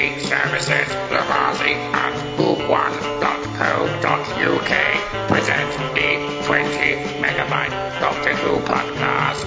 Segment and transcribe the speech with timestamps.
[0.00, 4.72] TV services, Lavazzi and Who1.co.uk
[5.28, 6.10] present the
[6.46, 6.70] 20
[7.20, 9.44] megabyte Doctor Who podcast.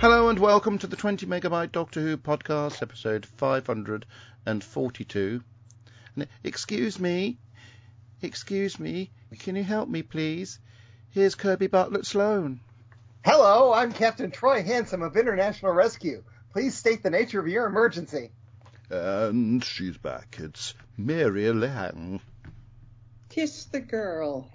[0.00, 5.42] Hello and welcome to the 20 megabyte Doctor Who podcast, episode 542.
[6.16, 7.36] N- Excuse me,
[8.22, 10.60] excuse me, can you help me please?
[11.10, 12.60] Here's Kirby Bartlett Sloan.
[13.24, 16.22] Hello, I'm Captain Troy Handsome of International Rescue.
[16.52, 18.32] Please state the nature of your emergency.
[18.90, 20.36] And she's back.
[20.38, 22.20] It's Mary Lang.
[23.30, 24.50] Kiss the girl.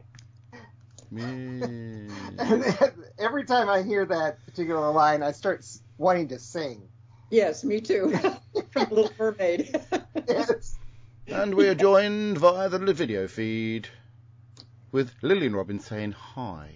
[1.09, 2.09] Me.
[3.17, 5.65] Every time I hear that particular line, I start
[5.97, 6.87] wanting to sing.
[7.31, 8.15] Yes, me too.
[8.69, 9.81] From Little Mermaid.
[10.27, 10.77] Yes.
[11.25, 13.87] and we are joined via the video feed
[14.91, 16.69] with Lillian Robbins saying hi.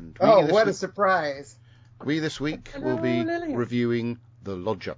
[0.00, 1.56] And we Oh, this what a surprise.
[2.04, 3.54] We this week Hello, will be Lillian.
[3.56, 4.96] reviewing The Lodger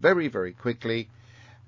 [0.00, 1.08] very, very quickly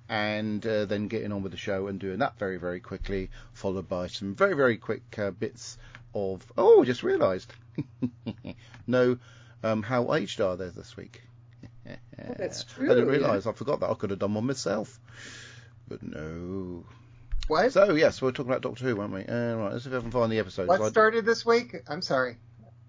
[0.08, 3.88] and uh, then getting on with the show and doing that very, very quickly, followed
[3.88, 5.78] by some very, very quick uh, bits
[6.14, 6.44] of.
[6.56, 7.52] Oh, just realised.
[8.86, 9.18] no,
[9.64, 11.22] um, how aged are they this week?
[11.88, 11.94] Oh,
[12.38, 12.86] that's true.
[12.90, 13.46] I didn't true, realise.
[13.48, 13.90] I forgot that.
[13.90, 15.00] I could have done one myself.
[15.88, 16.84] But no.
[17.48, 17.72] What?
[17.72, 19.24] So, yes, we're talking about Doctor Who, weren't we?
[19.24, 20.68] Uh, right, let's see if I can find the episode.
[20.68, 21.74] what So I- started this week?
[21.88, 22.36] I'm sorry.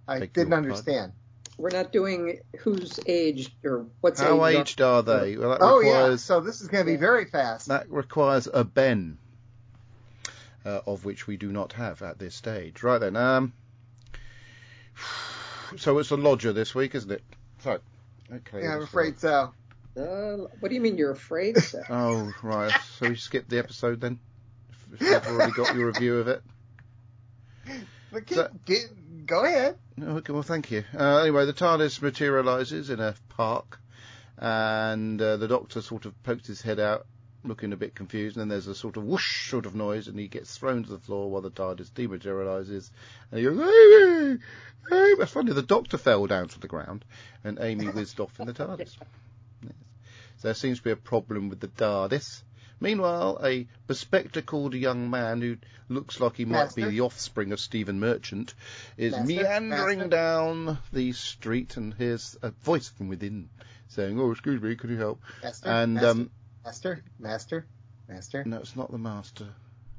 [0.07, 1.13] I Beg didn't your understand.
[1.57, 4.57] We're not doing who's aged or what's How age.
[4.57, 5.37] aged are they?
[5.37, 6.15] Well, that Oh, yeah.
[6.17, 7.67] So this is going to be very fast.
[7.67, 9.17] That requires a Ben,
[10.63, 12.83] uh, of which we do not have at this stage.
[12.83, 13.53] Right then, um,
[15.77, 17.23] so it's a lodger this week, isn't it?
[17.63, 17.79] So,
[18.31, 18.61] okay.
[18.61, 19.51] Yeah, I'm let's afraid so.
[19.97, 21.57] Uh, what do you mean you're afraid?
[21.57, 21.81] So?
[21.89, 22.71] Oh, right.
[22.99, 24.19] So we skip the episode then?
[24.93, 26.41] If if you've already got your review of it.
[28.09, 28.85] But get, So- get,
[29.27, 29.77] go ahead.
[30.01, 30.83] Okay, well, thank you.
[30.97, 33.79] Uh, anyway, the TARDIS materialises in a park,
[34.37, 37.05] and uh, the Doctor sort of pokes his head out,
[37.43, 40.17] looking a bit confused, and then there's a sort of whoosh sort of noise, and
[40.17, 42.89] he gets thrown to the floor while the TARDIS dematerialises,
[43.31, 44.39] and he goes, Amy!
[44.91, 45.15] Amy!
[45.19, 47.03] That's funny, the Doctor fell down to the ground,
[47.43, 48.95] and Amy whizzed off in the TARDIS.
[49.63, 49.73] Yes.
[50.37, 52.43] So there seems to be a problem with the TARDIS.
[52.79, 55.57] Meanwhile, a bespectacled young man who
[55.89, 58.53] looks like he might be the offspring of Stephen Merchant
[58.97, 63.49] is meandering down the street and hears a voice from within
[63.87, 66.29] saying, "Oh, excuse me, could you help?" Master, And master, um,
[66.63, 67.65] master, master,
[68.07, 68.43] master.
[68.45, 69.47] no, it's not the master,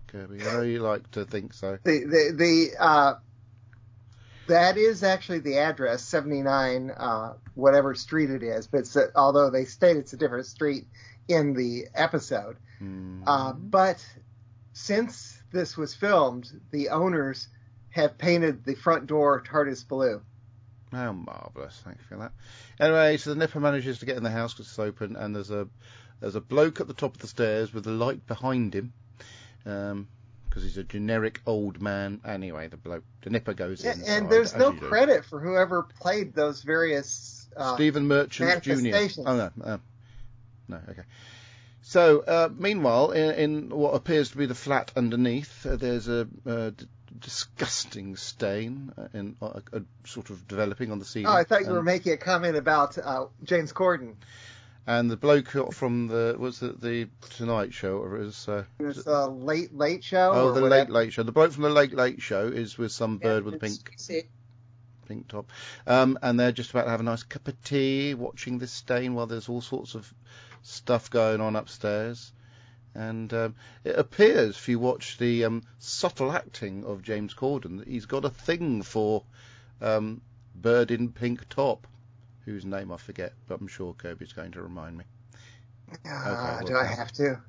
[0.06, 0.40] Kirby.
[0.42, 1.78] I know you like to think so.
[1.82, 3.14] The, the, the, uh,
[4.46, 8.86] that is actually the address, 79, uh, whatever street it is, but
[9.16, 10.86] although they state it's a different street
[11.26, 12.56] in the episode.
[12.78, 13.22] Hmm.
[13.26, 14.04] Uh, but
[14.72, 17.48] since this was filmed, the owners
[17.90, 20.22] have painted the front door TARDIS blue.
[20.92, 21.80] Oh, marvellous!
[21.84, 22.32] Thanks for that.
[22.80, 25.50] Anyway, so the Nipper manages to get in the house because it's open, and there's
[25.50, 25.68] a
[26.20, 28.92] there's a bloke at the top of the stairs with a light behind him,
[29.64, 32.20] because he's a generic old man.
[32.24, 34.02] Anyway, the bloke, the Nipper goes in.
[34.06, 37.46] and there's no credit for whoever played those various.
[37.56, 39.20] Uh, Stephen Merchant Jr.
[39.26, 39.78] Oh no, uh,
[40.68, 41.02] no, okay.
[41.88, 46.28] So uh, meanwhile, in, in what appears to be the flat underneath, uh, there's a,
[46.46, 46.86] uh d-
[47.18, 51.28] disgusting stain uh, in uh, uh, sort of developing on the ceiling.
[51.28, 54.16] oh, I thought you were making a comment about uh, James Corden.
[54.86, 58.84] and the bloke from the was it the Tonight Show or it was uh, It
[58.84, 60.32] was a late late show.
[60.34, 60.68] oh the whatever.
[60.68, 61.22] Late Late Show.
[61.22, 64.24] The bloke from the Late Late Show is with some bird with a pink see,
[65.06, 65.50] pink top.
[65.86, 69.14] Um, and they're just about to have a nice cup of tea watching this stain
[69.14, 70.12] while there's all sorts of
[70.62, 72.32] stuff going on upstairs.
[72.94, 73.54] And um,
[73.84, 78.24] it appears, if you watch the um, subtle acting of James Corden, that he's got
[78.24, 79.22] a thing for
[79.80, 80.20] um,
[80.54, 81.86] Bird in Pink Top,
[82.44, 85.04] whose name I forget, but I'm sure Kirby's going to remind me.
[86.06, 87.40] Ah, Okay, do I have to?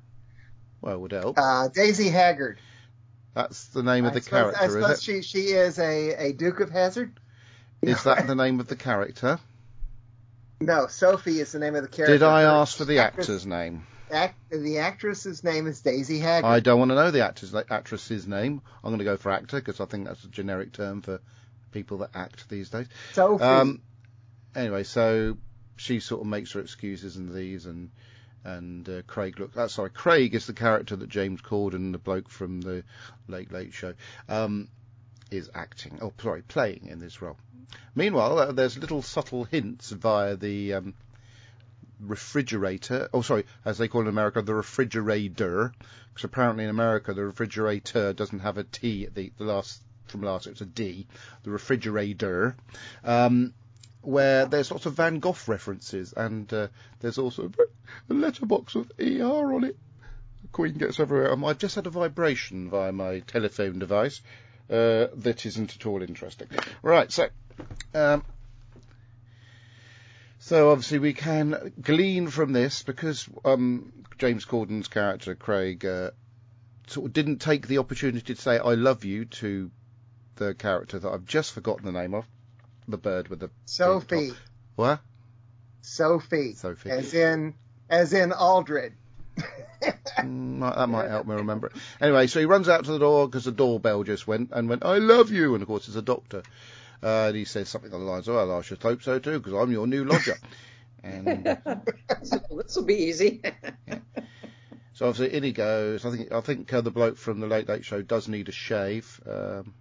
[0.82, 1.38] Well, it would help.
[1.38, 2.58] Uh, Daisy Haggard.
[3.34, 5.02] That's the name of the I character, suppose is it?
[5.02, 7.18] she she is a, a Duke of Hazard.
[7.82, 9.38] Is that the name of the character?
[10.60, 12.18] No, Sophie is the name of the character.
[12.18, 13.86] Did I ask for the actress- actor's name?
[14.10, 16.48] Act, the actress's name is Daisy Haggard.
[16.48, 18.60] I don't want to know the actor's actress's name.
[18.82, 21.20] I'm going to go for actor because I think that's a generic term for
[21.70, 22.88] people that act these days.
[23.12, 23.44] Sophie.
[23.44, 23.80] Um,
[24.54, 25.38] anyway, so
[25.76, 27.90] she sort of makes her excuses and these, and
[28.44, 29.56] and uh, Craig look.
[29.56, 32.82] Uh, sorry, Craig is the character that James Corden, the bloke from the
[33.28, 33.94] Late Late Show,
[34.28, 34.68] um,
[35.30, 36.00] is acting.
[36.02, 37.36] Oh, sorry, playing in this role.
[37.94, 40.94] Meanwhile, uh, there's little subtle hints via the um,
[42.00, 43.08] refrigerator.
[43.12, 45.72] Oh, sorry, as they call it in America, the refrigerator.
[46.08, 50.22] Because apparently in America, the refrigerator doesn't have a T at the, the last from
[50.22, 50.46] last.
[50.46, 51.06] It's a D.
[51.44, 52.56] The refrigerator.
[53.04, 53.54] Um,
[54.02, 56.68] where there's lots of Van Gogh references, and uh,
[57.00, 57.50] there's also
[58.08, 59.76] a letterbox with ER on it.
[60.52, 61.32] Queen gets everywhere.
[61.32, 64.20] Um, I've just had a vibration via my telephone device
[64.70, 66.48] that isn't at all interesting.
[66.82, 67.28] Right, so.
[67.94, 68.24] Um,
[70.38, 76.12] so obviously we can glean from this because um, James Corden's character Craig uh,
[76.86, 79.70] sort of didn't take the opportunity to say "I love you" to
[80.36, 82.24] the character that I've just forgotten the name of,
[82.88, 84.32] the bird with the Sophie.
[84.76, 85.00] What?
[85.82, 86.54] Sophie.
[86.54, 86.90] Sophie.
[86.90, 87.54] As in,
[87.88, 88.94] as in Aldred.
[90.18, 91.72] Mm, might- that might help me remember it.
[92.00, 94.84] Anyway, so he runs out to the door because the doorbell just went and went,
[94.84, 95.54] I love you.
[95.54, 96.42] And of course, it's a doctor.
[97.02, 99.38] Uh, and he says something along the lines of, well, I should hope so too
[99.38, 100.36] because I'm your new lodger.
[101.02, 101.76] and uh,
[102.22, 103.40] So this will be easy.
[104.92, 106.04] so obviously in he goes.
[106.04, 108.52] I think I think uh, the bloke from the Late Late Show does need a
[108.52, 109.20] shave.
[109.26, 109.74] Um,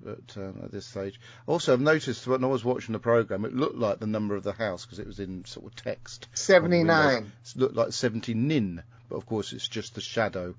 [0.00, 3.52] but um, at this stage, also I've noticed when I was watching the program, it
[3.54, 6.28] looked like the number of the house because it was in sort of text.
[6.34, 7.32] 79.
[7.44, 10.54] It looked like 70 nin, but of course it's just the shadow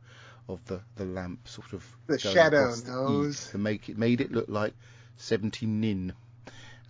[0.47, 3.49] of the, the lamp sort of The shadow the knows.
[3.51, 4.73] to make it made it look like
[5.17, 6.13] 70 nin.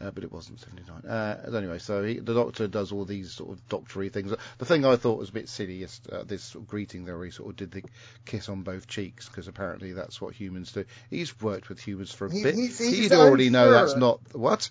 [0.02, 1.02] Uh, but it wasn't 79.
[1.06, 4.34] Uh, anyway, so he, the doctor does all these sort of doctory things.
[4.58, 7.18] The thing I thought was a bit silly is uh, this sort of greeting there
[7.18, 7.84] where he sort of did the
[8.24, 10.86] kiss on both cheeks because apparently that's what humans do.
[11.10, 12.56] He's worked with humans for a He- bit.
[12.56, 14.70] he's- he's He'd already know that's not what.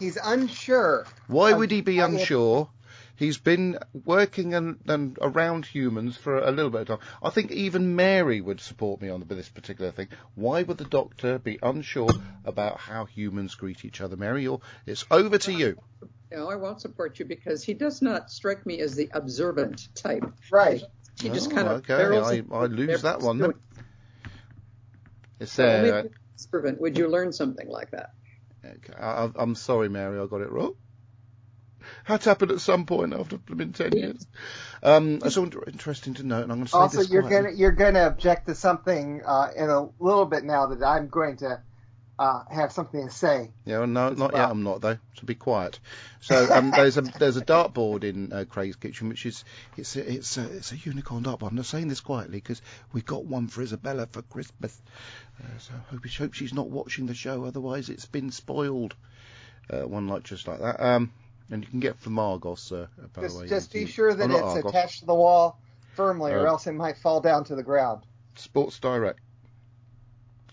[0.00, 1.06] He's unsure.
[1.28, 2.68] Why would he be unsure?
[3.18, 7.08] He's been working and, and around humans for a little bit of time.
[7.20, 10.06] I think even Mary would support me on this particular thing.
[10.36, 12.10] Why would the doctor be unsure
[12.44, 14.16] about how humans greet each other?
[14.16, 15.76] Mary, you're, it's over to you.
[16.30, 20.24] no, I won't support you because he does not strike me as the observant type.
[20.52, 20.84] Right.
[21.20, 22.44] He just Oh, kind of okay.
[22.52, 23.54] I, I lose that he's one then.
[25.40, 25.98] It's So only there.
[26.04, 28.10] if observant would you learn something like that.
[28.64, 28.94] Okay.
[28.96, 30.74] I, I- I'm sorry, Mary, I got it wrong.
[32.04, 34.26] Had to happen at some point after been ten years.
[34.82, 37.72] Um, it's all interesting to note, and I'm going to say Also, you're gonna you're
[37.72, 41.60] gonna object to something uh, in a little bit now that I'm going to
[42.18, 43.50] uh, have something to say.
[43.64, 44.42] Yeah, well, no, not well.
[44.42, 44.50] yet.
[44.50, 44.98] I'm not though.
[45.14, 45.78] So be quiet.
[46.20, 49.44] So um, there's a there's a dartboard in uh, Craig's kitchen, which is
[49.76, 51.50] it's a, it's a, it's a unicorn dartboard.
[51.50, 52.60] I'm not saying this quietly because
[52.92, 54.80] we got one for Isabella for Christmas.
[55.40, 58.96] Uh, so I hope, hope she's not watching the show, otherwise it's been spoiled.
[59.70, 60.82] Uh, one like just like that.
[60.84, 61.12] Um,
[61.50, 63.48] and you can get from Argos, uh, by the Just way.
[63.48, 65.58] just be sure oh, that not it's Argos, attached to the wall
[65.94, 68.02] firmly, or Uh, else it might fall down to the ground.
[68.36, 69.18] Sports Direct.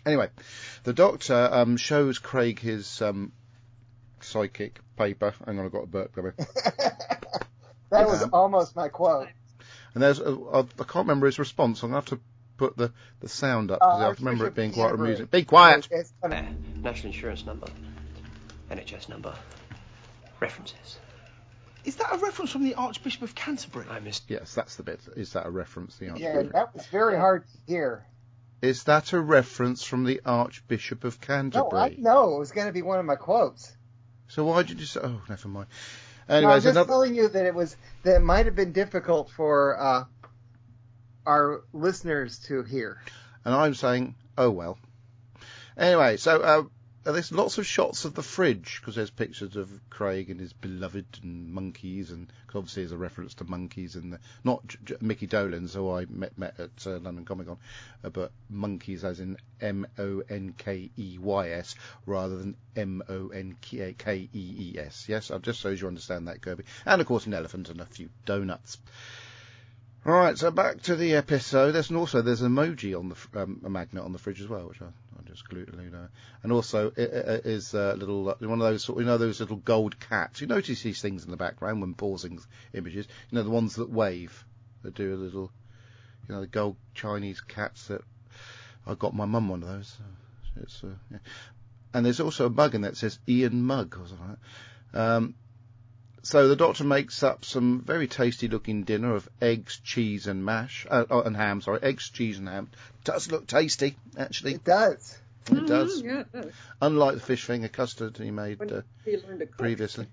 [0.06, 0.30] Anyway,
[0.84, 3.32] the doctor um, shows Craig his um,
[4.22, 5.34] psychic paper.
[5.46, 6.34] Hang on, I've got a burp coming.
[6.38, 9.28] that was Um, almost my quote.
[9.94, 11.82] And there's, a, I, I can't remember his response.
[11.82, 12.26] I'm going to have to
[12.58, 12.92] put the,
[13.22, 15.10] the sound up because Uh, I have to remember it being quite Canterbury.
[15.10, 15.26] amusing.
[15.28, 15.88] Be quiet!
[15.92, 16.14] It's.
[16.24, 17.68] National insurance number.
[18.70, 19.34] NHS number.
[20.46, 21.00] References.
[21.86, 23.88] Is that a reference from the Archbishop of Canterbury?
[23.90, 24.26] I missed.
[24.28, 25.00] Yes, that's the bit.
[25.16, 25.98] Is that a reference?
[25.98, 26.54] The yeah, Archbishop.
[26.54, 28.06] that was very hard to hear.
[28.62, 31.64] Is that a reference from the Archbishop of Canterbury?
[31.64, 31.98] No, Canterbury?
[31.98, 33.76] I know it was going to be one of my quotes.
[34.28, 35.00] So why did you say?
[35.04, 35.68] Oh, never mind.
[36.30, 36.88] No, I'm just another.
[36.88, 40.04] telling you that it was that it might have been difficult for uh,
[41.26, 43.02] our listeners to hear.
[43.44, 44.78] And I'm saying, oh well.
[45.78, 46.64] Anyway, so uh,
[47.12, 51.06] there's lots of shots of the fridge because there's pictures of Craig and his beloved
[51.22, 55.28] and monkeys, and obviously there's a reference to monkeys and the, not J- J- Micky
[55.28, 57.58] Dolenz, who I met, met at uh, London Comic Con,
[58.04, 61.76] uh, but monkeys as in M O N K E Y S
[62.08, 65.06] rather than M O N K E E S.
[65.08, 66.64] Yes, uh, just so you understand that, Kirby.
[66.88, 68.80] And of course, an elephant and a few donuts.
[70.08, 71.72] All right, so back to the episode.
[71.72, 74.68] There's also there's an emoji on the um, a magnet on the fridge as well,
[74.68, 74.86] which I
[75.26, 76.10] just to.
[76.44, 79.40] And also it, it is a little uh, one of those sort, you know those
[79.40, 80.42] little gold cats.
[80.42, 82.40] You notice these things in the background when pausing
[82.74, 83.08] images.
[83.30, 84.46] You know the ones that wave,
[84.84, 85.52] that do a little,
[86.28, 88.02] you know the gold Chinese cats that
[88.86, 89.98] I got my mum one of those.
[90.62, 91.18] It's uh, yeah.
[91.94, 94.38] and there's also a mug in that says Ian Mug or something.
[94.94, 95.02] Like.
[95.02, 95.36] Um,
[96.26, 100.88] so the doctor makes up some very tasty looking dinner of eggs, cheese and mash,
[100.90, 102.70] uh, oh, and ham, sorry, eggs, cheese and ham.
[103.04, 104.56] Does look tasty, actually.
[104.56, 105.18] It does.
[105.52, 106.02] It does.
[106.02, 106.52] Mhm, yeah, it does.
[106.82, 109.58] Unlike the fish finger custard he made uh, he learned to cook.
[109.58, 110.08] previously.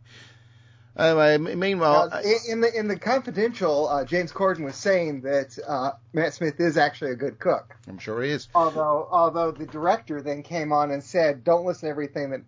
[0.95, 5.59] Anyway, meanwhile, Now, in- in the in the confidential, uh, James Corden was saying that
[5.67, 7.75] uh, Matt Smith is actually a good cook.
[7.89, 8.49] I'm sure he is.
[8.55, 12.43] Although although the director then came on and said, "Don't listen to everything that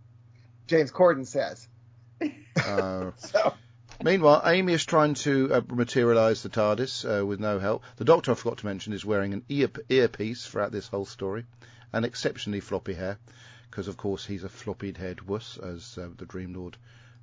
[0.67, 1.67] James Corden says."
[2.57, 3.55] Uh, So
[4.03, 7.85] Meanwhile, Amy is trying to uh, materialise the TARDIS uh, with no help.
[7.97, 11.45] The Doctor, I forgot to mention, is wearing an ear- earpiece throughout this whole story,
[11.93, 13.19] and exceptionally floppy hair,
[13.71, 16.77] because of course he's a floppy-haired wuss, as uh, the Dream Lord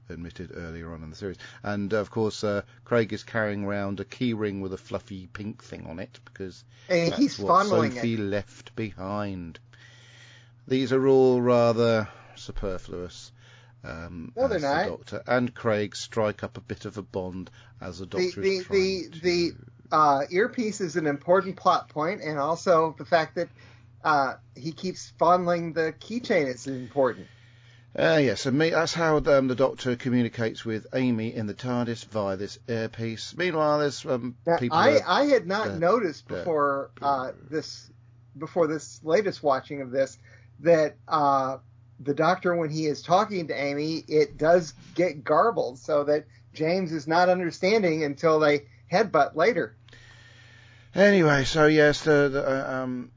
[0.10, 1.38] admitted earlier on in the series.
[1.62, 5.62] And of course, uh, Craig is carrying around a key ring with a fluffy pink
[5.64, 8.20] thing on it because And that's he's what Sophie it.
[8.20, 9.60] left behind.
[10.68, 13.32] These are all rather superfluous.
[13.84, 14.84] Um, No, as not.
[14.84, 18.42] The Doctor and Craig strike up a bit of a bond as the The Doctor
[18.42, 19.52] the is the trying the
[19.92, 23.50] uh, earpiece is an important plot point, and also the fact that
[24.04, 27.28] uh, he keeps fondling the keychain is important.
[27.98, 32.06] Uh, yes, and me, that's how um, the Doctor communicates with Amy in the TARDIS
[32.06, 33.36] via this earpiece.
[33.36, 34.78] Meanwhile, there's um, Now, people.
[34.78, 37.90] I that- I had not noticed before uh, this
[38.38, 40.18] before this latest watching of this
[40.62, 41.58] that uh,
[42.04, 46.92] the Doctor, when he is talking to Amy, it does get garbled, so that James
[46.92, 49.76] is not understanding until they headbutt later.
[50.94, 53.12] Anyway, so yes, the, the uh, um,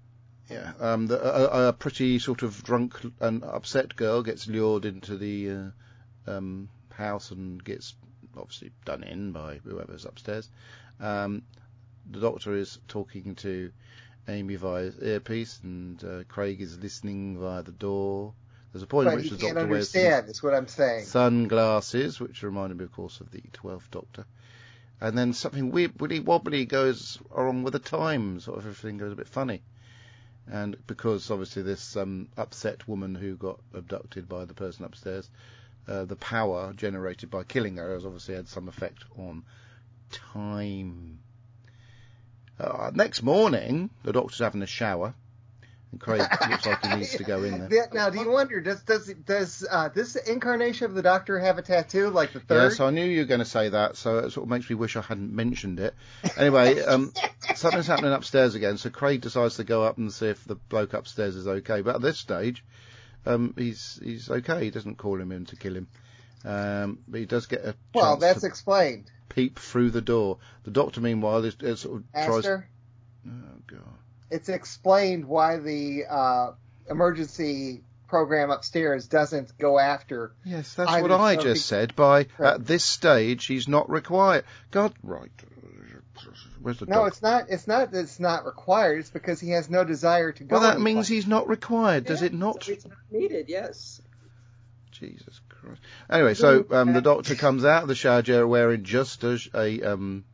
[0.48, 5.16] yeah, um, the, a, a pretty sort of drunk and upset girl gets lured into
[5.16, 7.94] the uh, um, house and gets
[8.36, 10.48] obviously done in by whoever's upstairs.
[11.00, 11.42] Um,
[12.10, 13.72] the doctor is talking to
[14.28, 18.34] Amy via earpiece, and uh, Craig is listening via the door.
[18.74, 20.28] There's a point But at which he the doctor understand.
[20.28, 21.04] Is what I'm saying.
[21.04, 24.26] sunglasses, which reminded me, of course, of the Twelfth Doctor.
[25.00, 28.40] And then something weird, wibbly wobbly goes wrong with the time.
[28.40, 29.62] Sort of everything goes a bit funny.
[30.50, 35.30] And because obviously this um, upset woman who got abducted by the person upstairs,
[35.86, 39.44] uh, the power generated by killing her has obviously had some effect on
[40.10, 41.20] time.
[42.58, 45.14] Uh, next morning, the doctor's having a shower,
[45.94, 47.88] and Craig looks like he needs to go in there.
[47.92, 51.62] Now, do you wonder does does does uh, this incarnation of the Doctor have a
[51.62, 52.70] tattoo like the third?
[52.70, 54.76] Yes, I knew you were going to say that, so it sort of makes me
[54.76, 55.94] wish I hadn't mentioned it.
[56.36, 57.12] Anyway, um,
[57.54, 60.94] something's happening upstairs again, so Craig decides to go up and see if the bloke
[60.94, 61.80] upstairs is okay.
[61.80, 62.64] But at this stage,
[63.24, 64.64] um, he's he's okay.
[64.64, 65.88] He doesn't call him in to kill him,
[66.44, 69.10] um, but he does get a well, that's explained.
[69.28, 70.38] peep through the door.
[70.64, 72.28] The Doctor, meanwhile, is, is sort of tries.
[72.28, 72.68] Master,
[73.26, 73.30] Oh
[73.66, 73.80] God.
[74.30, 76.52] It's explained why the uh,
[76.88, 80.32] emergency program upstairs doesn't go after.
[80.44, 81.96] Yes, that's what I Sophie- just said.
[81.96, 82.54] By Right.
[82.54, 84.44] at this stage, he's not required.
[84.70, 85.30] God, right.
[86.62, 87.08] Where's the No, dog?
[87.08, 87.44] it's not.
[87.50, 87.90] It's not.
[87.92, 89.00] that It's not required.
[89.00, 90.54] It's because he has no desire to go.
[90.54, 90.94] Well, that anyplace.
[90.94, 92.62] means he's not required, does Yeah, it not?
[92.64, 94.00] so It's not needed, yes.
[94.92, 95.80] Jesus Christ.
[96.08, 99.82] Anyway, so um, the doctor comes out of the shower chair wearing just a, a
[99.82, 100.24] um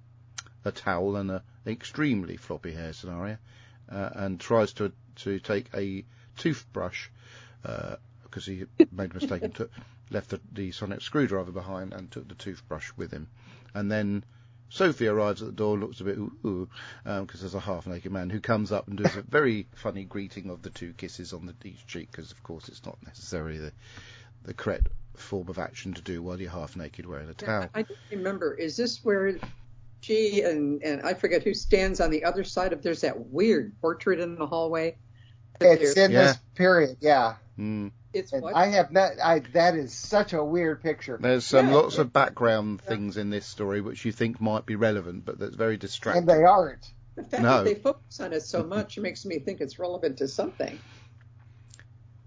[0.64, 3.38] a towel and a extremely floppy hair scenario,
[3.90, 6.04] Uh, and tries to to take a
[6.36, 7.08] toothbrush
[7.64, 9.70] uh, because he made a mistake and took
[10.10, 13.28] left the, the sonic screwdriver behind and took the toothbrush with him,
[13.74, 14.24] and then.
[14.72, 16.68] Sophie arrives at the door, looks a bit ooh,
[17.02, 20.48] because um, there's a half-naked man who comes up and does a very funny greeting
[20.48, 23.72] of the two kisses on the each cheek, because of course it's not necessarily the
[24.44, 27.68] the correct form of action to do while you're half naked wearing a towel.
[27.74, 28.54] I don't remember.
[28.54, 29.38] Is this where
[30.00, 32.82] she and and I forget who stands on the other side of?
[32.82, 34.96] There's that weird portrait in the hallway.
[35.60, 36.22] It's in Yeah.
[36.22, 36.96] this period.
[37.00, 37.92] Yeah, Mm.
[38.12, 38.56] It's what?
[38.56, 39.12] I have not.
[39.22, 41.18] I that is such a weird picture.
[41.20, 41.74] There's um, Yeah.
[41.74, 45.54] lots of background things in this story which you think might be relevant, but that's
[45.54, 46.22] very distracting.
[46.22, 46.90] And they aren't.
[47.16, 47.58] the fact no.
[47.58, 50.78] that they focus on it so much makes me think it's relevant to something.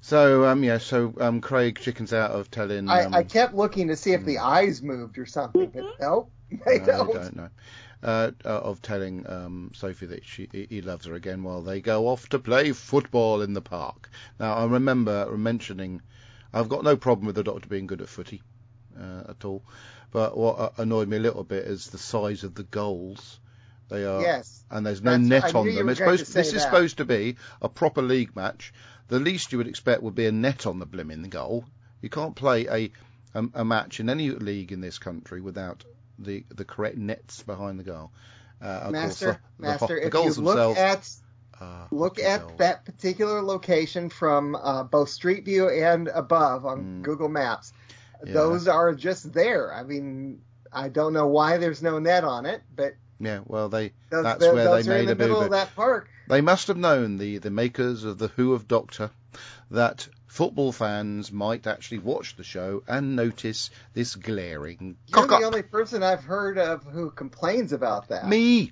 [0.02, 2.90] So um, yeah, so um, Craig chickens out of telling.
[2.90, 6.32] Um, I, I kept looking to see if the eyes moved or something, but nope,
[6.66, 7.10] they don't.
[7.10, 7.50] I don't know.
[8.02, 12.10] Uh, uh, of telling um, Sophie that she he loves her again while they go
[12.10, 14.10] off to play football in the park.
[14.40, 16.02] Now I remember mentioning,
[16.54, 18.42] I've got no problem with the doctor being good at footy
[19.00, 19.64] uh, at all,
[20.12, 23.40] but what uh, annoyed me a little bit is the size of the goals.
[23.88, 24.66] They are, Yes.
[24.70, 25.88] and there's no net on them.
[25.88, 28.74] It's supposed to this is supposed to be a proper league match.
[29.08, 31.64] The least you would expect would be a net on the blimmin' goal.
[32.02, 32.92] You can't play a
[33.34, 35.86] a, a match in any league in this country without
[36.20, 38.12] the the correct nets behind the goal.
[38.62, 41.10] Uh, Master, course, the, the, master, the if goals you look at
[41.60, 42.54] are look at goals.
[42.58, 47.02] that particular location from uh, both Street View and above on Mm.
[47.04, 47.74] Google Maps,
[48.26, 48.34] Yeah.
[48.34, 49.74] those are just there.
[49.74, 50.42] I mean,
[50.72, 54.40] I don't know why there's no net on it, but Yeah, well, they those, That's
[54.40, 56.10] th- where they are in made the a middle of that park.
[56.28, 59.10] they must have known the the makers of the Who of Doctor
[59.72, 65.44] that football fans might actually watch the show and notice this glaring You're the up.
[65.44, 68.28] only person I've heard of who complains about that.
[68.28, 68.72] Me.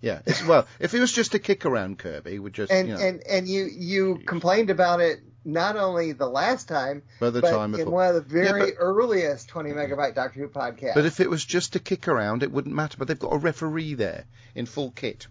[0.00, 2.94] Yeah, it's, well, if it was just a kick around Kirby, would just and you
[2.94, 7.40] know, and and you you complained about it not only the last time, by the
[7.40, 10.94] but time in one of the very but- earliest 20 megabyte Doctor Who podcasts.
[10.94, 12.96] But if it was just a kick around, it wouldn't matter.
[12.98, 15.26] But they've got a referee there in full kit.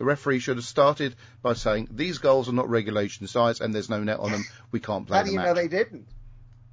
[0.00, 3.90] The referee should have started by saying these goals are not regulation size and there's
[3.90, 4.46] no net on them.
[4.72, 5.44] We can't play How do you match.
[5.48, 6.08] know they didn't?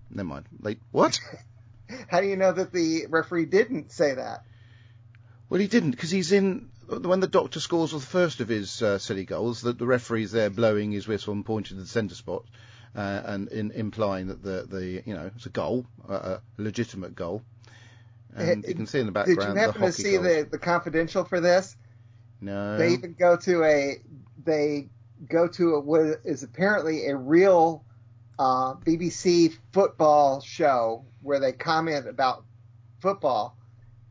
[0.10, 0.46] never mind.
[0.62, 1.20] They what?
[2.08, 4.46] How do you know that the referee didn't say that?
[5.50, 8.98] Well, he didn't because he's in when the doctor scores the first of his uh,
[8.98, 9.60] silly goals.
[9.64, 12.46] That the referee's there blowing his whistle and pointing to the centre spot,
[12.96, 17.14] uh, and in, implying that the the you know it's a goal, uh, a legitimate
[17.14, 17.42] goal.
[18.38, 19.40] And Uh, you can see in the background.
[19.40, 20.24] Did you happen the to see goals.
[20.24, 21.76] the, the confidential for this?
[22.42, 22.78] No.
[22.78, 23.98] They even go to a
[24.44, 24.90] they
[25.30, 27.84] go to a, what is apparently a real
[28.38, 32.44] uh, BBC football show where they comment about
[33.00, 33.58] football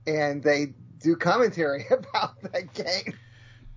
[0.06, 3.14] and they do commentary about that game.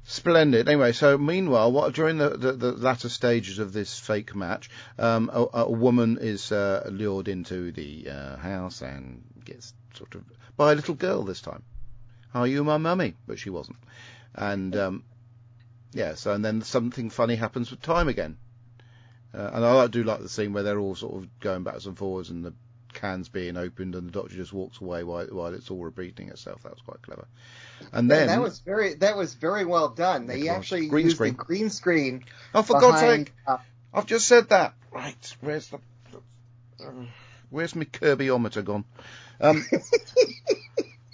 [0.04, 0.68] Splendid.
[0.68, 5.30] Anyway, so meanwhile, what during the, the, the latter stages of this fake match, um,
[5.32, 10.24] a, a woman is uh, lured into the uh, house and gets sort of
[10.58, 11.64] by a little girl this time.
[12.34, 13.16] Are you my mummy?
[13.28, 13.78] But she wasn't.
[14.36, 15.04] And um,
[15.92, 18.38] yeah, so and then something funny happens with time again.
[19.34, 21.98] Uh, and I do like the scene where they're all sort of going backwards and
[21.98, 22.54] forwards and the
[22.94, 26.64] cans being opened and the doctor just walks away while, while it's all repeating itself.
[26.64, 27.28] That was quite clever.
[27.94, 30.26] And then And that was very that was very well done.
[30.28, 31.34] They actually Green used screen.
[31.34, 32.26] the green screen.
[32.54, 33.34] oh, for God's sake!
[33.48, 33.58] uh,
[33.94, 34.74] I've just said that.
[34.92, 35.78] Right, where's the,
[36.84, 36.92] uh,
[37.50, 38.86] where's my Kirbyometer gone?
[39.40, 39.66] Um,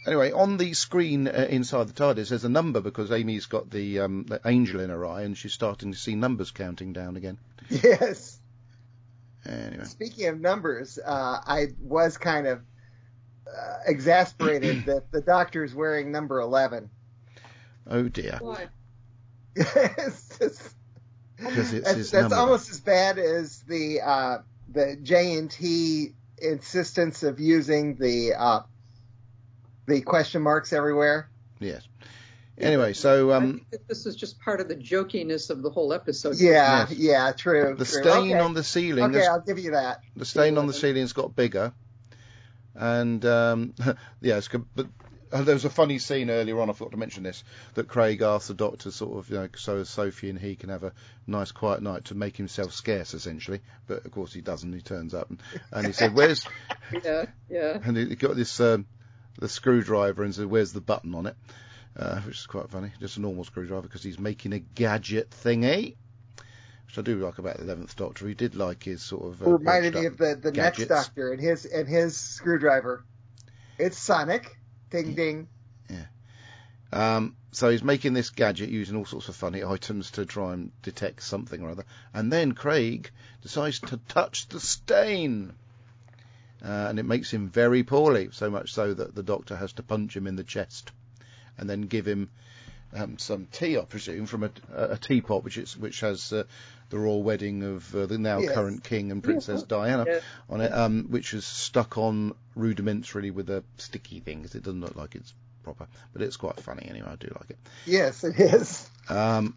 [0.06, 4.02] anyway, on the screen uh, inside the TARDIS, there's a number because Amy's got the,
[4.02, 7.38] um, the angel in her eye, and she's starting to see numbers counting down again.
[7.70, 8.40] yes.
[9.48, 12.62] Anyway, Speaking of numbers, uh, I was kind of
[13.48, 16.90] uh, exasperated that the doctor is wearing number eleven.
[17.88, 18.68] oh dear, Why?
[19.56, 20.74] it's just,
[21.38, 24.38] because it's that's, his that's almost as bad as the uh,
[24.70, 28.62] the JNT insistence of using the uh,
[29.88, 31.30] the question marks everywhere.
[31.60, 31.88] Yes.
[32.58, 35.92] Anyway, so I um, think this is just part of the jokiness of the whole
[35.92, 36.38] episode.
[36.38, 36.98] Yeah, Yes.
[36.98, 37.76] yeah, true.
[37.78, 38.02] the true.
[38.02, 38.40] stain okay.
[38.40, 40.02] on the ceiling Okay, I'll give you that.
[40.16, 41.74] the stain on the ceiling's got bigger,
[42.74, 43.74] and um,
[44.22, 44.88] yeah, it's, good, but
[45.34, 46.70] uh, there was a funny scene earlier on.
[46.70, 47.44] I forgot to mention this
[47.74, 50.84] that Craig asked the doctor, sort of, you know, so Sophie and he can have
[50.84, 50.94] a
[51.28, 53.60] nice quiet night to make himself scarce, essentially.
[53.86, 54.72] But of course he doesn't.
[54.72, 55.42] He turns up and,
[55.74, 56.48] and he said, "Where's?"
[57.04, 57.80] Yeah, yeah.
[57.84, 58.86] And he got this um,
[59.40, 61.36] the screwdriver and said, "Where's the button on it?"
[61.98, 62.92] Uh, which is quite funny.
[63.00, 65.96] Just a normal screwdriver because he's making a gadget thingy.
[66.88, 68.28] Which I do like about the Eleventh Doctor.
[68.28, 69.42] He did like his sort of.
[69.42, 73.04] Uh, reminded me of the, the next doctor and his and his screwdriver.
[73.78, 74.58] It's Sonic.
[74.90, 75.48] Ding ding.
[75.90, 76.06] Yeah.
[76.94, 80.72] Um, so he's making this gadget using all sorts of funny items to try and
[80.82, 81.86] detect something or other.
[82.14, 85.54] And then Craig decides to touch the stain.
[86.66, 89.84] Uh, and it makes him very poorly, so much so that the doctor has to
[89.84, 90.92] punch him in the chest
[91.60, 92.30] and then give him
[92.96, 96.44] um, some tea, I presume, from a, a teapot which is which has uh,
[96.90, 98.54] the royal wedding of uh, the now Yes.
[98.56, 100.20] current king and Princess Diana Yeah.
[100.50, 104.82] on it, um, which is stuck on rudimentarily with a sticky thing because it doesn't
[104.82, 107.10] look like it's proper, but it's quite funny anyway.
[107.12, 107.58] I do like it.
[107.86, 108.90] Yes, it is.
[109.10, 109.56] Um,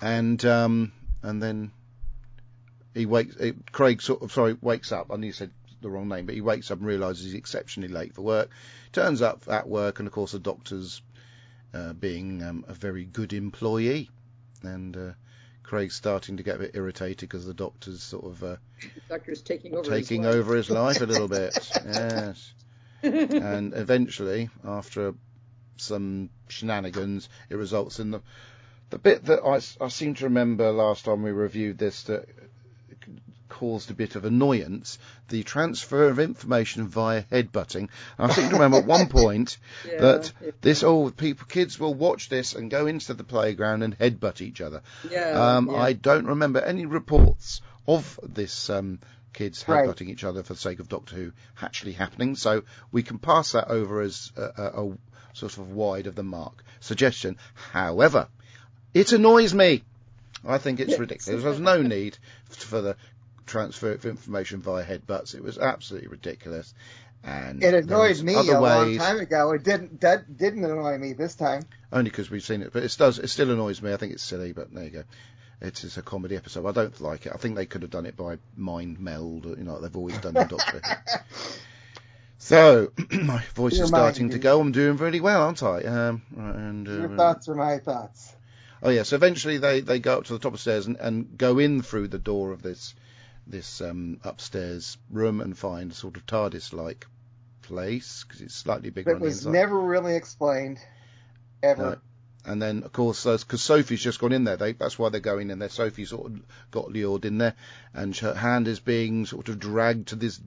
[0.00, 1.70] and um, and then
[2.94, 3.36] he wakes.
[3.40, 5.10] eh, Craig sort of sorry wakes up.
[5.12, 7.92] I knew you said the wrong name, but he wakes up and realises he's exceptionally
[7.92, 8.50] late for work.
[8.92, 11.02] Turns up at work, and of course the doctor's
[11.74, 14.10] uh, being um, a very good employee,
[14.62, 15.12] and uh,
[15.62, 18.56] Craig's starting to get a bit irritated because the doctor's sort of uh,
[19.08, 19.88] doctor's taking over.
[19.88, 20.40] taking his life.
[20.40, 21.70] over his life a little bit.
[21.84, 22.52] yes
[23.02, 25.14] and eventually, after
[25.76, 28.22] some shenanigans, it results in the
[28.90, 32.26] the bit that I, I seem to remember last time we reviewed this that
[33.48, 37.88] caused a bit of annoyance: the transfer of information via headbutting.
[38.18, 41.94] And I seem to remember at one point Yeah, that this all people kids will
[41.94, 44.82] watch this and go into the playground and headbutt each other.
[45.10, 45.76] Yeah, Um, yeah.
[45.76, 48.98] I don't remember any reports of this um,
[49.32, 49.86] kids Right.
[49.86, 51.32] headbutting each other for the sake of Doctor Who
[51.62, 54.98] actually happening, so we can pass that over as a, a, a
[55.34, 57.36] sort of wide of the mark suggestion.
[57.72, 58.28] However,
[58.94, 59.84] it annoys me.
[60.46, 60.98] I think it's Yes.
[61.00, 61.42] ridiculous.
[61.42, 62.16] There's no need
[62.48, 62.96] for the
[63.48, 65.34] transfer of information via headbutts.
[65.34, 66.72] It was absolutely ridiculous.
[67.24, 69.52] And It annoyed me a long time ago.
[69.52, 71.62] It didn't that didn't annoy me this time.
[71.92, 73.18] only because we've seen it, but it does.
[73.18, 73.92] It still annoys me.
[73.92, 75.02] I think it's silly, but there you go.
[75.60, 76.66] It's, it's a comedy episode.
[76.66, 77.32] I don't like it.
[77.34, 80.16] I think they could have done it by mind meld, or you know, they've always
[80.18, 80.80] done in Doctor.
[82.38, 84.60] So my voice Your is starting to go.
[84.60, 85.82] I'm doing really well, aren't I?
[85.82, 88.32] Um, and Your uh, thoughts are my thoughts.
[88.82, 89.02] oh yeah.
[89.02, 91.58] So eventually they, they go up to the top of the stairs and, and go
[91.58, 92.94] in through the door of this
[93.48, 97.06] this um, upstairs room and find a sort of TARDIS like
[97.62, 100.78] place because it's slightly bigger the was never really explained,
[101.62, 101.82] ever.
[101.82, 102.52] No.
[102.52, 105.50] and then of course because Sophie's just gone in there, they, that's why they're going
[105.50, 105.68] in there.
[105.68, 107.54] Sophie sort of got lured in there,
[107.94, 110.40] and her hand is being sort of dragged to this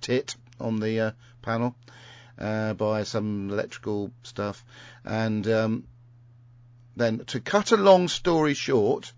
[0.00, 1.10] tit on the uh,
[1.42, 1.74] panel
[2.38, 4.64] uh, by some electrical stuff,
[5.04, 5.84] and um,
[6.96, 9.12] then to cut a long story short,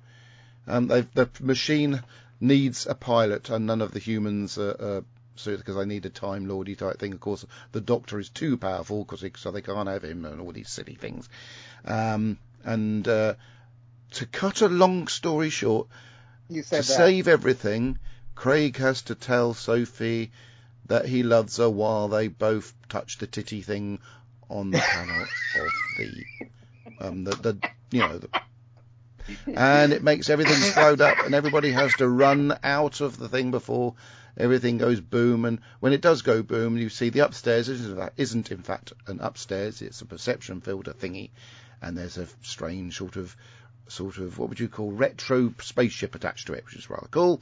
[0.67, 2.03] um, they've- the machine
[2.41, 4.77] needs a pilot, and none of the humans are.
[4.81, 5.05] are
[5.39, 7.13] so because they need a time lordy type thing.
[7.13, 10.41] Of course, the Doctor is too powerful, cause he, so they can't have him and
[10.41, 11.29] all these silly things.
[11.85, 13.35] Um, and uh,
[14.13, 15.89] to cut a long story short,
[16.49, 16.85] to that.
[16.85, 17.99] save everything,
[18.35, 20.31] Craig has to tell Sophie
[20.87, 23.99] that he loves her while they both touch the titty thing
[24.49, 26.25] on the panel of the,
[27.01, 28.29] um, the, the, you know, the,
[29.47, 33.51] and it makes everything explode up, and everybody has to run out of the thing
[33.51, 33.95] before
[34.37, 35.45] everything goes boom.
[35.45, 39.83] And when it does go boom, you see the upstairs isn't in fact an upstairs;
[39.83, 41.31] it's a perception filter thingy,
[41.81, 43.37] and there's a strange sort of
[43.89, 47.41] sort of what would you call retro spaceship attached to it, which is rather cool.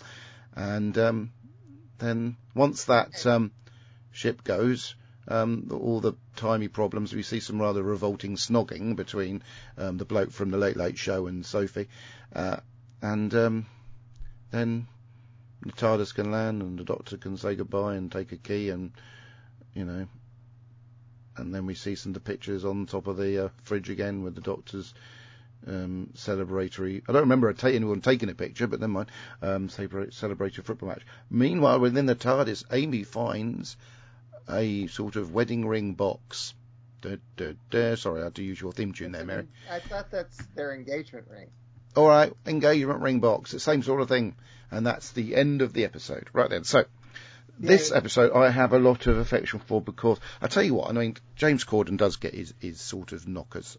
[0.54, 1.32] And um,
[1.98, 3.50] then once that um,
[4.12, 4.94] ship goes,
[5.28, 7.14] um, all the timey problems.
[7.14, 9.42] We see some rather revolting snogging between
[9.78, 11.88] um, the bloke from the Late Late Show and Sophie,
[12.34, 12.58] uh,
[13.02, 13.66] and um,
[14.50, 14.86] then
[15.62, 18.92] the TARDIS can land and the Doctor can say goodbye and take a key and
[19.74, 20.06] you know.
[21.36, 24.22] And then we see some of the pictures on top of the uh, fridge again
[24.22, 24.94] with the Doctor's
[25.66, 27.02] um, celebratory.
[27.08, 29.10] I don't remember anyone taking a picture, but never mind.
[29.42, 31.02] Um, celebratory football match.
[31.30, 33.76] Meanwhile, within the TARDIS, Amy finds
[34.50, 36.54] a sort of wedding ring box.
[37.00, 37.96] Duh, duh, duh.
[37.96, 39.46] Sorry, I had to use your theme tune there, Mary.
[39.70, 41.50] I thought that's their engagement ring.
[41.96, 44.34] All right, engagement ring box, the same sort of thing,
[44.70, 46.28] and that's the end of the episode.
[46.32, 46.84] Right then, so
[47.58, 47.98] this Yeah.
[47.98, 51.16] episode I have a lot of affection for because I tell you what, I mean
[51.36, 53.78] James Corden does get his, his sort of knockers.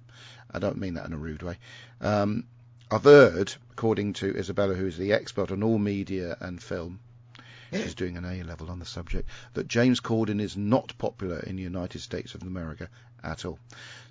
[0.50, 1.58] I don't mean that in a rude way.
[2.00, 2.46] Um,
[2.90, 7.00] I've heard, according to Isabella, who's the expert on all media and film,
[7.72, 11.56] she's doing an A level on the subject, that James Corden is not popular in
[11.56, 12.90] the United States of America
[13.24, 13.60] at all.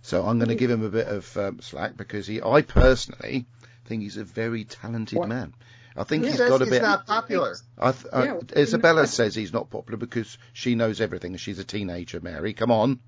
[0.02, 3.46] So I'm going to give him a bit of um, slack because he, I personally
[3.86, 5.28] think he's a very talented What?
[5.28, 5.54] man.
[5.96, 6.82] I think He he's says got a he's bit.
[6.82, 7.54] not popular.
[7.78, 9.06] I th- uh, Yeah, well, Isabella no.
[9.18, 11.36] says he's not popular because she knows everything.
[11.36, 12.52] She's a teenager, Mary.
[12.52, 12.98] Come on.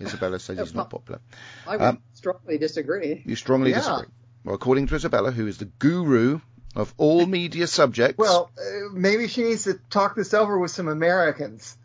[0.00, 1.20] Isabella says he's not popular.
[1.66, 3.22] I would Um, strongly disagree.
[3.26, 3.78] You strongly Yeah.
[3.78, 4.06] disagree.
[4.44, 6.40] Well, according to Isabella, who is the guru
[6.78, 8.16] of all media subjects.
[8.16, 11.76] Well, uh, maybe she needs to talk this over with some Americans.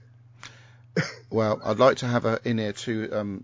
[1.32, 3.44] Well, I'd like to have her in here to um,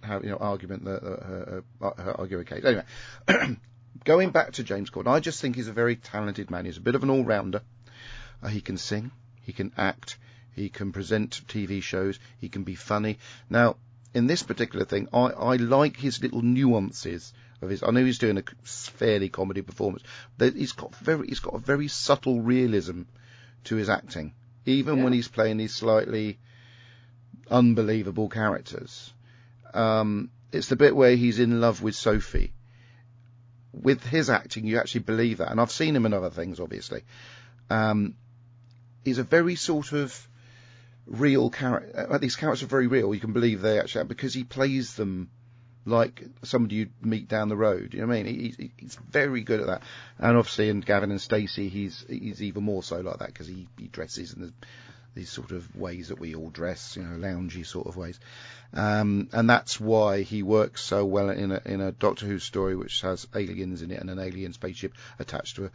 [0.00, 2.64] have you know argument the, uh, her, her, case.
[2.64, 2.84] Anyway,
[4.04, 6.64] going back to James Corden, I just think he's a very talented man.
[6.64, 7.60] He's a bit of an all rounder.
[8.42, 9.10] Uh, he can sing,
[9.42, 10.16] he can act,
[10.54, 13.18] he can present TV shows, he can be funny.
[13.50, 13.76] Now,
[14.14, 17.82] in this particular thing, I, I like his little nuances of his.
[17.82, 20.02] I know he's doing a fairly comedy performance,
[20.36, 23.02] but he's got very he's got a very subtle realism
[23.64, 26.38] to his acting, even when he's playing these slightly
[27.50, 29.12] unbelievable characters.
[29.74, 32.52] Um, it's the bit where he's in love with Sophie.
[33.72, 37.02] With his acting, you actually believe that, and I've seen him in other things, obviously.
[37.68, 38.14] Um,
[39.04, 40.26] he's a very sort of
[41.06, 42.06] real character.
[42.10, 43.14] Uh, these characters are very real.
[43.14, 45.30] You can believe they actually because he plays them
[45.86, 47.94] like somebody you'd meet down the road.
[47.94, 48.40] You know what I mean?
[48.40, 49.82] He, he, he's very good at that.
[50.18, 53.68] And obviously in Gavin and Stacey, he's he's even more so like that because he,
[53.78, 54.52] he dresses in the,
[55.14, 58.18] these sort of ways that we all dress, you know, loungy sort of ways.
[58.74, 62.76] Um, and that's why he works so well in a, in a Doctor Who story
[62.76, 65.70] which has aliens in it and an alien spaceship attached to a,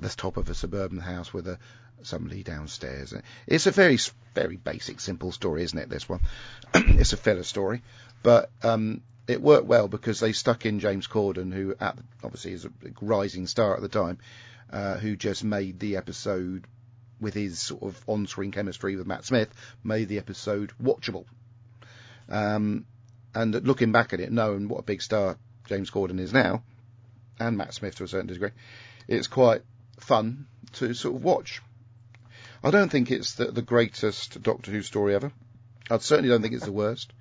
[0.00, 1.58] the top of a suburban house with a
[2.02, 3.12] somebody downstairs.
[3.46, 3.98] It's a very
[4.34, 5.88] very basic, simple story, isn't it?
[5.88, 6.20] This one,
[6.74, 7.82] it's a filler story,
[8.22, 12.64] but um, it worked well because they stuck in James Corden, who at, obviously is
[12.64, 14.18] a rising star at the time,
[14.70, 16.66] uh, who just made the episode
[17.20, 19.48] with his sort of on-screen chemistry with Matt Smith,
[19.82, 21.24] made the episode watchable.
[22.28, 22.84] Um,
[23.34, 26.62] and looking back at it, knowing what a big star James Corden is now,
[27.38, 28.50] and Matt Smith to a certain degree,
[29.08, 29.62] it's quite
[29.98, 31.62] fun to sort of watch.
[32.62, 35.32] I don't think it's the, the greatest Doctor Who story ever.
[35.90, 37.12] I certainly don't think it's the worst.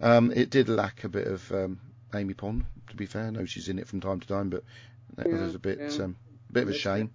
[0.00, 1.80] Um, it did lack a bit of um,
[2.14, 3.26] Amy Pond, to be fair.
[3.26, 4.64] I know she's in it from time to time, but
[5.16, 6.04] that Yeah, was a bit yeah.
[6.04, 6.16] um,
[6.52, 7.10] bit of a shame.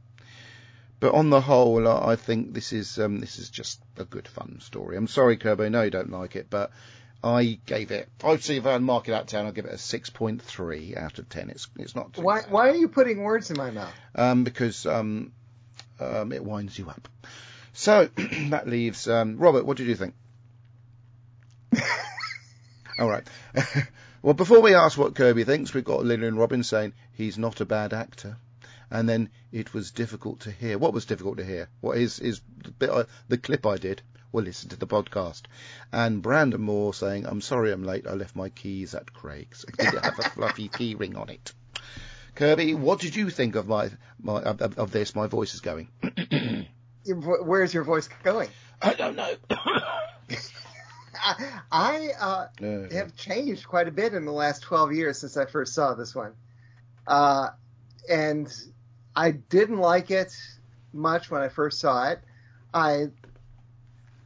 [1.00, 4.28] But on the whole, I I think this is um, this is just a good
[4.28, 4.98] fun story.
[4.98, 6.72] I'm sorry, Kirby, I know you don't like it, but
[7.24, 8.10] I gave it.
[8.24, 9.46] I'd see if I'd mark it out of ten.
[9.46, 11.50] I'll give it a six point three out of ten.
[11.50, 12.52] It's it's not too Why, bad.
[12.52, 13.94] why are you putting words in my mouth?
[14.16, 15.32] um, because um,
[16.00, 17.08] um, it winds you up.
[17.74, 18.10] So
[18.50, 19.66] that leaves um, Robert.
[19.66, 20.14] What did you think?
[23.00, 23.28] All right.
[24.22, 27.66] Well, before we ask what Kirby thinks, we've got Lillian Robbins saying he's not a
[27.66, 28.36] bad actor.
[28.92, 30.78] And then it was difficult to hear.
[30.78, 31.70] What was difficult to hear?
[31.80, 34.02] What is is the, bit I, the clip I did?
[34.34, 35.44] Well, listen to the podcast.
[35.94, 38.08] And Brandon Moore saying, "I'm sorry I'm late.
[38.08, 39.64] I left my keys at Craig's.
[39.78, 41.54] Did It have a fluffy key ring on it."
[42.36, 43.90] Kirby, what did you think of my,
[44.22, 45.16] my of, of this?
[45.16, 45.88] My voice is going.
[47.06, 48.50] Where's your voice going?
[48.82, 49.36] I don't know.
[51.22, 55.38] I, I uh, Uh, have changed quite a bit in the last 12 years since
[55.38, 56.34] I first saw this one.
[57.08, 57.50] Uh,
[58.10, 58.52] and
[59.16, 60.36] I didn't like it
[60.94, 62.20] much when I first saw it.
[62.74, 63.08] I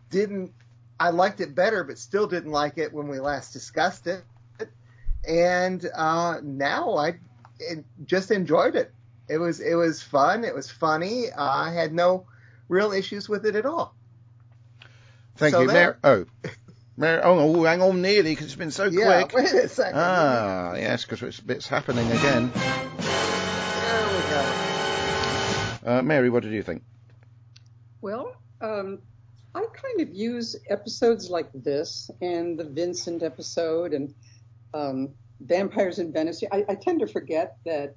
[0.09, 0.53] didn't,
[0.99, 4.23] I liked it better, but still didn't like it when we last discussed it.
[5.27, 7.19] And uh, now I
[7.59, 8.91] it, just enjoyed it.
[9.29, 10.43] It was it was fun.
[10.43, 11.31] It was funny.
[11.31, 12.25] I had no
[12.67, 13.95] real issues with it at all.
[15.37, 16.25] Thank So you, there- Mary.
[16.43, 16.49] Oh,
[16.95, 17.21] Mary.
[17.23, 19.51] Oh, oh, hang on, nearly because it's been so Yeah, quick.
[19.53, 19.99] wait a second.
[19.99, 22.51] Ah, yes, because it's, it's happening again.
[22.53, 25.91] There we go.
[25.97, 26.83] Uh, Mary, what did you think?
[28.01, 28.99] Well, um,
[29.55, 34.13] I kind of use episodes like this and the Vincent episode and
[34.73, 36.43] um, Vampires in Venice.
[36.51, 37.95] I, I tend to forget that.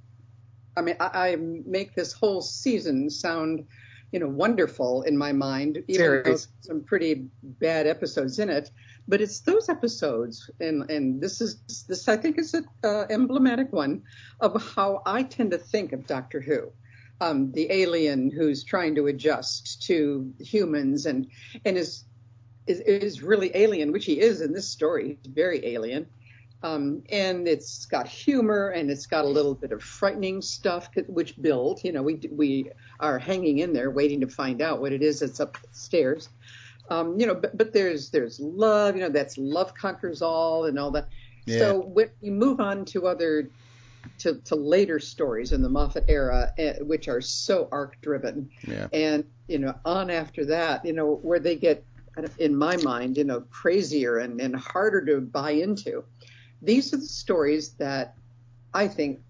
[0.76, 3.64] I mean, I, I make this whole season sound,
[4.12, 8.70] you know, wonderful in my mind, even though some pretty bad episodes in it.
[9.08, 13.72] But it's those episodes, and and this is this I think is an uh, emblematic
[13.72, 14.02] one
[14.40, 16.72] of how I tend to think of Doctor Who
[17.20, 21.26] um, the alien who's trying to adjust to humans and
[21.64, 22.04] and is,
[22.66, 25.18] is is really alien, which he is in this story.
[25.22, 26.06] He's very alien,
[26.62, 31.40] um, and it's got humor and it's got a little bit of frightening stuff which
[31.40, 31.80] build.
[31.84, 35.20] You know, we we are hanging in there waiting to find out what it is
[35.20, 36.28] that's upstairs.
[36.88, 38.96] Um, you know, but but there's there's love.
[38.96, 41.08] You know, that's love conquers all and all that.
[41.46, 41.58] Yeah.
[41.58, 43.50] So when you move on to other
[44.18, 48.88] to, to later stories in the Moffat era, eh, which are so arc driven, Yeah.
[48.92, 51.84] and you know, on after that, you know, where they get,
[52.38, 56.02] in my mind, you know, crazier and, and harder to buy into.
[56.66, 58.14] These are the stories that
[58.74, 59.20] I think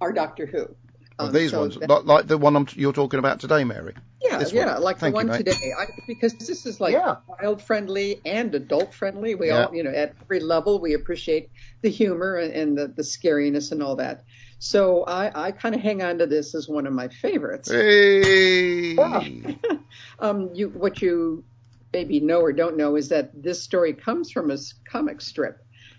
[0.00, 0.74] are Doctor Who.
[1.18, 3.94] Well, Um, these so ones, that- like, the one I'm, you're talking about today, Mary.
[4.22, 4.82] yeah, this yeah, one.
[4.82, 5.38] like Thank the one mate.
[5.38, 7.16] today, I, because this is like Yeah.
[7.40, 9.34] child friendly and adult friendly.
[9.34, 9.66] We Yeah.
[9.66, 11.50] all, you know, at every level, we appreciate
[11.82, 14.24] the humor and, and the, the scariness and all that.
[14.58, 17.70] So I, I kind of hang on to this as one of my favorites.
[17.70, 18.96] Hey.
[20.18, 21.44] Um, you, what you
[21.92, 24.56] maybe know or don't know is that this story comes from a
[24.90, 25.58] comic strip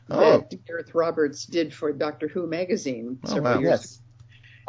[0.09, 0.45] Oh.
[0.49, 3.59] that Gareth Roberts did for Doctor Who magazine Oh, several wow.
[3.59, 4.01] years Yes.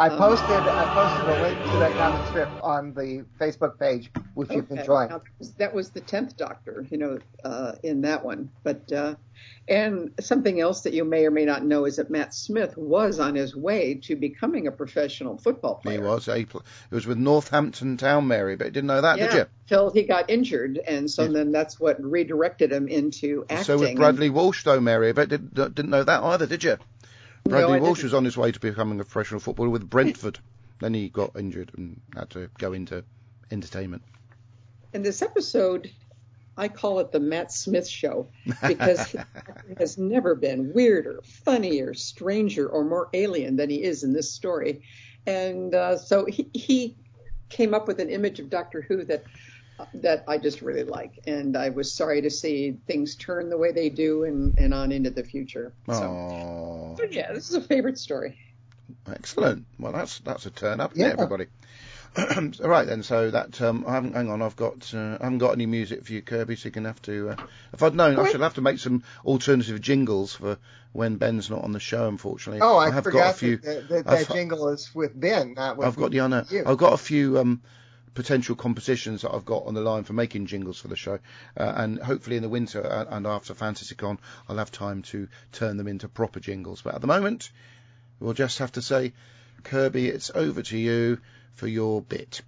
[0.01, 4.51] I posted I posted a link to that comic strip on the Facebook page, which
[4.51, 4.87] you can Okay.
[4.87, 5.09] join.
[5.09, 5.23] Now,
[5.59, 8.51] that was- the tenth Doctor, you know, uh, in that one.
[8.63, 9.17] But uh,
[9.67, 13.19] and something else that you may or may not know is that Matt Smith was
[13.19, 16.01] on his way to becoming a professional football player.
[16.01, 16.29] He was.
[16.29, 19.47] A pl- it was with Northampton Town, Mary, but didn't know that, yeah, did you?
[19.69, 21.33] till he got injured, and so Yes.
[21.33, 23.65] then that's what redirected him into acting.
[23.65, 26.77] So with Bradley Walsh, though, Mary, but did, didn't know that either, did you?
[27.49, 30.39] No, Bradley I Walsh was on his way to becoming a professional footballer with Brentford.
[30.81, 33.03] then he got injured and had to go into
[33.51, 34.03] entertainment.
[34.93, 35.91] In this episode,
[36.59, 38.29] I call it the Matt Smith Show
[38.67, 39.19] because he
[39.79, 44.83] has never been weirder, funnier, stranger, or more alien than he is in this story.
[45.27, 46.97] And uh, so he, he
[47.49, 49.25] came up with an image of Doctor Who that
[49.95, 53.73] that I just really like, and I was sorry to see things turn the way
[53.73, 55.73] they do and, and on into the future.
[55.87, 58.39] So, Oh, so yeah, this is a favorite story.
[59.11, 59.67] excellent.
[59.79, 61.07] Well, that's that's a turn up, Yeah.
[61.07, 61.47] everybody?
[62.17, 63.03] All right then.
[63.03, 64.15] So that um, I haven't.
[64.15, 64.93] Hang on, I've got.
[64.95, 66.57] Uh, I haven't got any music for you, Kirby.
[66.57, 67.31] So you're gonna have to.
[67.31, 67.37] Uh,
[67.73, 70.57] if I'd known, I should have to make some alternative jingles for
[70.93, 72.09] when Ben's not on the show.
[72.09, 73.57] Unfortunately, Oh, I, have forgot got a few.
[73.59, 76.47] that, that, that jingle is with Ben, not with I've got the honour.
[76.51, 76.65] you.
[76.67, 77.63] I've got a few um,
[78.15, 81.19] potential compositions that I've got on the line for making jingles for the show,
[81.57, 84.19] uh, and hopefully in the winter uh, and after FanTCCon,
[84.49, 86.83] I'll have time to turn them into proper jingles.
[86.83, 87.51] But at the moment,
[88.21, 89.13] we'll just have to say,
[89.65, 91.19] Kirby, it's over to you
[91.55, 92.43] for your bit.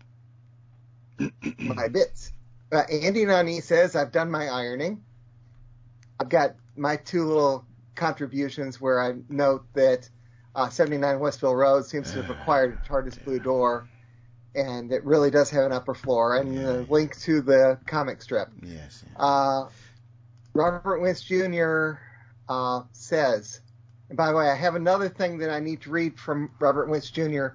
[1.59, 2.33] my bits.
[2.73, 5.03] Uh, Andy Nani says, I've done my ironing.
[6.19, 10.09] I've got my two little contributions where I note that
[10.55, 13.89] uh, 79 Westville Road seems to have acquired a TARDIS Blue Door,
[14.55, 18.49] and it really does have an upper floor, and a link to the comic strip.
[18.63, 19.05] Yes.
[19.17, 19.67] Uh,
[20.55, 21.93] Robert Wentz Jr.
[22.49, 23.61] Uh, says,
[24.09, 26.89] and by the way, I have another thing that I need to read from Robert
[26.89, 27.49] Wentz Jr.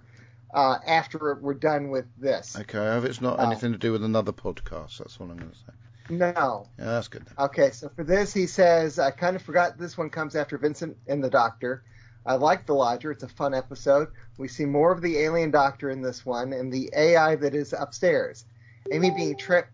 [0.53, 2.55] Uh, after we're done with this.
[2.57, 2.97] Okay.
[2.97, 3.43] If it's not Oh.
[3.43, 5.73] anything to do with another podcast, that's what I'm going to say.
[6.09, 6.69] No.
[6.79, 7.25] Yeah, that's good.
[7.37, 10.95] Okay, so for this, he says, I kind of forgot this one comes after Vincent
[11.07, 11.83] and the Doctor.
[12.25, 13.11] I like The Lodger.
[13.11, 14.07] It's a fun episode.
[14.37, 17.73] We see more of the alien doctor in this one and the AI that is
[17.73, 18.45] upstairs.
[18.91, 19.69] Amy being tripped.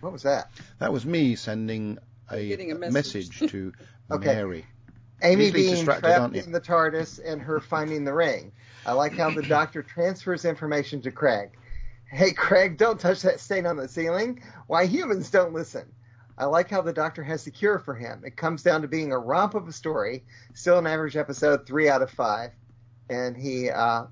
[0.00, 0.50] What was that?
[0.78, 1.98] That was me sending
[2.30, 3.38] a, a message.
[3.38, 3.72] to
[4.10, 4.34] Okay.
[4.34, 4.66] Mary.
[5.22, 8.52] Amy Easily being distracted, trapped in the TARDIS and her finding the ring.
[8.84, 11.50] I like how the doctor transfers information to Craig.
[12.10, 14.42] Hey, Craig, don't touch that stain on the ceiling.
[14.66, 15.90] Why humans don't listen.
[16.38, 18.22] I like how the doctor has the cure for him.
[18.24, 21.88] It comes down to being a romp of a story, still an average episode, three
[21.88, 22.50] out of five.
[23.10, 24.04] And he uh,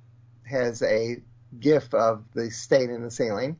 [0.44, 1.22] has a
[1.59, 3.56] gif of the stain in the ceiling,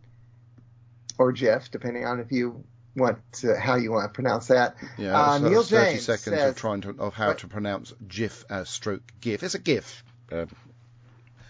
[1.19, 2.63] or GIF, depending on if you
[2.97, 4.77] want to, how you want to pronounce that.
[4.99, 7.39] Yeah, Uh, that's, Neil that's 30 James seconds says- of trying to of how What?
[7.39, 9.43] to pronounce GIF uh, stroke GIF.
[9.43, 10.05] It's a GIF.
[10.31, 10.47] Uh,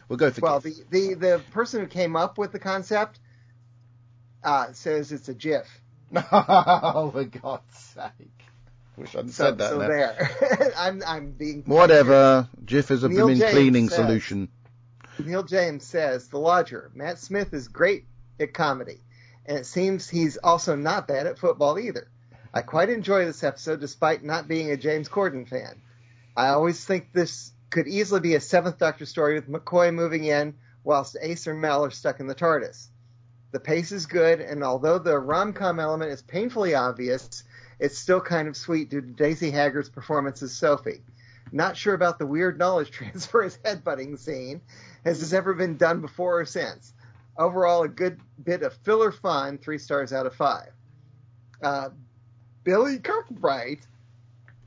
[0.08, 0.88] we'll go for Well, GIF.
[0.90, 3.18] the, the, the person who came up with the concept
[4.44, 5.66] uh, says it's a GIF.
[6.32, 8.44] oh, for God's sake!
[8.96, 9.70] Wish I'd So, said that.
[9.70, 9.88] so now.
[9.88, 10.72] there.
[10.76, 11.62] I'm, I'm being.
[11.66, 12.48] Whatever.
[12.64, 14.48] Jiff is a Neil blooming James cleaning says- solution.
[15.24, 16.90] Neil James says The Lodger.
[16.94, 18.06] Matt Smith is great
[18.38, 18.98] at comedy,
[19.44, 22.08] and it seems he's also not bad at football either.
[22.54, 25.82] I quite enjoy this episode despite not being a James Corden fan.
[26.36, 30.54] I always think this could easily be a Seventh Doctor story with McCoy moving in
[30.84, 32.88] whilst Ace or Mel are stuck in the TARDIS.
[33.52, 37.42] The pace is good, and although the rom-com element is painfully obvious,
[37.80, 41.02] it's still kind of sweet due to Daisy Haggard's performance as Sophie.
[41.50, 44.60] Not sure about the weird knowledge transfer as headbutting scene,
[45.04, 46.94] as has ever been done before or since.
[47.36, 50.70] Overall, a good bit of filler fun, three stars out of five.
[51.62, 51.88] Uh,
[52.62, 53.80] Billy Kirkbright,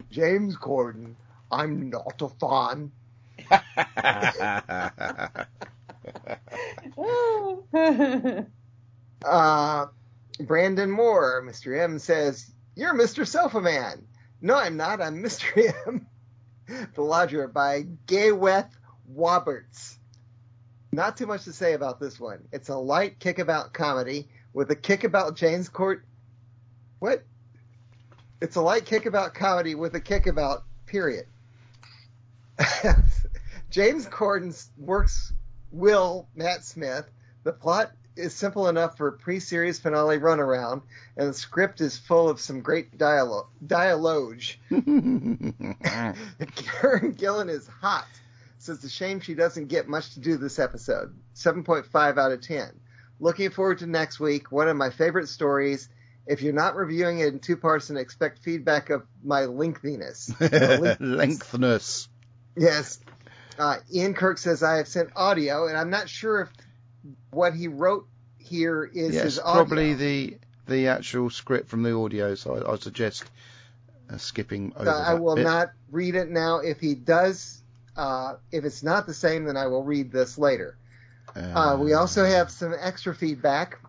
[0.10, 1.16] James Corden,
[1.52, 2.92] I'm not a fan.
[9.24, 9.88] Uh,
[10.40, 11.80] Brandon Moore, Mr.
[11.80, 13.28] M says, You're Mr.
[13.28, 14.06] Sofa Man.
[14.42, 15.02] No, I'm not.
[15.02, 15.74] I'm Mr.
[15.88, 16.08] M.
[16.96, 18.70] the Lodger by Gayweth
[19.14, 19.98] Woberts.
[20.92, 22.48] Not too much to say about this one.
[22.52, 26.06] It's a light kickabout comedy with a kickabout James Court.
[27.00, 27.24] What?
[28.42, 31.26] It's a light kickabout comedy with a kickabout, period.
[33.70, 35.34] James Corden works
[35.72, 37.10] Will Matt Smith.
[37.44, 40.82] The plot is simple enough for a pre-series finale runaround,
[41.18, 43.48] and the script is full of some great dialogue.
[43.66, 44.42] Dialogue.
[44.70, 44.84] Karen
[47.16, 48.08] Gillan is hot,
[48.60, 51.16] so it's a shame she doesn't get much to do this episode.
[51.36, 52.80] 7.5 out of 10.
[53.20, 54.52] Looking forward to next week.
[54.52, 55.90] One of my favorite stories.
[56.26, 60.32] If you're not reviewing it in two parts, and expect feedback of my lengthiness.
[60.40, 62.08] Lengthness.
[62.56, 63.00] Yes.
[63.60, 66.50] Uh, Ian Kirk says I have sent audio, and I'm not sure if
[67.32, 69.54] what he wrote here is Yes, his audio.
[69.66, 70.38] probably the
[70.68, 72.36] the actual script from the audio.
[72.36, 73.26] So I, I suggest
[74.10, 75.44] uh, skipping over Uh, I will bit.
[75.44, 76.60] not read it now.
[76.60, 77.62] If he does,
[77.98, 80.78] uh, if it's not the same, then I will read this later.
[81.36, 83.80] Uh, we also have some extra feedback.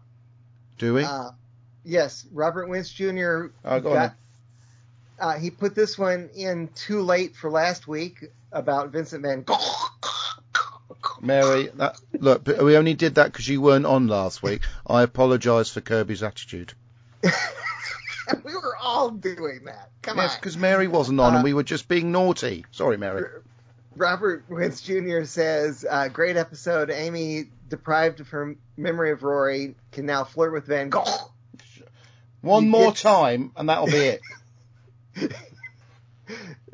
[0.78, 1.04] do we?
[1.04, 1.30] Uh,
[1.84, 3.46] yes, Robert Wentz Jr.
[3.64, 4.14] Oh, go got-
[5.20, 9.56] uh, he put this one in too late for last week about Vincent Van Gogh.
[11.24, 14.62] Mary, that, look, we only did that because you weren't on last week.
[14.86, 16.72] I apologise for Kirby's attitude.
[17.22, 19.90] we were all doing that.
[20.02, 20.40] Come Yes, on.
[20.40, 22.64] because Mary wasn't on Uh, and we were just being naughty.
[22.70, 23.24] Sorry, Mary.
[23.96, 25.24] Robert Wentz Jr.
[25.24, 26.90] says, uh, great episode.
[26.90, 31.04] Amy, deprived of her memory of Rory, can now flirt with Van Gogh.
[32.40, 34.20] One more time and that'll be it.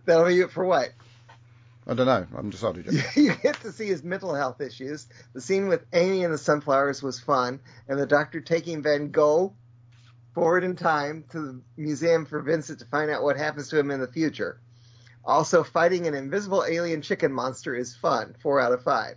[0.04, 0.88] That'll be it for what?
[1.90, 2.24] I don't know.
[2.38, 2.86] I'm decided.
[3.16, 5.08] you get to see his mental health issues.
[5.32, 9.54] The scene with Amy and the sunflowers was fun, and the doctor taking Van Gogh
[10.32, 13.90] forward in time to the museum for Vincent to find out what happens to him
[13.90, 14.60] in the future.
[15.24, 18.36] Also, fighting an invisible alien chicken monster is fun.
[18.40, 19.16] Four out of five.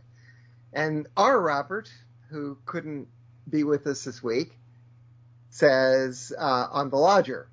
[0.74, 1.92] And our Robert,
[2.32, 3.08] who couldn't
[3.48, 4.58] be with us this week,
[5.52, 7.50] says uh, on the Lodger.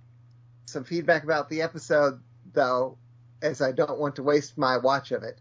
[0.65, 2.21] Some feedback about the episode,
[2.55, 2.97] though,
[3.43, 5.41] as I don't want to waste my watch of it.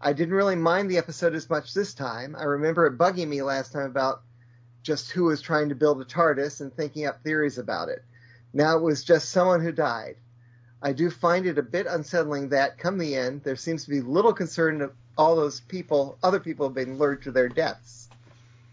[0.00, 2.34] I didn't really mind the episode as much this time.
[2.38, 4.22] I remember it bugging me last time about
[4.82, 8.02] just who was trying to build a TARDIS and thinking up theories about it.
[8.52, 10.16] Now it was just someone who died.
[10.82, 14.00] I do find it a bit unsettling that, come the end, there seems to be
[14.00, 18.08] little concern that all those people, other people have been lured to their deaths.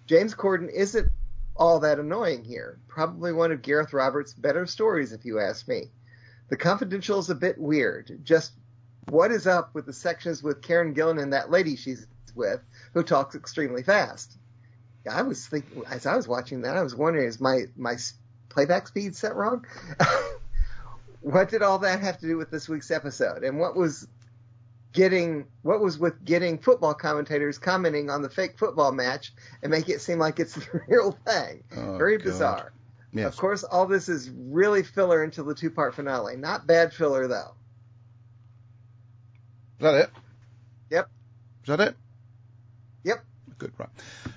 [0.06, 1.12] James Corden isn't
[1.58, 2.80] all that annoying here.
[2.88, 5.92] Probably one of Gareth Roberts' better stories, if you ask me.
[6.50, 8.20] The Confidential is a bit weird.
[8.24, 8.54] Just
[9.10, 12.62] what is up with the sections with Karen Gillan and that lady she's with,
[12.94, 14.38] who talks extremely fast?
[15.10, 17.96] I was thinking as I was watching that, I was wondering is my my
[18.50, 19.66] playback speed set wrong?
[21.22, 23.44] what did all that have to do with this week's episode?
[23.44, 24.08] And what was
[24.94, 29.90] getting what was with getting football commentators commenting on the fake football match and make
[29.90, 31.64] it seem like it's the real thing?
[31.76, 32.24] Oh, Very God.
[32.24, 32.74] bizarre.
[33.14, 33.34] Yes.
[33.34, 36.36] Of course, all this is really filler until the two part finale.
[36.36, 37.54] Not bad filler though.
[39.80, 40.10] Is that it?
[40.90, 41.10] Yep.
[41.64, 41.96] Is that it?
[43.04, 43.24] Yep.
[43.58, 43.90] Good, right.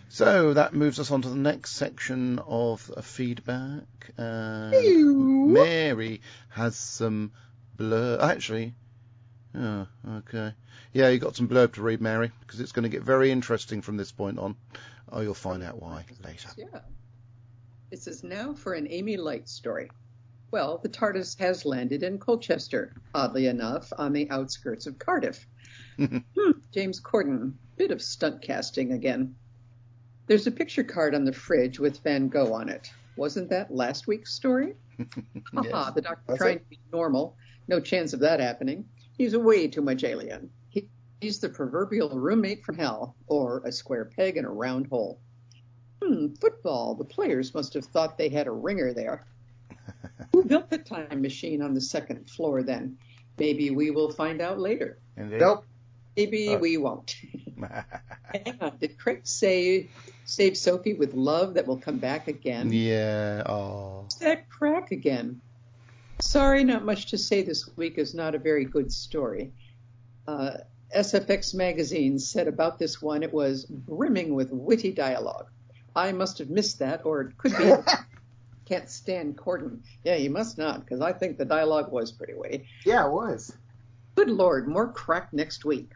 [0.09, 3.85] So that moves us on to the next section of feedback.
[4.19, 7.33] Uh, Mary has some
[7.77, 8.19] blur.
[8.21, 8.75] Actually,
[9.55, 9.87] oh,
[10.19, 10.53] okay.
[10.93, 13.83] Yeah, you got some blurb to read, Mary, because it's going to get very interesting
[13.83, 14.57] from this point on.
[15.11, 16.49] Oh, you'll find out why later.
[16.57, 16.81] Yeah.
[17.91, 19.91] It says now for an Amy Light story.
[20.53, 25.47] Well, the TARDIS has landed in Colchester, oddly enough, on the outskirts of Cardiff.
[25.97, 26.19] hmm,
[26.73, 29.35] James Corden, bit of stunt casting again.
[30.27, 32.91] There's a picture card on the fridge with Van Gogh on it.
[33.17, 34.75] Wasn't that last week's story?
[35.55, 35.95] Haha, Yes.
[35.95, 36.65] the doctor Was trying it?
[36.65, 37.37] to be normal.
[37.69, 38.89] No chance of that happening.
[39.19, 40.51] He's a way too much alien.
[40.69, 40.89] He,
[41.21, 45.21] he's the proverbial roommate from hell, or a square peg in a round hole.
[46.03, 46.95] Hmm, football.
[46.95, 49.25] The players must have thought they had a ringer there.
[50.33, 52.97] Who built the time machine on the second floor then?
[53.39, 54.99] Maybe we will find out later.
[55.17, 55.41] Indeed.
[55.41, 55.65] Nope.
[56.17, 56.59] Maybe Oh.
[56.59, 57.17] we won't.
[58.35, 58.77] Hang on.
[58.79, 59.89] Did Craig say
[60.25, 62.73] save Sophie with love that will come back again?
[62.73, 63.43] yeah.
[63.47, 64.07] Oh.
[64.21, 65.41] That crack again?
[66.21, 69.53] Sorry, not much to say this week is not a very good story.
[70.29, 70.59] Uh,
[70.95, 75.49] SFX magazine said about this one it was brimming with witty dialogue.
[75.97, 77.73] I must have missed that, or it could be.
[78.67, 79.81] Can't stand Corden.
[80.05, 82.67] Yeah, you must not, because I think the dialogue was pretty witty.
[82.87, 83.57] Yeah, it was.
[84.15, 85.91] Good Lord, more crack next week.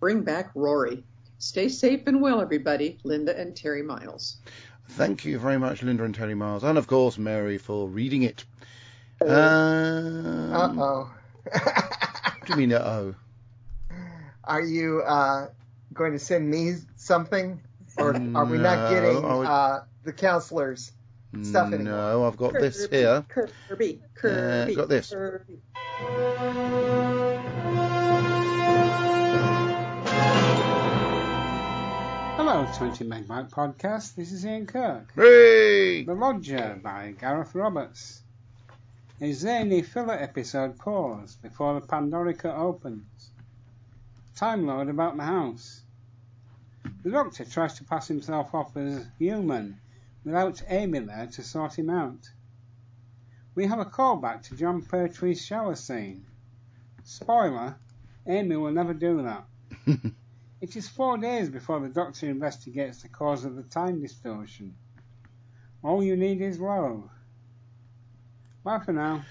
[0.00, 1.04] Bring back Rory.
[1.38, 2.98] Stay safe and well, everybody.
[3.04, 4.36] Linda and Terry Miles.
[4.90, 8.44] Thank you very much, Linda and Terry Miles, and of course Mary for reading it.
[9.20, 11.10] Um, Uh oh.
[11.52, 13.14] What do you mean, uh oh?
[14.44, 15.48] Are you uh,
[15.92, 17.60] going to send me something,
[17.98, 20.92] or are we not getting I would- uh, the counselors?
[21.42, 21.92] Stuff anymore.
[21.92, 23.22] No, I've got this here.
[23.28, 24.00] Kirby.
[24.14, 24.74] Kirby.
[24.74, 25.10] got this.
[25.10, 25.58] Kirby.
[32.36, 34.14] Hello, 20 Megabyte Podcast.
[34.14, 35.12] This is Ian Kirk.
[35.14, 36.04] Hooray!
[36.04, 38.22] The Lodger by Gareth Roberts.
[39.20, 43.30] A zany filler episode pause before the Pandorica opens.
[44.36, 45.82] Time Lord about the house.
[47.06, 49.78] The Doctor tries to pass himself off as human
[50.24, 52.28] without Amy there to sort him out.
[53.54, 56.26] We have a callback to Jon Pertwee's shower scene.
[57.04, 57.76] Spoiler,
[58.26, 59.44] Amy will never do that.
[60.60, 64.74] It is four days before the Doctor investigates the cause of the time distortion.
[65.84, 67.08] All you need is love.
[68.64, 69.24] Bye for now.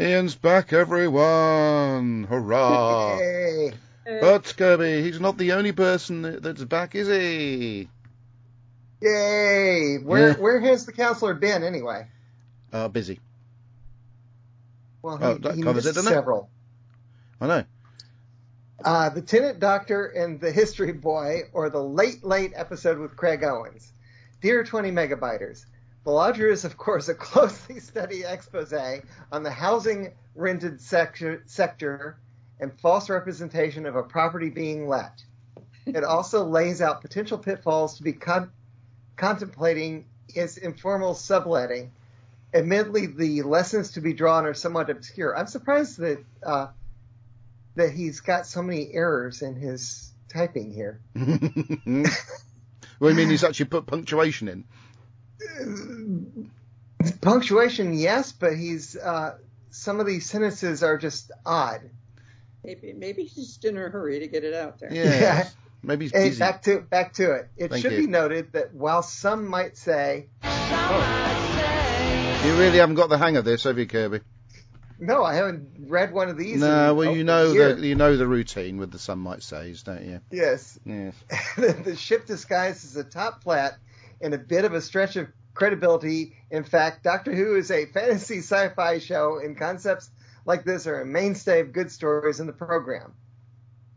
[0.00, 2.24] Ian's back, everyone!
[2.24, 3.70] Hurrah!
[4.10, 4.18] Hey.
[4.20, 7.88] But Kirby, he's not the only person that's back, is he?
[9.00, 9.98] Yay!
[9.98, 10.34] Where Yeah.
[10.34, 12.08] where has the counselor been anyway?
[12.72, 13.20] Uh, busy.
[15.00, 16.16] Well, he, Oh, that he covers missed it, doesn't it?
[16.16, 16.50] several.
[17.40, 17.64] I know.
[18.84, 23.44] Uh, the Tenant Doctor and the History Boy, or the late, late episode with Craig
[23.44, 23.92] Owens.
[24.40, 25.66] Dear 20 Megabyters,
[26.02, 28.74] The Lodger is, of course, a closely studied expose
[29.30, 32.18] on the housing rented sector, sector
[32.60, 35.22] and false representation of a property being let.
[35.86, 38.50] It also lays out potential pitfalls to be con-
[39.16, 41.90] contemplating its informal subletting.
[42.52, 45.36] Admittedly, the lessons to be drawn are somewhat obscure.
[45.36, 46.66] I'm surprised that uh,
[47.76, 51.00] that he's got so many errors in his typing here.
[51.14, 56.50] well, you mean he's actually put punctuation in?
[57.20, 59.36] Punctuation, yes, but he's uh,
[59.70, 61.80] some of these sentences are just odd.
[62.64, 64.92] Maybe, maybe he's just in a hurry to get it out there.
[64.92, 65.20] Yes.
[65.20, 65.48] Yeah.
[65.82, 67.48] Maybe he's Hey, back to back to it.
[67.56, 67.98] It Thank should you.
[68.00, 70.26] be noted that while some oh, might say,
[72.44, 74.20] You really haven't got the hang of this, have you, Kirby?
[74.98, 77.94] "No, I haven't read one of these." No, in well, you know year." the you
[77.94, 80.20] know the routine with the some might says, don't you?
[80.30, 81.14] Yes, Yes.
[81.56, 83.78] the ship disguised as a top flat
[84.20, 86.36] and a bit of a stretch of credibility.
[86.50, 90.10] In fact, Doctor Who is a fantasy sci-fi show, and concepts
[90.46, 93.14] like this are a mainstay of good stories in the program.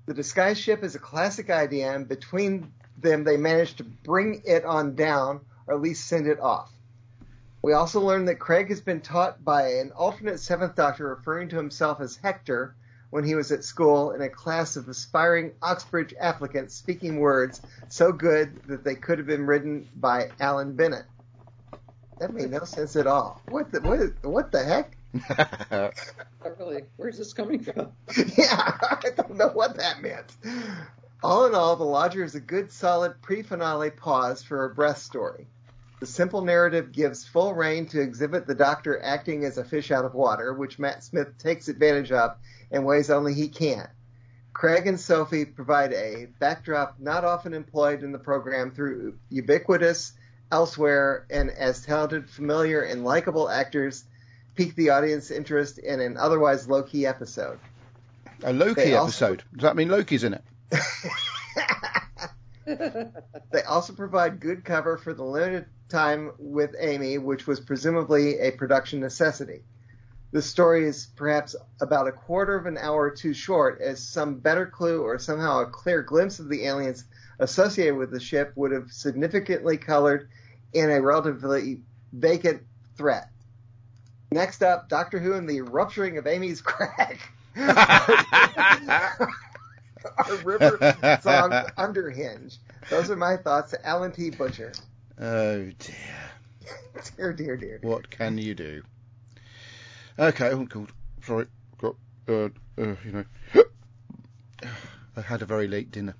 [0.06, 4.66] The disguised ship is a classic idea, and between them, they managed to bring it
[4.66, 6.72] on down, or at least send it off.
[7.62, 11.56] We also learned that Craig has been taught by an alternate Seventh Doctor referring to
[11.56, 12.76] himself as Hector
[13.10, 18.12] when he was at school in a class of aspiring Oxbridge applicants speaking words so
[18.12, 21.06] good that they could have been written by Alan Bennett.
[22.20, 23.42] That made no sense at all.
[23.48, 24.98] What the what, what the heck?
[26.60, 27.92] Really, where's this coming from?
[28.38, 30.36] yeah, I don't know what that meant.
[31.24, 35.48] All in all, The Lodger is a good, solid pre-finale pause for a breath story.
[36.00, 40.04] The simple narrative gives full rein to exhibit the Doctor acting as a fish out
[40.04, 42.36] of water, which Matt Smith takes advantage of
[42.72, 43.88] in ways only he can.
[44.52, 50.12] Craig and Sophie provide a backdrop not often employed in the program through ubiquitous,
[50.52, 54.04] elsewhere, and as talented, familiar, and likable actors
[54.56, 57.60] pique the audience interest in an otherwise low-key episode.
[58.44, 59.44] A Loki They also- episode.
[59.54, 60.44] Does that mean Loki's in it?
[62.66, 68.52] They also provide good cover for the limited time with Amy, which was presumably a
[68.52, 69.64] production necessity.
[70.32, 74.66] The story is perhaps about a quarter of an hour too short, as some better
[74.66, 77.04] clue or somehow a clear glimpse of the aliens
[77.40, 80.30] associated with the ship would have significantly colored
[80.72, 81.82] in a relatively
[82.14, 82.64] vacant
[82.96, 83.30] threat.
[84.34, 87.20] Next up, Doctor Who and the rupturing of Amy's crack.
[87.56, 87.70] Our
[90.44, 90.80] river
[91.22, 92.58] song Underhinge.
[92.90, 93.76] Those are my thoughts.
[93.84, 94.32] Alan T.
[94.32, 94.74] Butcher.
[95.22, 95.96] oh dear.
[97.18, 97.80] Dear, dear, dear.
[97.84, 98.82] What can you do?
[100.18, 100.92] Okay, oh god,
[101.24, 101.96] sorry, got
[102.28, 103.26] uh, uh, you know,
[105.18, 106.16] I had a very late dinner.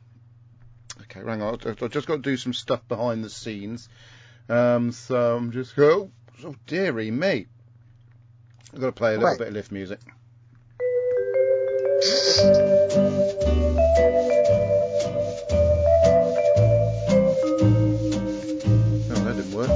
[1.02, 3.88] Okay, hang on, I've I've just got to do some stuff behind the scenes.
[4.50, 6.12] Um, so I'm just oh,
[6.44, 7.48] oh dearie me.
[8.72, 9.38] I've got to play a little Right.
[9.40, 10.00] bit of lift music.
[17.86, 19.70] Oh, that didn't work.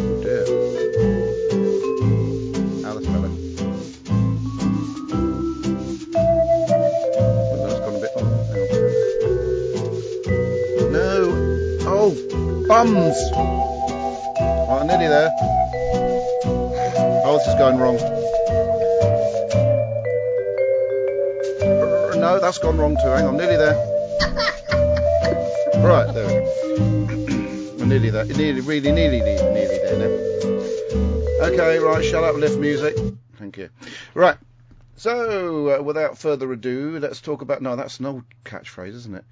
[0.00, 0.44] Oh dear.
[2.86, 3.32] Alice Miller.
[7.66, 8.12] That's gone a bit.
[8.14, 8.68] Hang.
[10.92, 11.12] No.
[11.90, 12.10] Oh,
[12.68, 13.18] bums.
[15.08, 15.32] Oh, there.
[17.24, 17.96] Oh, this is going wrong.
[22.20, 23.08] No, that's gone wrong too.
[23.08, 23.74] Hang on, nearly there.
[25.82, 27.76] Right, there we go.
[27.78, 28.26] We're nearly there.
[28.26, 31.46] Nearly, really, nearly, nearly, nearly there now.
[31.46, 32.94] Okay, right, shut up, lift music.
[33.36, 33.70] Thank you.
[34.12, 34.36] Right,
[34.96, 37.62] so uh, without further ado, let's talk about.
[37.62, 39.24] No, that's an old catchphrase, isn't it?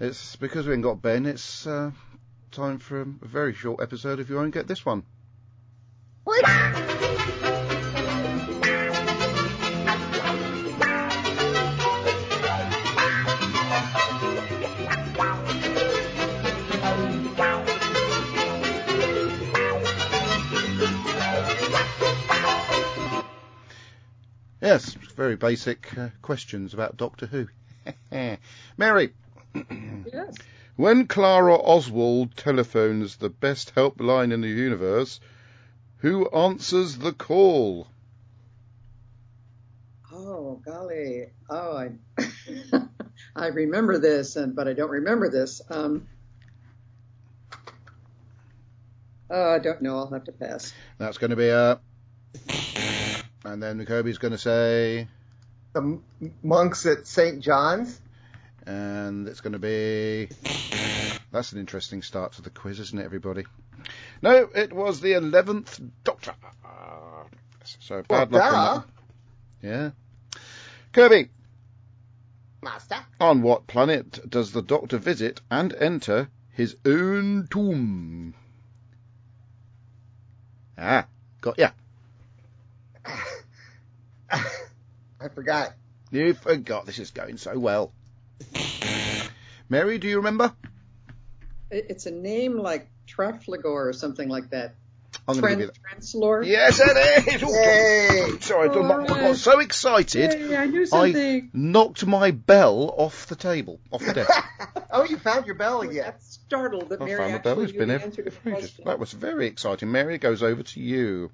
[0.00, 1.90] It's because we ain't got Ben, it's uh,
[2.50, 5.02] time for a very short episode if you won't get this one.
[24.60, 27.48] Yes, very basic uh, questions about Doctor Who.
[28.76, 29.14] Mary,
[30.12, 30.36] yes.
[30.76, 35.20] when Clara Oswald telephones the best helpline in the universe,
[35.98, 37.88] who answers the call?
[40.12, 41.26] Oh golly.
[41.50, 41.90] Oh, I
[43.36, 45.60] I remember this, and but I don't remember this.
[45.70, 46.08] Um,
[49.30, 49.98] oh, I don't know.
[49.98, 50.72] I'll have to pass.
[50.98, 51.80] That's going to be a.
[53.44, 55.08] And then Kirby's going to say,
[55.74, 56.04] The m-
[56.42, 57.40] monks at St.
[57.40, 58.00] John's.
[58.66, 60.28] and it's going to be.
[61.30, 63.44] That's an interesting start to the quiz, isn't it, everybody?
[64.22, 66.34] No, it was the 11th Doctor.
[67.80, 68.84] So Well, bad luck on
[69.62, 69.66] that.
[69.68, 69.90] Yeah.
[70.92, 71.28] Kirby,
[72.62, 72.96] Master.
[73.20, 78.34] on what planet does the Doctor visit and enter his own tomb?
[80.76, 81.06] Ah,
[81.40, 81.70] got ya.
[84.30, 85.74] I forgot.
[86.10, 86.86] You forgot.
[86.86, 87.92] This is going so well.
[89.68, 90.54] Mary, do you remember?
[91.70, 92.88] It's a name like
[93.18, 94.76] Trafalgar or something like that.
[95.26, 96.42] I'm going to give you Trenzalore.
[96.42, 96.48] that.
[96.48, 97.42] Yes, it is.
[97.44, 98.38] Oh, Yay!
[98.40, 100.34] Sorry, I got, I got so excited.
[100.34, 104.30] Hey, I knew I knocked my bell off the table, off the desk.
[104.92, 106.12] oh, you found your bell I again.
[106.14, 107.52] was startled that I Mary found the bell.
[107.60, 108.60] actually It's knew been the there answer to the for ages.
[108.60, 108.84] question.
[108.86, 109.90] That was very exciting.
[109.90, 111.30] Mary, it goes over to you.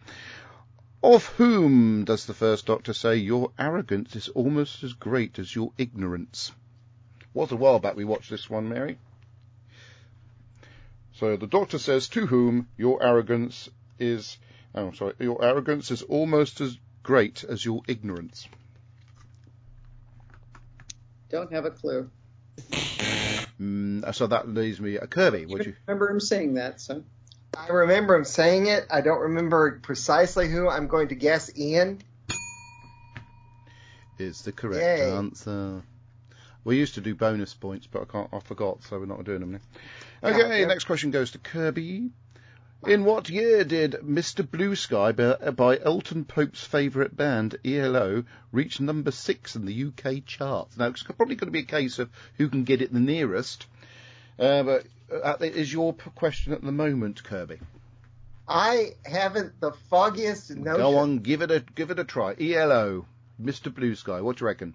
[1.03, 5.73] Of whom does the first Doctor say your arrogance is almost as great as your
[5.77, 6.53] ignorance?
[7.35, 8.97] Was a while back we watched this one, Mary.
[11.15, 14.37] So the Doctor says to whom your arrogance is.
[14.75, 15.15] Oh, sorry.
[15.21, 18.49] Your arrogance is almost as great as your ignorance.
[21.31, 22.11] Don't have a clue.
[23.61, 25.47] Mm, so that leaves me a Kirby.
[25.47, 25.75] Would you?
[25.87, 26.81] remember him saying that?
[26.81, 27.05] So
[27.57, 28.87] I remember him saying it.
[28.91, 30.69] I don't remember precisely who.
[30.69, 32.01] I'm going to guess Ian.
[34.19, 35.13] Is the correct Yay.
[35.13, 35.83] answer.
[36.65, 38.29] We used to do bonus points, but I can't.
[38.33, 40.31] I forgot, so we're not doing them now.
[40.31, 40.67] Okay, yeah.
[40.67, 42.11] next question goes to Kirby.
[42.87, 44.49] In what year did Mr.
[44.49, 50.27] Blue Sky by, by Elton Pope's favourite band, ELO, reach number six in the UK
[50.27, 50.77] charts?
[50.77, 53.67] Now, it's probably going to be a case of who can get it the nearest,
[54.39, 57.59] uh, but uh, is your question at the moment, Kirby?
[58.47, 60.81] I haven't the foggiest notion.
[60.81, 62.35] Go on, give it a give it a try.
[62.39, 63.07] ELO,
[63.41, 63.75] Mr.
[63.75, 64.21] Blue Sky.
[64.21, 64.75] What do you reckon?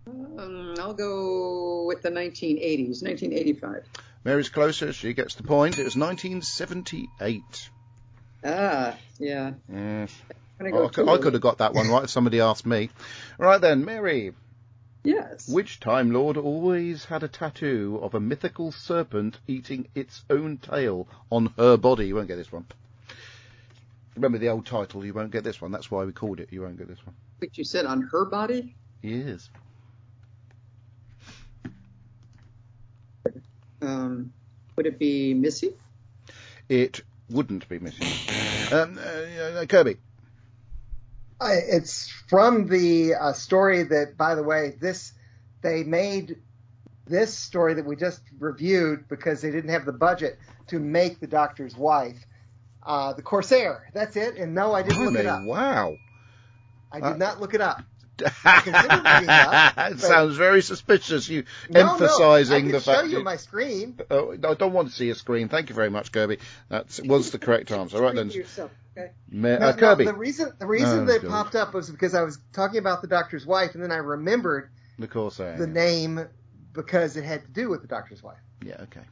[0.06, 3.84] Um, I'll go with the 1980s, 1985.
[4.24, 4.92] Mary's closer.
[4.92, 5.78] She gets the point.
[5.78, 7.70] It was 1978.
[8.44, 9.52] Ah, yeah.
[9.72, 10.14] Yes.
[10.60, 12.66] I'm Oh, go I, could, I could have got that one right if somebody asked
[12.66, 12.90] me.
[13.38, 14.32] Right then, Mary.
[15.04, 15.48] Yes.
[15.48, 21.06] Which Time Lord always had a tattoo of a mythical serpent eating its own tail
[21.30, 22.08] on her body?
[22.08, 22.66] You won't get this one.
[24.18, 25.70] Remember the old title, you won't get this one.
[25.70, 26.48] That's why we called it.
[26.50, 27.14] You won't get this one.
[27.38, 28.74] Which you said on her body?
[29.00, 29.48] Yes.
[33.80, 34.32] Um,
[34.74, 35.72] would it be Missy?
[36.68, 38.08] It wouldn't be missing.
[38.72, 39.98] Um, uh, uh, Kirby.
[41.40, 45.12] I, it's from the uh, story that, by the way, this
[45.62, 46.38] they made
[47.06, 51.28] this story that we just reviewed because they didn't have the budget to make the
[51.28, 52.18] Doctor's wife.
[52.88, 53.88] Uh, the Corsair.
[53.92, 54.36] That's it.
[54.36, 55.42] And no, I didn't look it up.
[55.44, 55.96] Wow.
[56.90, 57.82] I Uh, did not look it up.
[58.16, 61.28] considered looking it up, it but- sounds very suspicious.
[61.28, 63.98] You No, emphasising no, I the can show fact you that- my screen.
[64.10, 65.48] Oh, I don't want to see a screen.
[65.48, 66.38] Thank you very much, Kirby.
[66.70, 68.00] That was the correct answer.
[68.00, 69.10] Right then, yourself, okay?
[69.30, 70.04] Ma- No, uh, no, Kirby.
[70.06, 71.30] the reason the reason Oh, that God.
[71.30, 74.70] popped up was because I was talking about the Doctor's wife, and then I remembered
[74.98, 75.56] The Corsair.
[75.58, 76.26] the name
[76.72, 78.38] because it had to do with the Doctor's wife.
[78.64, 79.02] Yeah, okay.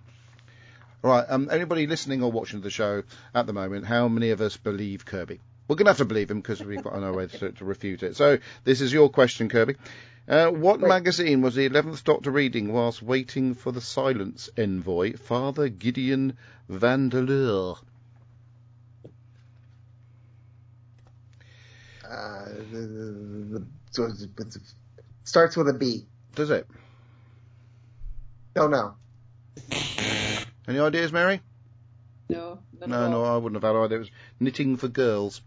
[1.07, 1.25] All right.
[1.29, 5.07] Um, anybody listening or watching the show at the moment, how many of us believe
[5.07, 5.39] Kirby?
[5.69, 8.03] We're going to have to believe him because we've got no way to, to refute
[8.03, 8.17] it.
[8.17, 9.77] So this is your question, Kirby.
[10.29, 10.89] Uh, what Right.
[10.89, 16.37] magazine was the 11th Doctor reading whilst waiting for the Silence Envoy, Father Gideon
[16.69, 17.77] Vandeleur?
[22.05, 24.61] Uh, the, the, the,
[25.23, 26.05] starts with a B.
[26.35, 26.67] Does it?
[28.57, 28.97] Don't know.
[30.69, 31.41] Any ideas, Mary?
[32.29, 33.25] No, none No, at no.
[33.25, 33.97] I wouldn't have had an idea.
[33.97, 34.11] It was
[34.41, 35.41] Knitting for Girls.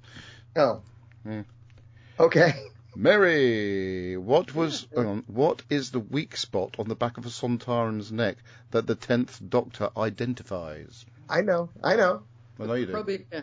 [0.55, 0.81] Oh.
[1.23, 1.41] Hmm.
[2.19, 2.53] Okay.
[2.95, 7.29] Mary, what was hang on, what is the weak spot on the back of a
[7.29, 8.37] Sontaran's neck
[8.71, 11.05] that the tenth Doctor identifies?
[11.29, 11.69] I know.
[11.83, 12.23] I know.
[12.59, 12.91] I know you do.
[12.93, 13.41] Probably, yeah.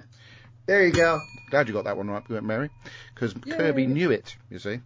[0.66, 1.20] There you go.
[1.50, 2.70] Glad you got that one right, Mary,
[3.14, 4.36] because Kirby knew it.
[4.50, 4.80] You see.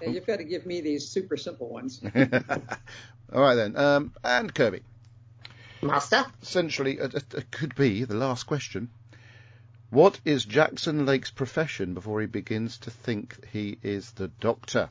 [0.00, 2.00] Yeah, You've got to give me these super simple ones.
[3.32, 4.82] All right then, um, and Kirby.
[5.82, 6.24] Master.
[6.42, 8.90] Essentially, it, it, it could be the last question.
[9.90, 14.90] What is Jackson Lake's profession before he begins to think he is the Doctor?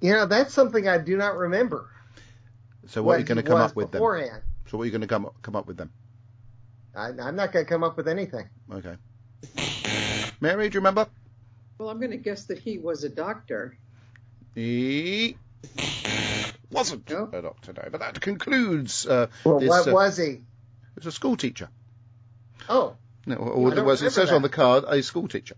[0.00, 1.88] You know, that's something I do not remember.
[2.86, 4.00] So what, are you going to come up with then?
[4.00, 4.42] beforehand.
[4.66, 5.90] So what are you going to come come up with then?
[6.94, 8.48] I, I'm not going to come up with anything.
[8.72, 8.96] Okay.
[10.40, 11.06] Mary, do you remember?
[11.78, 13.76] Well, I'm going to guess that he was a doctor.
[14.54, 15.36] He
[16.70, 17.28] wasn't No.
[17.32, 17.88] a doctor, no.
[17.90, 19.68] But that concludes uh, Well, this.
[19.68, 20.24] what uh, was he?
[20.24, 20.40] It
[20.96, 21.68] was a school teacher.
[22.68, 22.96] Oh.
[23.26, 24.02] No, or I it was.
[24.02, 24.34] It says that.
[24.34, 25.56] on the card a school teacher.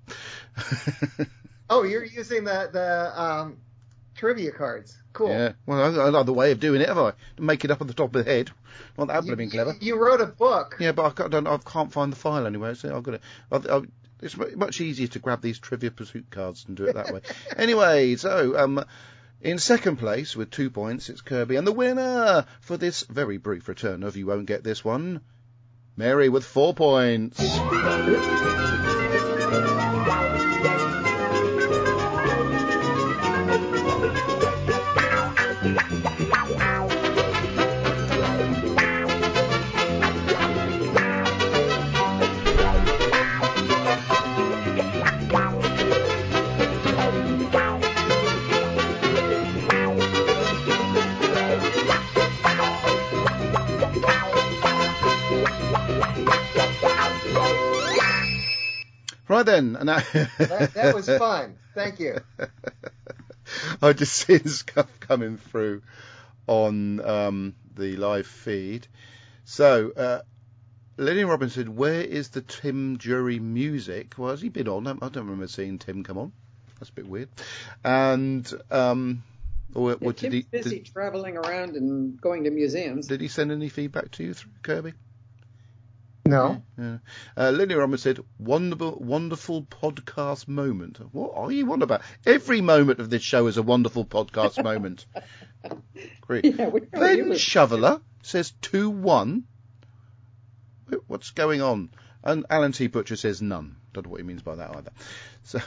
[1.70, 3.56] Oh, you're using the the um,
[4.14, 4.94] trivia cards.
[5.14, 5.28] Cool.
[5.30, 5.52] Yeah.
[5.64, 7.12] Well, I another way of doing it, have I?
[7.38, 8.50] Make it up on the top of the head.
[8.98, 9.74] Not that blooming clever.
[9.80, 10.76] you, wrote a book.
[10.78, 12.74] Yeah, but I can't, don't, I can't find the file anywhere.
[12.74, 13.22] So I've got it.
[13.50, 13.88] I've, I've,
[14.20, 17.20] it's much easier to grab these trivia pursuit cards and do it that way.
[17.56, 18.84] anyway, so um,
[19.43, 23.68] in second place with two points, it's Kirby, and the winner for this very brief
[23.68, 25.20] return of you won't get this one,
[25.97, 27.40] Mary with four points.
[59.43, 60.01] Right then, and I,
[60.38, 61.57] That, that was fun.
[61.74, 62.18] Thank you.
[63.82, 65.82] I just seen stuff coming through
[66.47, 68.86] on um, the live feed.
[69.45, 70.20] So, uh,
[70.97, 74.14] Lenny Robinson, where is the Tim Drury music?
[74.16, 74.86] Well, has he been on?
[74.86, 76.32] I don't remember seeing Tim come on.
[76.78, 77.28] That's a bit weird.
[77.82, 79.24] And um,
[79.74, 83.09] or, Yeah, or did Tim's he busy did, traveling around and going to museums.
[83.09, 84.93] did he send any feedback to you through Kirby?
[86.24, 86.62] No.
[86.78, 86.98] Yeah.
[87.36, 90.98] Uh, Lily Roman said, wonderful, wonderful podcast moment.
[91.12, 92.02] What are you on about?
[92.24, 95.04] Every moment of this show is a wonderful podcast moment.
[96.20, 96.44] Great.
[96.44, 97.38] Yeah, we are Then you.
[97.38, 99.44] Shoveler says 2 1.
[101.06, 101.90] What's going on?
[102.22, 102.86] And Alan T.
[102.86, 103.76] Butcher says none.
[103.92, 104.92] Don't know what he means by that either.
[105.42, 105.60] So,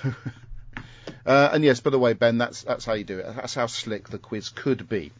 [1.25, 3.35] uh, and yes, by the way, Ben, that's that's how you do it.
[3.35, 5.11] That's how slick the quiz could be,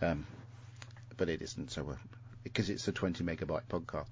[0.00, 0.26] um,
[1.16, 1.72] but it isn't.
[1.72, 1.96] So,
[2.44, 4.06] because it's a 20 megabyte podcast.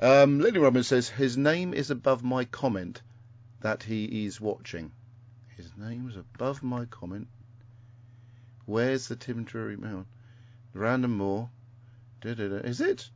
[0.00, 3.02] Um, Lily Robbins says his name is above my comment
[3.60, 4.92] that he is watching.
[5.56, 7.28] His name's above my comment.
[8.66, 10.06] Where's the Tim Drury Mail?
[10.72, 11.50] Brandon Moore.
[12.20, 12.56] Da-da-da.
[12.56, 13.10] Is it?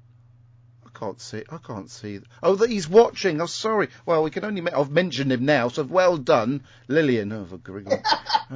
[0.84, 1.44] I can't see.
[1.48, 2.20] I can't see.
[2.42, 3.40] Oh, that he's watching.
[3.40, 3.88] Oh, sorry.
[4.04, 4.60] Well, we can only.
[4.60, 7.32] Me- I've mentioned him now, so well done, Lillian.
[7.32, 7.60] Oh, for oh,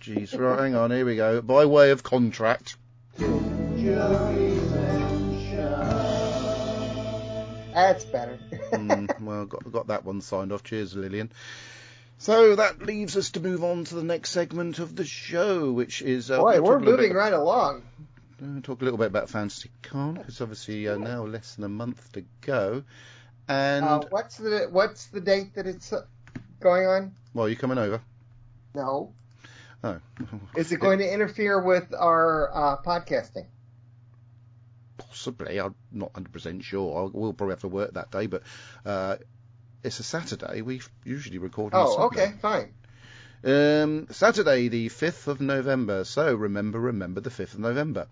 [0.00, 0.38] jeez.
[0.38, 0.90] Right, hang on.
[0.90, 1.40] Here we go.
[1.40, 2.76] By way of contract.
[7.74, 8.38] That's better.
[8.72, 10.62] mm, well, got got that one signed off.
[10.62, 11.30] Cheers, Lillian.
[12.18, 16.00] So that leaves us to move on to the next segment of the show, which
[16.00, 17.82] is uh, Boy, we're talk a little moving bit- right along.
[18.42, 21.68] uh, talk a little bit about Fantasy Con because obviously uh, now less than a
[21.68, 22.84] month to go,
[23.48, 26.02] and Uh, what's the what's the date that it's uh,
[26.60, 27.12] going on?
[27.34, 28.00] well, you coming over?
[28.74, 29.12] No.
[29.82, 30.00] Oh,
[30.56, 33.44] Is it going to interfere with our uh, podcasting?
[34.96, 35.60] Possibly.
[35.60, 36.96] I'm not 100% sure.
[36.96, 38.42] I'll, we'll probably have to work that day, but
[38.84, 39.16] uh,
[39.82, 40.62] it's a Saturday.
[40.62, 42.72] We usually record Oh, okay, fine.
[43.44, 46.04] Um, Saturday, the 5th of November.
[46.04, 48.06] So remember, remember the 5th of November.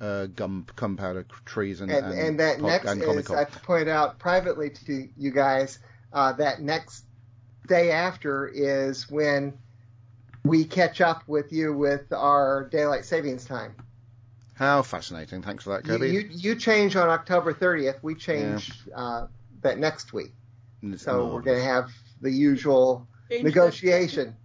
[0.00, 3.30] Uh, gum, gunpowder trees and, And and, and that pop- next and is.
[3.30, 5.78] I have to point out privately to you guys
[6.12, 7.04] uh, that next
[7.68, 9.58] day after is when
[10.44, 13.76] we catch up with you with our daylight savings time.
[14.54, 15.42] How fascinating.
[15.42, 16.08] Thanks for that, You, Kirby.
[16.08, 18.02] you you change on October 30th.
[18.02, 19.26] We change uh,
[19.62, 20.32] that next week.
[20.82, 21.90] It's So we're going to have
[22.20, 24.36] the usual Change negotiation.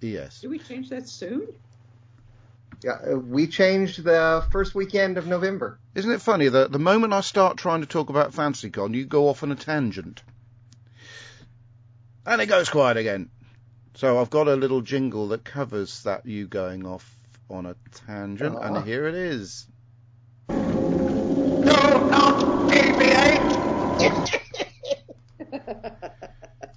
[0.00, 0.40] Yes.
[0.40, 1.48] Do we change that soon?
[2.82, 5.80] Yeah, uh, we changed the first weekend of November.
[5.94, 9.28] Isn't it funny that the moment I start trying to talk about FanTCCon, you go
[9.28, 10.22] off on a tangent.
[12.24, 13.30] And it goes quiet again.
[13.94, 17.17] So I've got a little jingle that covers that you going off
[17.50, 17.74] on a
[18.06, 18.60] tangent, Aw.
[18.60, 19.66] and here it is.
[21.60, 21.72] No,
[22.10, 22.38] not
[22.68, 23.54] BB-8.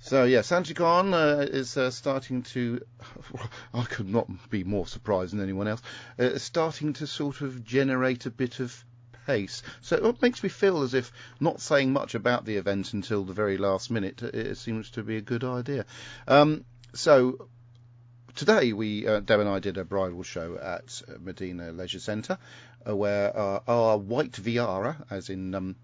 [0.04, 2.82] So yeah, FanTCCon uh, is uh, starting to.
[3.74, 5.82] I could not be more surprised than anyone else.
[6.20, 8.84] Uh, it's starting to sort of generate a bit of
[9.26, 9.64] pace.
[9.80, 13.32] So it makes me feel as if not saying much about the event until the
[13.34, 14.22] very last minute.
[14.22, 15.86] uh, It seems to be a good idea.
[16.28, 17.48] Um, so
[18.36, 22.38] today we uh, Deb and I did a bridal show at uh, Medina Leisure Centre,
[22.88, 25.76] uh, where uh, our white Viara, as in um,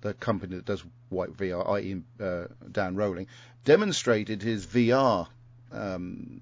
[0.00, 2.02] the company that does white VR, i.e.
[2.20, 3.26] Uh, Dan Rowling,
[3.64, 5.28] demonstrated his VR
[5.72, 6.40] um,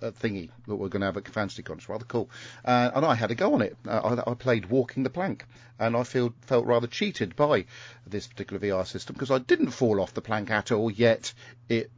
[0.00, 1.76] thingy that we're going to have at FanTCCon.
[1.76, 2.30] It's rather cool.
[2.64, 3.76] Uh, and I had a go on it.
[3.86, 5.46] Uh, I, I played Walking the Plank,
[5.78, 7.66] and I feel, felt rather cheated by
[8.06, 11.32] this particular VR system because I didn't fall off the plank at all, yet
[11.68, 11.90] it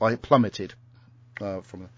[0.00, 0.74] I plummeted
[1.40, 1.88] uh, from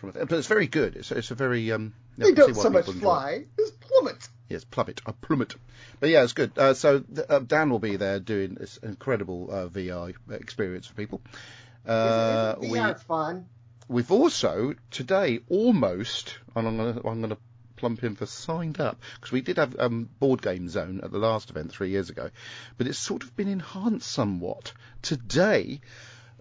[0.00, 0.96] from but it's very good.
[0.96, 3.20] It's, it's a very um, They I can see don't so much people enjoy it.
[3.20, 4.28] fly, just plummet.
[4.48, 5.54] Yes, plummet, a plummet.
[6.00, 6.58] But yeah, it's good.
[6.58, 11.20] Uh, so uh, Dan will be there doing this incredible uh, VR experience for people.
[11.86, 13.46] Uh, Isn't we, fun.
[13.88, 17.38] We've also today almost, and I'm going to I'm going to
[17.76, 21.18] plump in for signed up because we did have um, board game zone at the
[21.18, 22.30] last event three years ago,
[22.76, 24.72] but it's sort of been enhanced somewhat
[25.02, 25.80] today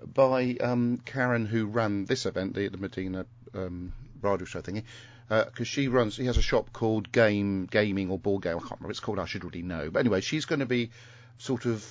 [0.05, 4.83] by um, Karen who ran this event, the, the Medina um, bridal show thingy.
[5.29, 8.55] Because she runs, she has a shop called Game Gaming or Board Game.
[8.55, 9.19] I can't remember what it's called.
[9.19, 9.91] I should already know.
[9.91, 10.89] But anyway, she's going to be
[11.37, 11.85] sort of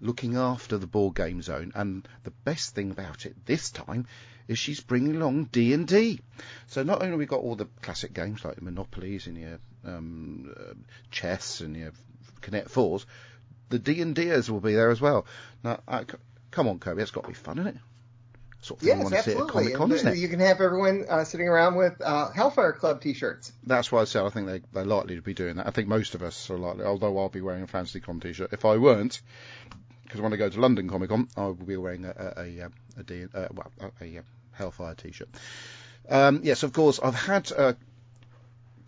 [0.00, 1.72] looking after the board game zone.
[1.74, 4.06] And the best thing about it this time
[4.46, 6.20] is she's bringing along D and D.
[6.68, 10.74] So not only we got all the classic games like Monopolies and your um, uh,
[11.10, 11.92] chess and your
[12.40, 13.06] Connect Fours,
[13.68, 15.26] the D and Ders will be there as well.
[15.62, 15.80] Now,
[16.50, 17.80] come on, Kobe, it's got to be fun, isn't it?
[18.60, 19.72] Sort of thing Yes, want to see at absolutely.
[19.72, 20.18] Comic Con, isn't it?
[20.18, 23.52] You can have everyone uh, sitting around with uh, Hellfire Club T-shirts.
[23.64, 25.66] That's why I said I think they, they're likely to be doing that.
[25.66, 28.52] I think most of us are likely, although I'll be wearing a FanTCCon t-shirt.
[28.52, 29.20] If I weren't,
[30.02, 32.70] because when I go to London Comic Con, I will be wearing a, a, a,
[32.98, 35.28] a, D, uh, well, a, a, Hellfire t-shirt.
[36.08, 37.74] Um, yes, of course, I've had uh,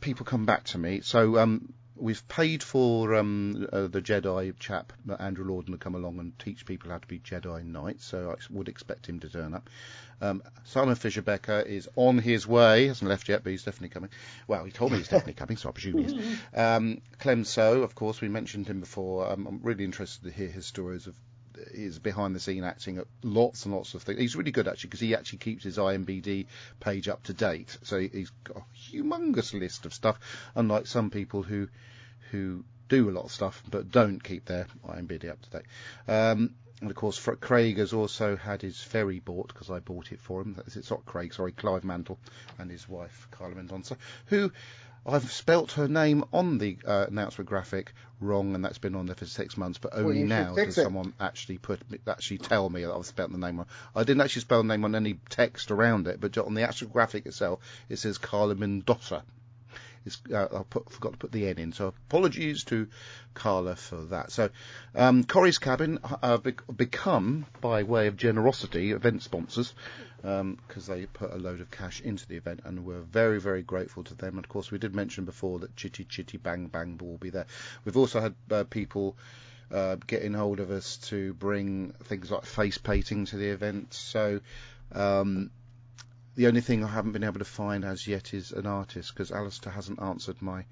[0.00, 1.00] people come back to me.
[1.02, 6.18] So um, we've paid for um, uh, the Jedi chap, Andrew Lorden, to come along
[6.18, 8.04] and teach people how to be Jedi Knights.
[8.04, 9.68] So I would expect him to turn up.
[10.22, 12.88] Um, Simon Fisher Becker is on his way.
[12.88, 14.10] Hasn't left yet, but he's definitely coming.
[14.46, 16.38] Well, he told me he's definitely coming, so I presume he is.
[16.54, 19.30] Um, Clem So, of course, we mentioned him before.
[19.30, 21.14] Um, I'm really interested to hear his stories of
[21.74, 24.18] his behind the scene acting at lots and lots of things.
[24.18, 26.46] He's really good actually because he actually keeps his IMBD
[26.80, 27.76] page up to date.
[27.82, 30.18] So he's got a humongous list of stuff,
[30.54, 31.68] unlike some people who
[32.30, 35.66] who do a lot of stuff but don't keep their IMBD up to date.
[36.08, 40.20] Um, and of course, Craig has also had his ferry bought because I bought it
[40.20, 40.60] for him.
[40.66, 42.18] It's not Craig, sorry, Clive Mantle
[42.58, 44.50] and his wife Carla Mendonça, who
[45.04, 49.14] I've spelt her name on the uh, announcement graphic wrong, and that's been on there
[49.14, 49.78] for six months.
[49.78, 50.82] But only should now does it.
[50.82, 53.66] someone actually put actually tell me that I've spelt the name wrong.
[53.94, 56.88] I didn't actually spell the name on any text around it, but on the actual
[56.88, 59.22] graphic itself, it says Carla Mendoza.
[60.32, 62.88] Uh, I forgot to put the N in, so apologies to
[63.34, 64.32] Carla for that.
[64.32, 64.48] So,
[64.94, 69.74] um, Corrie's Cabin uh, bec- become, by way of generosity, event sponsors
[70.22, 74.04] because they put a load of cash into the event, and we're very, very grateful
[74.04, 74.36] to them.
[74.36, 77.46] And of course, we did mention before that Chitty Chitty Bang Bang will be there.
[77.84, 79.16] We've also had uh, people
[79.72, 83.94] uh, getting hold of us to bring things like face painting to the event.
[83.94, 84.40] So.
[84.92, 85.50] Um,
[86.36, 89.30] the only thing I haven't been able to find as yet is an artist because
[89.30, 90.64] Alistair hasn't answered my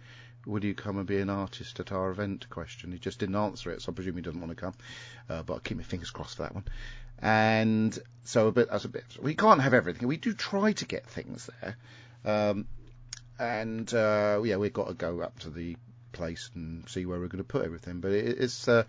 [0.47, 2.93] "Would you come and be an artist at our event?" question.
[2.93, 4.75] He just didn't answer it, so I presume he doesn't want to come.
[5.29, 6.65] Uh, but I'll keep my fingers crossed for that one.
[7.21, 10.07] And so a bit as a bit, we can't have everything.
[10.07, 11.77] We do try to get things there,
[12.25, 12.67] um,
[13.39, 15.77] and uh, yeah, we've got to go up to the
[16.13, 18.01] place and see where we're going to put everything.
[18.01, 18.85] But it, it's uh,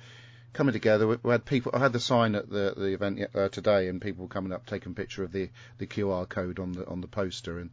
[0.53, 1.07] coming together.
[1.07, 1.71] We, had people.
[1.75, 4.65] I had the sign at the the event uh, today, and people were coming up
[4.65, 7.69] taking picture of the the QR code on the on the poster, and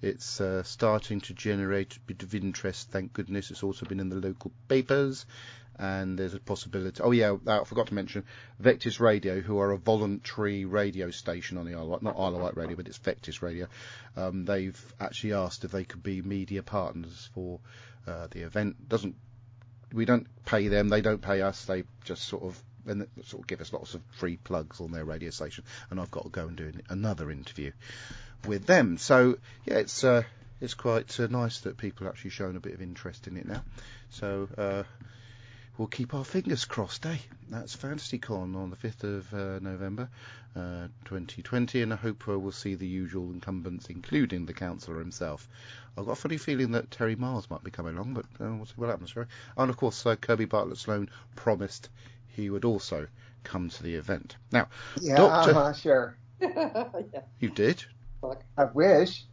[0.00, 2.90] it's uh, starting to generate a bit of interest.
[2.90, 3.50] Thank goodness.
[3.50, 5.26] It's also been in the local papers.
[5.80, 7.00] And there's a possibility.
[7.04, 8.24] Oh yeah, I forgot to mention
[8.60, 12.34] Vectis Radio, who are a voluntary radio station on the Isle of Wight, not Isle
[12.34, 13.68] of Wight Radio, but it's Vectis Radio.
[14.16, 17.60] Um, they've actually asked if they could be media partners for
[18.08, 18.88] uh, the event.
[18.88, 19.14] Doesn't
[19.92, 21.64] we don't pay them, they don't pay us.
[21.64, 25.04] They just sort of and sort of give us lots of free plugs on their
[25.04, 27.72] radio station, and I've got to go and do an- another interview
[28.46, 28.98] with them.
[28.98, 30.22] So yeah, it's uh,
[30.60, 33.46] it's quite uh, nice that people are actually showing a bit of interest in it
[33.46, 33.62] now.
[34.10, 34.82] So uh,
[35.78, 37.16] we'll keep our fingers crossed, eh?
[37.48, 40.08] That's FanTCCon on the 5th of uh, November,
[40.56, 45.48] uh, 2020, and I hope uh, we'll see the usual incumbents, including the councillor himself.
[45.96, 48.66] I've got a funny feeling that Terry Miles might be coming along, but uh, we'll
[48.66, 49.16] see what happens.
[49.16, 49.26] Right?
[49.56, 51.88] And of course, uh, Kirby Bartlett Sloan promised
[52.28, 53.06] he would also
[53.44, 54.36] come to the event.
[54.52, 54.68] Now,
[55.00, 56.16] Yeah, Doctor- uh-huh, sure.
[56.40, 56.92] yeah.
[57.40, 57.84] you did.
[58.20, 58.42] Fuck.
[58.56, 59.24] I wish.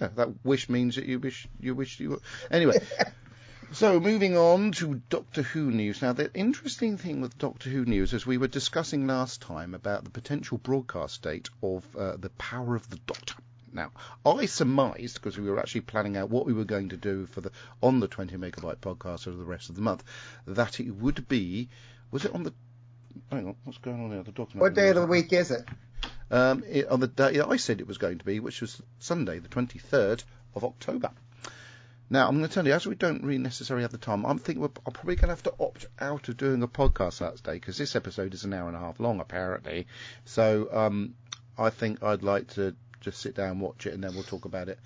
[0.00, 2.20] Yeah, that wish means that you wish you wish you were.
[2.50, 2.80] Anyway,
[3.72, 6.02] so moving on to Doctor Who news.
[6.02, 10.04] Now, the interesting thing with Doctor Who news is we were discussing last time about
[10.04, 13.34] the potential broadcast date of uh, the Power of the Doctor.
[13.72, 13.90] Now,
[14.26, 17.40] I surmised because we were actually planning out what we were going to do for
[17.40, 17.50] the
[17.82, 20.04] on the 20 megabyte podcast over the rest of the month,
[20.46, 21.70] that it would be.
[22.10, 22.52] Was it on the?
[23.30, 24.22] Hang on, what's going on there?
[24.22, 25.66] The dog's What day of the week is it?
[26.30, 29.38] um, it, on the day I said it was going to be, which was Sunday,
[29.38, 31.10] the 23rd of October.
[32.12, 34.38] Now, I'm going to tell you, as we don't really necessarily have the time, I'm
[34.38, 37.42] thinking we're, I'm probably going to have to opt out of doing a podcast that
[37.42, 39.86] day because this episode is an hour and a half long, apparently.
[40.26, 41.14] So, um,
[41.56, 44.68] I think I'd like to just sit down, watch it, and then we'll talk about
[44.68, 44.78] it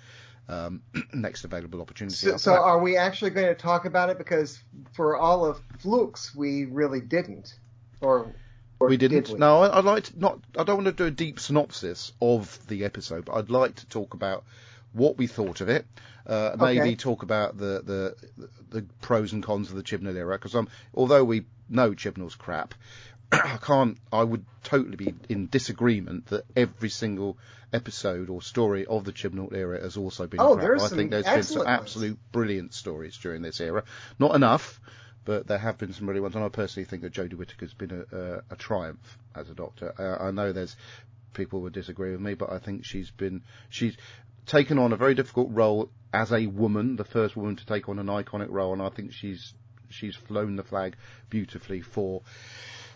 [0.47, 0.81] um,
[1.13, 2.15] next available opportunity.
[2.15, 4.17] So, so are we actually going to talk about it?
[4.17, 4.63] Because
[4.93, 7.53] for all of Flux, we really didn't.
[7.99, 8.33] Or,
[8.79, 9.25] or we didn't.
[9.25, 9.39] did we?
[9.39, 10.39] No, I, I'd like to not.
[10.57, 13.87] I don't want to do a deep synopsis of the episode, but I'd like to
[13.87, 14.45] talk about
[14.93, 15.85] what we thought of it.
[16.25, 20.55] Uh, maybe talk about the, the the pros and cons of the Chibnall era, because
[20.55, 22.73] um, although we know Chibnall's crap,
[23.31, 23.97] I can't.
[24.11, 27.37] I would totally be in disagreement that every single
[27.71, 30.65] episode or story of the Chibnall era has also been Oh, crap.
[30.65, 33.83] there's I think there's been some absolute brilliant stories during this era.
[34.19, 34.79] Not enough,
[35.25, 38.05] but there have been some really ones, and I personally think that Jodie Whittaker's been
[38.11, 39.93] a, a, a triumph as a doctor.
[39.97, 40.75] Uh, I know there's
[41.33, 43.95] people would disagree with me, but I think she's been she's
[44.47, 47.99] taken on a very difficult role as a woman, the first woman to take on
[47.99, 49.53] an iconic role, and I think she's
[49.89, 50.95] she's flown the flag
[51.29, 52.23] beautifully for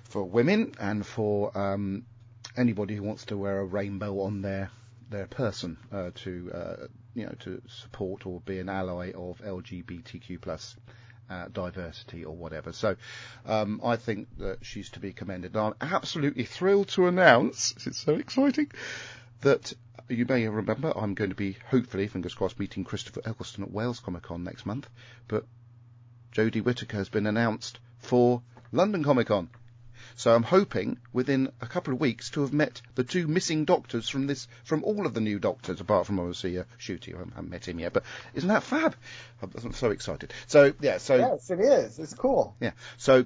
[0.04, 2.06] for women and for um,
[2.58, 4.72] anybody who wants to wear a rainbow on their
[5.10, 10.42] their person uh, to uh, you know to support or be an ally of LGBTQ
[10.42, 10.76] plus
[11.30, 12.74] uh, diversity or whatever.
[12.74, 12.96] So
[13.46, 15.56] um, I think that she's to be commended.
[15.56, 18.72] And I'm absolutely thrilled to announce it's so exciting
[19.42, 19.74] that
[20.10, 24.00] you may remember I'm going to be hopefully fingers crossed meeting Christopher Eccleston at Wales
[24.00, 24.90] Comic Con next month,
[25.28, 25.46] but
[26.34, 28.42] Jodie Whittaker has been announced for
[28.72, 29.50] London Comic Con.
[30.16, 34.10] So I'm hoping within a couple of weeks to have met the two missing doctors
[34.10, 37.16] from this, from all of the new doctors, apart from obviously uh, Ncuti.
[37.16, 38.96] I haven't met him yet, but isn't that fab?
[39.42, 40.34] I'm, I'm so excited.
[40.48, 42.00] So yeah, so Yes, it is.
[42.00, 42.56] It's cool.
[42.60, 43.26] yeah, so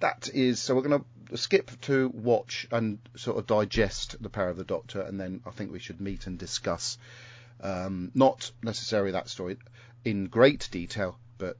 [0.00, 1.06] that is so we're going to
[1.36, 5.50] skip to watch and sort of digest the Power of the Doctor, and then I
[5.50, 6.98] think we should meet and discuss
[7.60, 9.58] um, not necessarily that story
[10.04, 11.56] in great detail, but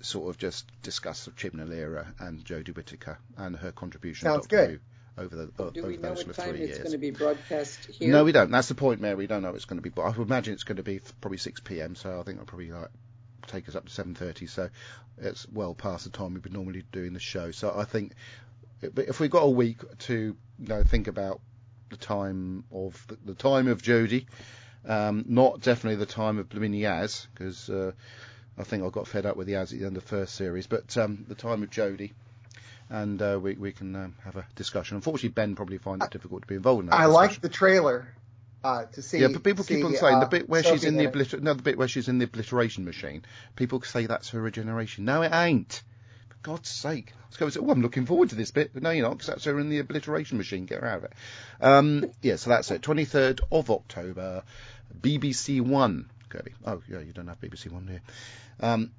[0.00, 4.66] sort of just discuss Chibnall era and Jodie Whittaker and her contribution Sounds to Doctor
[4.66, 4.74] good.
[4.74, 4.80] Who
[5.18, 6.78] over the over those sort of three it's years.
[6.78, 8.10] going to be broadcast here?
[8.10, 8.50] No, we don't.
[8.50, 9.16] That's the point, Mary.
[9.16, 11.00] We don't know it's going to be, but I would imagine it's going to be
[11.20, 11.94] probably 6 p.m.
[11.94, 12.88] So I think it'll probably like
[13.46, 14.48] take us up to 7:30.
[14.48, 14.70] So
[15.18, 17.50] it's well past the time we would normally doing the show.
[17.50, 18.12] So I think
[18.80, 21.40] but if we've got a week to you know think about
[21.90, 24.26] the time of the, the time of Jodie,
[24.86, 27.92] um, not definitely the time of Blooming Yaz because uh,
[28.58, 30.34] I think I got fed up with the Yaz at the end of the first
[30.34, 32.12] series, but um, the time of Jodie.
[32.88, 34.96] And uh, we we can um, have a discussion.
[34.96, 36.96] Unfortunately, Ben probably finds it difficult to be involved in that.
[36.96, 37.14] I discussion.
[37.14, 38.08] like the trailer
[38.64, 39.18] uh, to see.
[39.18, 41.54] Yeah, but people keep on saying uh, the bit where she's in the obliter- no,
[41.54, 43.24] the bit where she's in the obliteration machine.
[43.56, 45.04] People say that's her regeneration.
[45.04, 45.82] No, it ain't.
[46.42, 47.12] God's sake.
[47.40, 49.44] I was oh, I'm looking forward to this bit, but no, you're not, because that's
[49.44, 50.66] her in the obliteration machine.
[50.66, 51.12] Get her out of it.
[51.60, 52.82] Um, yeah, so that's it.
[52.82, 54.42] 23rd of October,
[55.00, 56.10] BBC One.
[56.28, 56.52] Kirby.
[56.64, 58.02] Oh, yeah, you don't have BBC One here.
[58.60, 58.90] Um,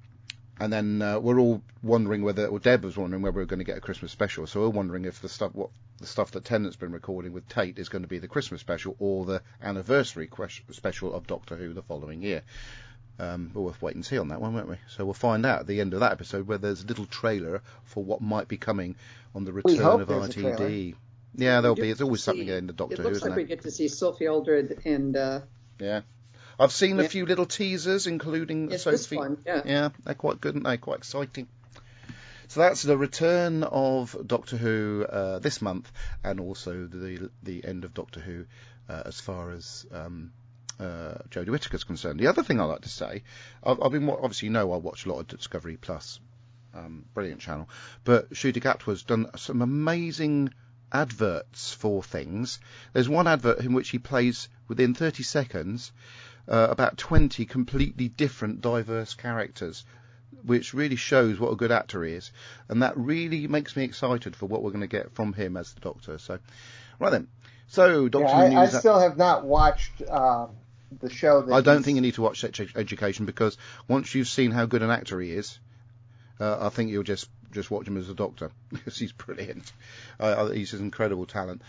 [0.60, 3.58] and then uh, we're all wondering whether, or Deb was wondering whether we are going
[3.58, 4.46] to get a Christmas special.
[4.46, 7.78] So we're wondering if the stuff, what the stuff that Tennant's been recording with Tate
[7.78, 10.28] is going to be the Christmas special or the anniversary
[10.70, 12.42] special of Doctor Who the following year.
[13.18, 14.76] Um, but we'll wait and see on that one, won't we?
[14.88, 17.62] So we'll find out at the end of that episode where there's a little trailer
[17.84, 18.96] for what might be coming
[19.34, 20.56] on the return of there's a trailer.
[20.56, 20.94] RTD.
[21.36, 21.82] Yeah, there'll be.
[21.82, 23.48] do It's always see- something in the Doctor It Who, looks isn't like we it?
[23.48, 25.40] get to see Sophie Aldred and uh,
[25.78, 26.02] Yeah.
[26.60, 29.16] I've seen a few little teasers, including yes, this Sophie.
[29.16, 29.38] one.
[29.46, 29.62] Yeah.
[29.64, 30.76] Yeah, they're quite good, aren't they?
[30.76, 31.48] Quite exciting.
[32.48, 35.90] So that's the return of Doctor Who uh, this month,
[36.22, 38.44] and also the the end of Doctor Who
[38.90, 40.32] uh, as far as um,
[40.80, 42.20] uh, Jodie Whittaker's concerned.
[42.20, 43.22] The other thing I like to say,
[43.62, 46.20] I've, I've been obviously you know I watch a lot of Discovery Plus,
[46.74, 47.68] um, brilliant channel,
[48.04, 50.52] but Ncuti Gatwa's done some amazing
[50.92, 52.60] adverts for things.
[52.92, 55.92] There's one advert in which he plays within 30 seconds
[56.48, 59.84] uh, about 20 completely different, diverse characters,
[60.44, 62.32] which really shows what a good actor he is.
[62.68, 65.72] And that really makes me excited for what we're going to get from him as
[65.72, 66.18] the Doctor.
[66.18, 66.38] So,
[66.98, 67.28] right then.
[67.68, 70.48] So, Doctor Yeah, I, I still have not watched uh,
[71.00, 71.42] the show.
[71.42, 73.56] That I don't think you need to watch Sex Education because
[73.88, 75.58] once you've seen how good an actor he is,
[76.40, 79.72] uh, I think you'll just just watch him as a doctor because he's brilliant.
[80.18, 81.62] Uh, he's an incredible talent.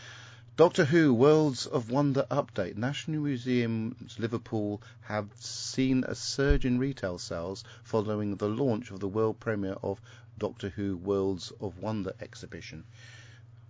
[0.55, 2.77] Doctor Who Worlds of Wonder update.
[2.77, 9.07] National Museums Liverpool have seen a surge in retail sales following the launch of the
[9.07, 9.99] world premiere of
[10.37, 12.83] Doctor Who Worlds of Wonder exhibition.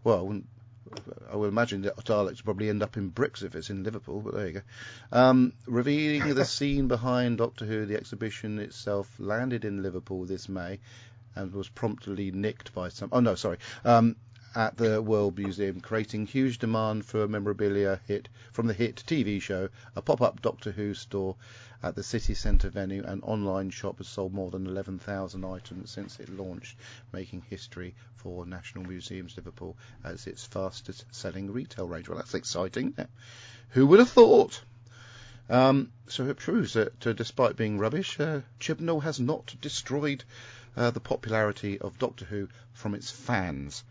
[0.04, 0.48] Well, I wouldn't
[1.32, 4.36] I would imagine that Daleks probably end up in bricks if it's in Liverpool, but
[4.36, 4.62] there you go.
[5.12, 10.80] Um, revealing the scene behind Doctor Who, the exhibition itself landed in Liverpool this May
[11.36, 13.10] and was promptly nicked by some.
[13.12, 13.58] Oh no, sorry.
[13.84, 14.16] Um,
[14.56, 19.70] at the World Museum, creating huge demand for memorabilia hit from the hit TV show.
[19.96, 21.36] A pop-up Doctor Who store
[21.82, 26.20] at the city centre venue and online shop has sold more than 11,000 items since
[26.20, 26.78] it launched,
[27.12, 32.08] making history for National Museums Liverpool as its fastest selling retail range.
[32.08, 32.96] Well, that's exciting.
[33.70, 34.62] Who would have thought?
[35.50, 40.24] Um, so it proves that uh, despite being rubbish, uh, Chibnall has not destroyed
[40.78, 43.84] uh, the popularity of Doctor Who from its fans.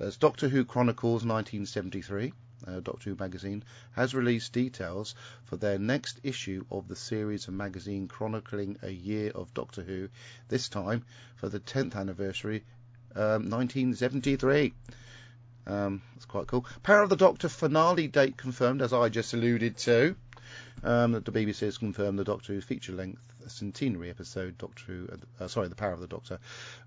[0.00, 2.32] As Doctor Who Chronicles 1973,
[2.66, 7.54] uh, Doctor Who magazine, has released details for their next issue of the series of
[7.54, 10.08] magazine chronicling a year of Doctor Who,
[10.48, 12.64] this time for the 10th anniversary,
[13.16, 14.72] um, 1973.
[15.66, 16.64] Um, that's quite cool.
[16.84, 20.14] Power of the Doctor finale date confirmed, as I just alluded to.
[20.84, 25.08] Um, that the BBC has confirmed the Doctor Who feature-length centenary episode, Doctor Who,
[25.40, 26.38] uh, sorry, The Power of the Doctor,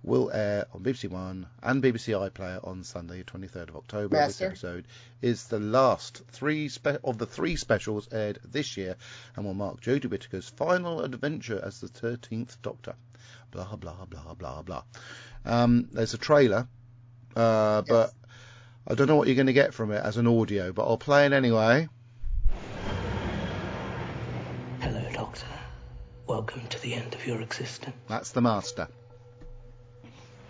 [0.04, 4.16] will air on BBC One and BBC iPlayer on Sunday, 23rd of October.
[4.16, 4.50] Master.
[4.50, 4.88] This episode
[5.22, 8.96] is the last three spe- of the three specials aired this year,
[9.36, 12.96] and will mark Jodie Whittaker's final adventure as the 13th Doctor.
[13.52, 14.84] Blah blah blah blah blah.
[15.46, 16.68] Um, there's a trailer,
[17.36, 18.14] uh, but
[18.88, 20.98] I don't know what you're going to get from it as an audio, but I'll
[20.98, 21.88] play it anyway.
[24.80, 25.48] Hello, Doctor.
[26.28, 27.96] Welcome to the end of your existence.
[28.10, 28.86] That's the Master.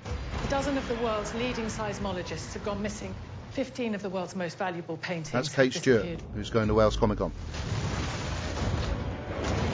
[0.06, 3.14] A dozen of the world's leading seismologists have gone missing.
[3.52, 5.34] Fifteen of the world's most valuable paintings.
[5.34, 7.32] That's have Kate Stewart, who's going to Wales Comic Con.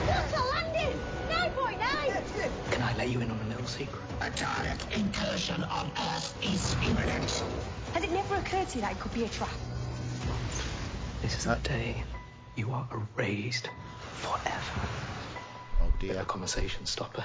[0.07, 0.99] That's landing!
[1.29, 2.71] 9.9!
[2.71, 4.03] Can I let you in on a little secret.
[4.19, 7.43] A Dalek incursion on Earth is imminent.
[7.93, 9.55] Has it never occurred to you that it could be a trap?
[11.21, 12.03] This is the uh, day
[12.57, 13.69] you are erased
[14.17, 14.87] forever.
[15.81, 16.21] Oh Bit of dear.
[16.21, 17.23] a conversation stopper.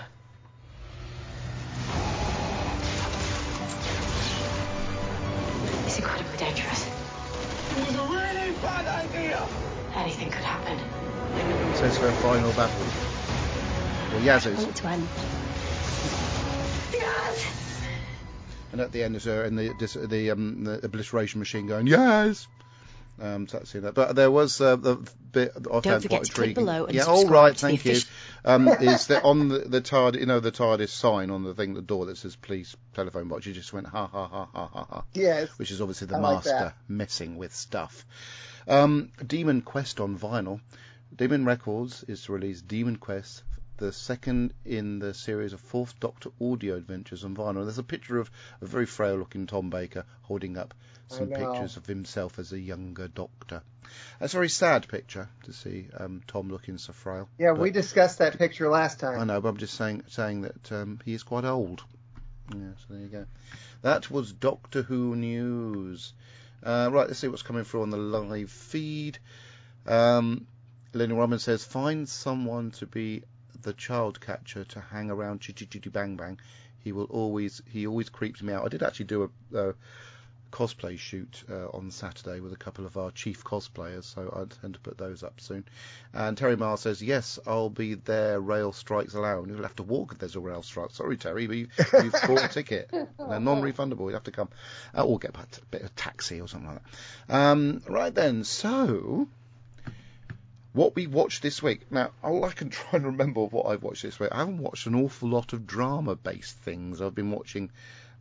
[5.86, 6.86] It's incredibly dangerous.
[6.86, 9.46] It was a really bad idea.
[9.96, 10.78] Anything could happen.
[11.76, 12.86] Says her final battle.
[14.12, 14.56] Well, I Yaz's.
[14.56, 15.08] want it to end.
[16.92, 17.46] Yes!
[18.72, 21.86] And at the end is her in the dis- the um the obliteration machine going
[21.86, 22.46] yes.
[23.20, 23.94] Um, so that's in that.
[23.94, 24.96] But there was uh, the
[25.32, 26.54] bit I Don't found forget quite to click intriguing.
[26.64, 27.96] below and yeah, all subscribe right, to thank you.
[28.44, 31.74] Um, is that on the, the TARDIS, you know, the TARDIS sign on the thing,
[31.74, 34.84] the door that says "Please telephone box." You just went ha ha ha ha ha
[34.84, 35.48] ha, Yes.
[35.58, 36.74] which is obviously the I master that.
[36.88, 38.04] messing with stuff.
[38.66, 40.60] Um, Demon Quest on vinyl.
[41.14, 43.42] Demon Records is to release Demon Quest,
[43.76, 47.64] the second in the series of Fourth Doctor audio adventures on vinyl.
[47.64, 48.30] There's a picture of
[48.62, 50.72] a very frail looking Tom Baker holding up
[51.12, 53.62] some pictures of himself as a younger Doctor.
[54.18, 57.28] That's a very sad picture to see um, Tom looking so frail.
[57.38, 59.20] Yeah, But- we discussed that picture last time.
[59.20, 61.82] I know, but I'm just saying saying that um, he is quite old.
[62.50, 63.26] Yeah, so there you go.
[63.82, 66.12] That was Doctor Who news.
[66.62, 69.18] Uh, right, let's see what's coming through on the live feed.
[69.86, 70.46] Um,
[70.92, 73.24] Lenny Robin says, find someone to be
[73.62, 76.38] the child catcher to hang around Chitty Chitty Bang Bang.
[76.80, 78.64] He will always he always creeps me out.
[78.64, 79.74] I did actually do a, a
[80.52, 84.74] cosplay shoot uh, on Saturday with a couple of our chief cosplayers, so I intend
[84.74, 85.64] to put those up soon.
[86.12, 88.38] And Terry Miles says, yes, I'll be there.
[88.38, 89.40] Rail strikes allow.
[89.40, 90.90] And you'll have to walk if there's a rail strike.
[90.92, 92.88] Sorry, Terry, but you, you've bought a ticket.
[92.92, 94.06] They're non-refundable.
[94.08, 94.50] You have to come.
[94.96, 96.82] Uh, or get a bit of taxi or something like
[97.28, 97.34] that.
[97.34, 99.26] Um, right then, so
[100.72, 101.90] what we watched this week.
[101.90, 104.30] Now, all I can try and remember what I've watched this week.
[104.32, 107.00] I haven't watched an awful lot of drama-based things.
[107.00, 107.70] I've been watching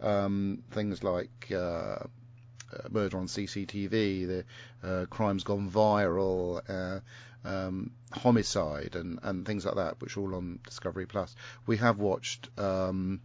[0.02, 2.00] um, things like uh,
[2.90, 4.46] Murder on CCTV, the
[4.84, 7.00] uh, Crimes Gone Viral, uh,
[7.48, 11.36] um, Homicide, and, and things like that, which are all on Discovery Plus.
[11.66, 12.50] We have watched.
[12.58, 13.22] Um,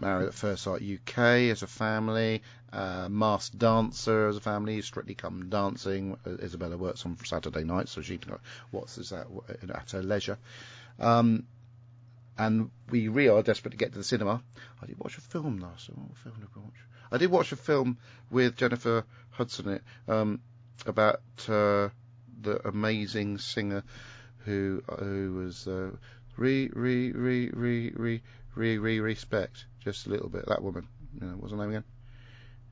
[0.00, 1.18] Married at First Sight UK
[1.50, 2.42] as a family,
[2.72, 6.16] uh, Masked Dancer as a family, Strictly Come Dancing.
[6.26, 8.38] Uh, Isabella works on Saturday night, so she can
[8.72, 9.26] watch this at,
[9.90, 10.38] her leisure.
[10.98, 11.46] Um,
[12.36, 14.42] and we really are desperate to get to the cinema.
[14.82, 15.88] I did watch a film last.
[15.90, 16.72] What film did watch?
[17.14, 17.98] I did watch a film
[18.28, 20.40] with Jennifer Hudson in it um,
[20.84, 21.90] about uh,
[22.40, 23.84] the amazing singer
[24.38, 25.90] who who was uh,
[26.36, 28.22] re re re re re
[28.56, 30.46] re re respect just a little bit.
[30.46, 30.88] That woman,
[31.20, 31.84] you know, what's her name again?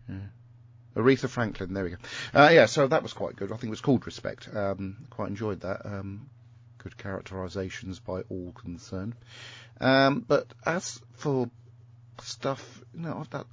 [0.08, 1.00] Yeah.
[1.00, 1.72] Aretha Franklin.
[1.72, 1.96] There we go.
[2.34, 3.52] Uh, yeah, so that was quite good.
[3.52, 4.48] I think it was called Respect.
[4.52, 5.86] Um, quite enjoyed that.
[5.86, 6.28] Um,
[6.78, 9.14] good characterizations by all concerned.
[9.80, 11.48] Um, but as for
[12.20, 13.44] stuff, you know, I've done,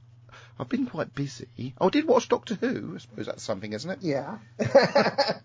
[0.60, 1.74] I've been quite busy.
[1.80, 2.96] Oh, I did watch Doctor Who.
[2.96, 4.00] I suppose that's something, isn't it?
[4.02, 4.40] Yeah.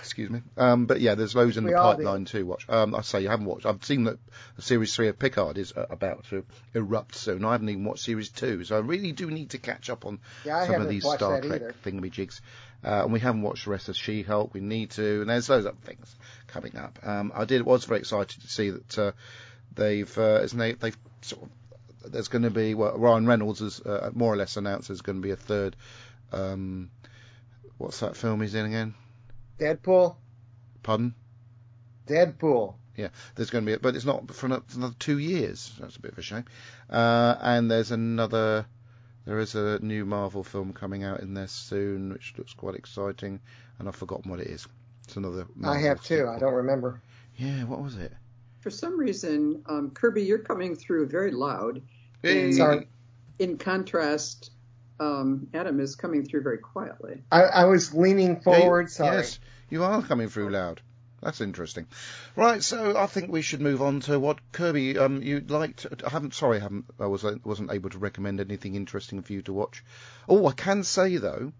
[0.00, 0.42] Excuse me.
[0.56, 2.64] Um, but yeah, there's loads in We the pipeline to watch.
[2.68, 3.66] Um, I say you haven't watched.
[3.66, 4.18] I've seen that
[4.58, 6.44] series three of Picard is uh, about to
[6.74, 7.44] erupt soon.
[7.44, 10.18] I haven't even watched series two, so I really do need to catch up on
[10.44, 11.74] Yeah, some of these Star Trek either.
[11.84, 12.40] thingamajigs.
[12.84, 14.54] Uh, and we haven't watched the rest of She-Hulk.
[14.54, 16.14] We need to, and there's loads of things
[16.46, 16.98] coming up.
[17.02, 19.12] Um, I did was very excited to see that uh,
[19.74, 21.48] they've uh, isn't they, they've sort of
[22.12, 25.18] there's going to be well, Ryan Reynolds has uh, more or less announced there's going
[25.18, 25.76] to be a third.
[26.32, 26.90] Um,
[27.78, 28.94] what's that film he's in again?
[29.58, 30.16] Deadpool.
[30.82, 31.14] Pardon?
[32.06, 32.74] Deadpool.
[32.96, 35.72] Yeah, there's going to be, but it's not for another, another two years.
[35.78, 36.44] That's a bit of a shame.
[36.90, 38.66] Uh, and there's another,
[39.24, 43.38] there is a new Marvel film coming out in there soon, which looks quite exciting,
[43.78, 44.66] and I've forgotten what it is.
[45.04, 45.46] It's another.
[45.62, 46.16] I have too.
[46.16, 46.30] sequel.
[46.30, 47.00] I don't remember.
[47.36, 48.12] Yeah, what was it?
[48.60, 51.80] For some reason, um, Kirby, you're coming through very loud.
[52.22, 52.52] Hey.
[52.52, 52.88] Sorry.
[53.38, 54.50] In contrast,
[54.98, 57.22] um, Adam is coming through very quietly.
[57.30, 58.90] I, I was leaning Yeah, you- forward.
[58.90, 59.16] Sorry.
[59.18, 59.38] Yes,
[59.70, 60.80] you are coming through loud.
[61.20, 61.86] That's interesting.
[62.36, 65.96] Right, so I think we should move on to what Kirby um you'd like to.
[66.06, 66.34] I haven't.
[66.34, 66.84] Sorry, I haven't.
[67.00, 69.84] I was wasn't able to recommend anything interesting for you to watch.
[70.28, 71.52] Oh, I can say though,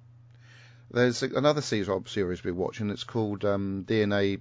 [0.93, 2.90] there's another series series we're watching.
[2.90, 4.40] It's called um, DNA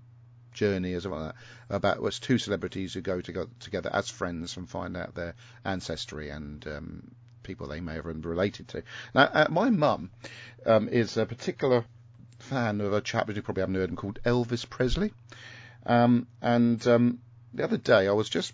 [0.58, 1.36] Journey that.
[1.70, 6.30] About well, two celebrities who go to together as friends and find out their ancestry
[6.30, 7.12] and um,
[7.44, 8.84] people they may have been related to.
[9.14, 10.10] Now, uh, my mum
[10.66, 11.86] um, is a particular
[12.40, 15.14] fan of a chap that you probably haven't heard him called Elvis Presley.
[15.86, 17.20] Um, and um,
[17.54, 18.54] the other day I was just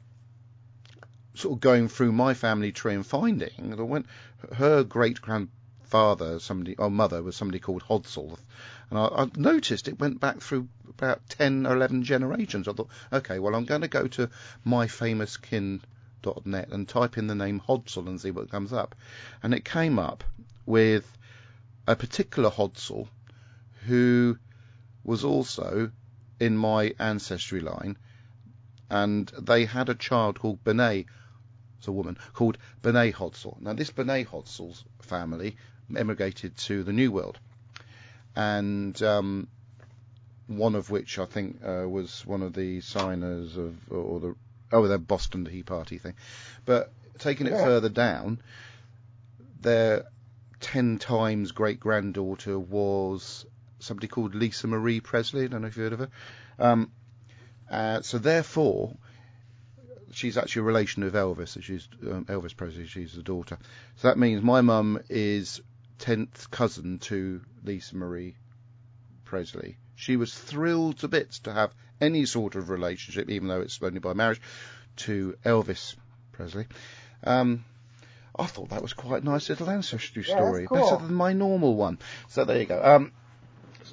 [1.36, 4.06] sort of going through my family tree and finding that when
[4.56, 8.38] her great grandfather, somebody or mother was somebody called Hodsall,
[8.94, 12.68] and I, I noticed it went back through about ten or eleven generations.
[12.68, 14.30] I thought, okay, well I'm going to go to
[14.64, 15.82] my famous kin
[16.46, 18.96] net and type in the name Hodsall and see what comes up.
[19.42, 20.24] And it came up
[20.66, 21.06] with
[21.88, 23.08] a particular Hodsall
[23.88, 24.38] who
[25.04, 25.92] was also
[26.40, 27.98] in my ancestry line,
[28.90, 31.08] and they had a child called Benet,
[31.80, 33.60] it's a woman, called Benet Hodsall.
[33.60, 35.58] Now, this Benet Hodsall's family
[35.96, 37.40] emigrated to the New World,
[38.36, 39.48] and um,
[40.48, 44.36] one of which I think uh, was one of the signers of, or the,
[44.72, 46.16] oh, the Boston Tea Party thing.
[46.66, 47.64] But taking it Yeah.
[47.64, 48.42] further down,
[49.62, 50.06] their
[50.60, 53.46] ten times great granddaughter was
[53.80, 55.44] somebody called Lisa Marie Presley.
[55.44, 56.10] I don't know if you've heard of her.
[56.60, 56.92] Um,
[57.70, 58.96] uh, so therefore,
[60.12, 61.62] she's actually a relation of Elvis.
[61.62, 62.88] She's um, Elvis Presley.
[62.88, 63.58] She's the daughter.
[63.98, 65.62] So that means my mum is
[66.04, 68.36] tenth cousin to Lisa Marie
[69.24, 69.78] Presley.
[69.96, 74.00] She was thrilled to bits to have any sort of relationship, even though it's only
[74.00, 74.42] by marriage,
[74.98, 75.96] to Elvis
[76.34, 76.66] Presley.
[77.24, 77.64] Um,
[78.38, 80.78] I thought that was quite a nice little ancestry Yeah, story, cool.
[80.78, 82.00] better than my normal one.
[82.28, 82.84] So there you go.
[82.84, 83.14] Um,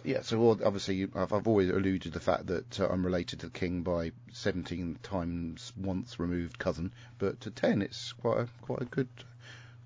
[0.05, 3.47] yeah, so obviously I've, I've always alluded to the fact that uh, I'm related to
[3.47, 8.83] the king by 17 times once removed cousin, but to 10 it's quite a quite
[8.83, 9.09] a good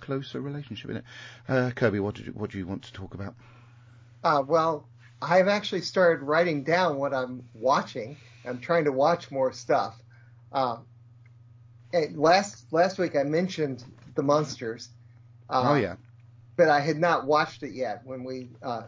[0.05, 1.05] closer relationship, isn't
[1.48, 1.52] it?
[1.52, 3.35] Uh, Kirby, what did you, what do you want to talk about?
[4.22, 4.89] Uh, well,
[5.20, 8.16] I've actually started writing down what I'm watching.
[8.44, 9.97] I'm trying to watch more stuff.
[10.52, 10.78] Uh,
[11.93, 14.89] and last last week I mentioned the monsters.
[15.48, 15.97] Uh, oh yeah,
[16.56, 18.82] but I had not watched it yet when we uh,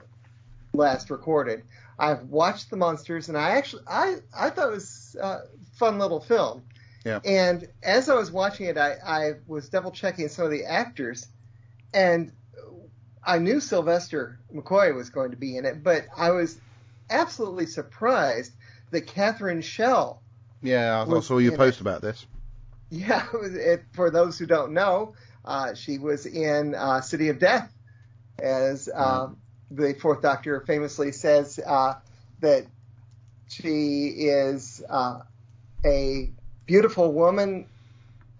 [0.72, 1.62] last recorded.
[1.98, 5.40] I've watched the Monsters, and I actually I I thought it was a
[5.74, 6.62] fun little film.
[7.06, 7.20] Yeah.
[7.24, 11.28] And as I was watching it, I, I was double checking some of the actors,
[11.94, 12.32] and
[13.24, 16.58] I knew Sylvester McCoy was going to be in it, but I was
[17.08, 18.50] absolutely surprised
[18.90, 20.20] that Catherine Shell
[20.62, 21.06] yeah.
[21.08, 21.58] I, saw you in it.
[21.58, 22.26] post about this.
[22.90, 25.14] yeah, it for those who don't know,
[25.44, 27.72] uh, she was in uh, City of Death,
[28.40, 29.28] as uh,
[29.70, 31.94] the Fourth Doctor famously says uh,
[32.40, 32.66] that
[33.46, 35.20] she is uh,
[35.84, 36.32] a
[36.66, 37.66] beautiful woman.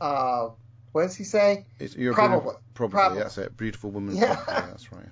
[0.00, 0.48] Uh,
[0.92, 1.64] what does he say?
[2.14, 2.54] Probably.
[2.74, 3.18] probably, Probably.
[3.20, 3.56] that's it.
[3.56, 4.16] Beautiful woman.
[4.16, 4.36] Yeah.
[4.36, 5.06] probably, that's right.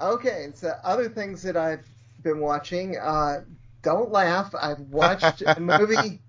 [0.00, 1.86] Okay, so other things that I've
[2.20, 2.98] been watching.
[2.98, 3.44] Uh,
[3.82, 4.52] don't laugh.
[4.60, 6.20] I've watched a movie,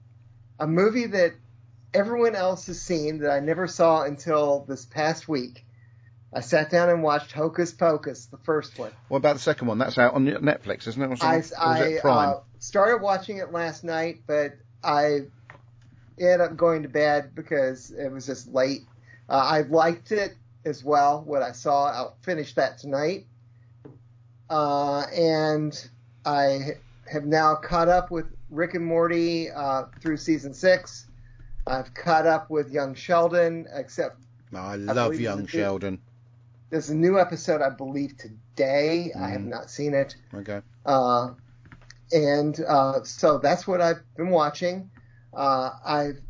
[0.60, 1.34] a movie that
[1.92, 5.66] everyone else has seen that I never saw until this past week.
[6.32, 8.92] I sat down and watched Hocus Pocus, the first one.
[9.08, 9.80] What about the second one?
[9.80, 11.24] That's out on Netflix, isn't it?
[11.24, 11.36] I.
[11.36, 15.22] Or is I it uh, started watching it last night, but I
[16.20, 18.82] ended up going to bed because it was just late.
[19.30, 20.36] Uh, I liked it
[20.66, 21.24] as well.
[21.26, 23.26] What I saw, I'll finish that tonight.
[24.50, 25.90] Uh, and
[26.26, 26.60] I
[27.12, 31.08] have now caught up with Rick and Morty uh, through season six.
[31.68, 34.22] I've caught up with Young Sheldon, except
[34.54, 36.00] I love it's young Sheldon.
[36.70, 39.12] there's a new episode, I believe, today.
[39.20, 39.48] I have Mhm.
[39.48, 40.16] not seen it.
[40.34, 40.62] Okay.
[40.86, 41.32] Uh,
[42.12, 44.90] and uh, so that's what I've been watching.
[45.36, 46.22] Uh, I've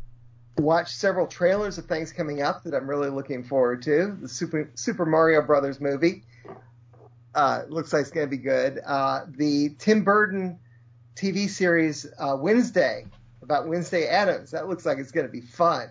[0.58, 4.16] watched several trailers of things coming up that I'm really looking forward to.
[4.20, 6.24] The Super Super Mario Brothers movie
[7.34, 8.80] uh, looks like it's going to be good.
[8.84, 10.58] Uh, the Tim Burton
[11.14, 13.06] TV series uh, Wednesday
[13.42, 15.90] about Wednesday Addams that looks like it's going to be fun.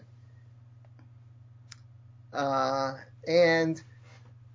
[2.33, 2.95] Uh,
[3.27, 3.81] and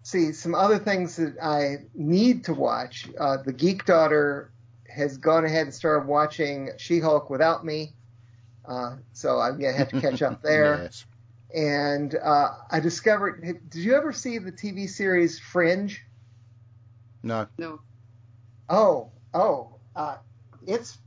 [0.03, 3.09] see some other things that I need to watch.
[3.19, 4.51] Uh, the Geek Daughter
[4.89, 7.95] has gone ahead and started watching She-Hulk without me,
[8.71, 10.83] uh, so I'm gonna have to catch up there.
[10.85, 11.05] yes.
[11.53, 13.43] And uh, I discovered.
[13.69, 16.01] Did you ever see the TV series Fringe?
[17.25, 17.49] No.
[17.59, 17.81] No.
[18.69, 20.19] Oh, oh, uh,
[20.65, 20.99] it's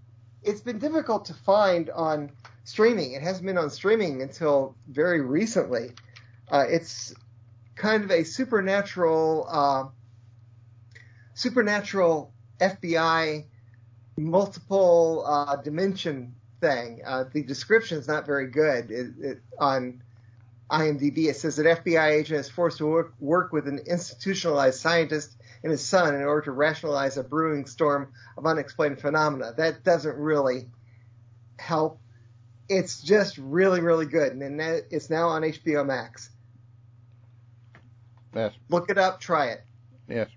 [0.44, 2.30] it's been difficult to find on
[2.66, 3.14] streaming.
[3.14, 5.92] It hasn't been on streaming until very recently.
[6.52, 7.14] Uh, it's
[7.76, 9.86] kind of a supernatural, uh,
[11.34, 13.46] supernatural FBI
[14.18, 17.02] multiple uh, dimension thing.
[17.06, 20.02] Uh, the description is not very good it, it, on
[20.72, 21.26] IMDb.
[21.26, 25.72] It says that FBI agent is forced to work, work with an institutionalized scientist and
[25.72, 29.54] his son in order to rationalize a brewing storm of unexplained phenomena.
[29.58, 30.70] That doesn't really
[31.60, 32.00] help.
[32.70, 36.30] It's just really, really good, and that- it's now on HBO Max.
[38.34, 38.54] Yes.
[38.70, 39.64] Look it up, try it.
[40.08, 40.30] Yes.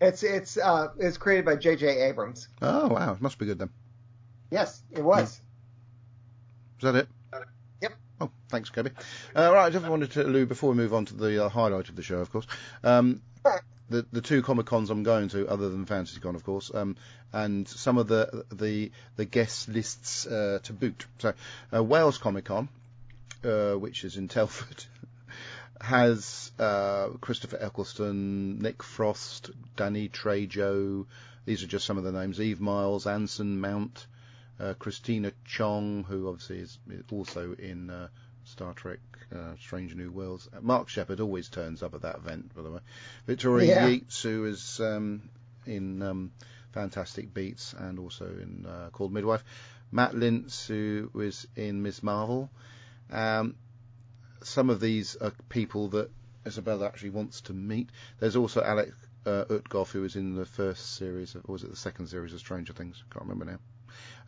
[0.00, 2.02] It's it's uh, it's created by J.J.
[2.02, 2.48] Abrams.
[2.62, 3.70] Oh wow, it must be good then.
[4.50, 5.40] Yes, it was.
[6.78, 7.08] Is that it?
[7.82, 7.92] Yep.
[8.20, 8.90] Oh, thanks, Kirby.
[9.34, 11.88] Uh, right, I just wanted to allude before we move on to the uh, highlight
[11.88, 12.46] of the show, of course.
[12.82, 13.22] Um,
[13.90, 16.96] the the two comic cons I'm going to, other than FanTCCon, of course, um,
[17.32, 21.06] and some of the the the guest lists uh, to boot.
[21.18, 21.34] So,
[21.74, 22.68] uh, Wales Comic Con
[23.44, 24.84] uh, which is in Telford,
[25.80, 31.06] has uh, Christopher Eccleston, Nick Frost, Danny Trejo.
[31.44, 32.40] These are just some of the names.
[32.40, 34.06] Eve Miles, Anson Mount,
[34.78, 36.78] Christina Chong, who obviously is
[37.10, 38.08] also in uh,
[38.44, 38.98] Star Trek
[39.34, 40.48] uh, Strange New Worlds.
[40.54, 42.80] Uh, Mark Shepard always turns up at that event, by the way.
[43.26, 43.86] Victoria Yeah.
[43.86, 45.28] Yeates, who is um,
[45.66, 46.32] in um,
[46.72, 49.44] Fantastic Beasts and also in uh, Called Midwife.
[49.90, 52.50] Matt Lintz, who was in Miss Marvel.
[53.10, 53.54] Um,
[54.42, 56.10] some of these are people that
[56.46, 57.90] Isabella actually wants to meet.
[58.18, 58.94] There's also Alex
[59.26, 62.32] uh, Utgoff, who was in the first series, of, or was it the second series
[62.32, 63.02] of Stranger Things?
[63.10, 63.58] I can't remember now.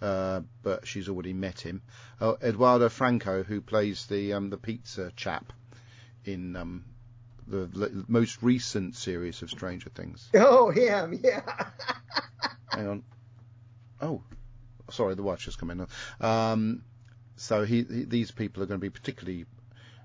[0.01, 1.83] Uh, but she's already met him.
[2.21, 5.53] Oh, Eduardo Franco, who plays the um, the pizza chap
[6.25, 6.85] in um,
[7.47, 10.29] the l- most recent series of Stranger Things.
[10.35, 11.43] Oh, him, yeah.
[12.73, 13.03] Hang on.
[14.01, 14.23] Oh,
[14.91, 15.87] sorry, the watch has come in.
[16.21, 16.83] Um,
[17.37, 19.45] so he, he, these people are going to be particularly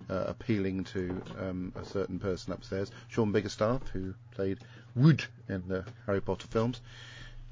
[0.10, 2.92] uh, appealing to um, a certain person upstairs.
[3.08, 4.60] Sean Biggerstaff, who played
[4.96, 6.82] Wood in the Harry Potter films.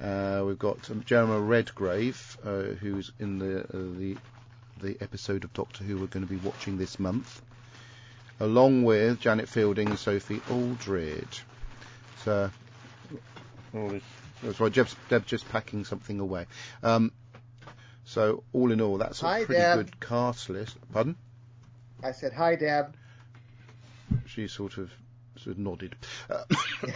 [0.01, 4.17] Uh, we've got um, Jeremy Redgrave, uh, who's in the uh, the
[4.81, 7.41] the episode of Doctor Who we're going to be watching this month,
[8.39, 11.27] along with Janet Fielding and Sophie Aldred.
[12.25, 12.49] So,
[13.73, 13.99] all
[14.41, 14.73] that's right.
[14.73, 16.47] Deb's, Deb's just packing something away.
[16.81, 17.11] Um,
[18.05, 19.77] so all in all, that's a Hi, pretty Deb.
[19.77, 20.77] good cast list.
[20.91, 21.15] Pardon?
[22.03, 22.95] I said, hi, Deb.
[24.25, 24.91] She sort of
[25.37, 25.95] sort of nodded.
[26.29, 26.43] Uh,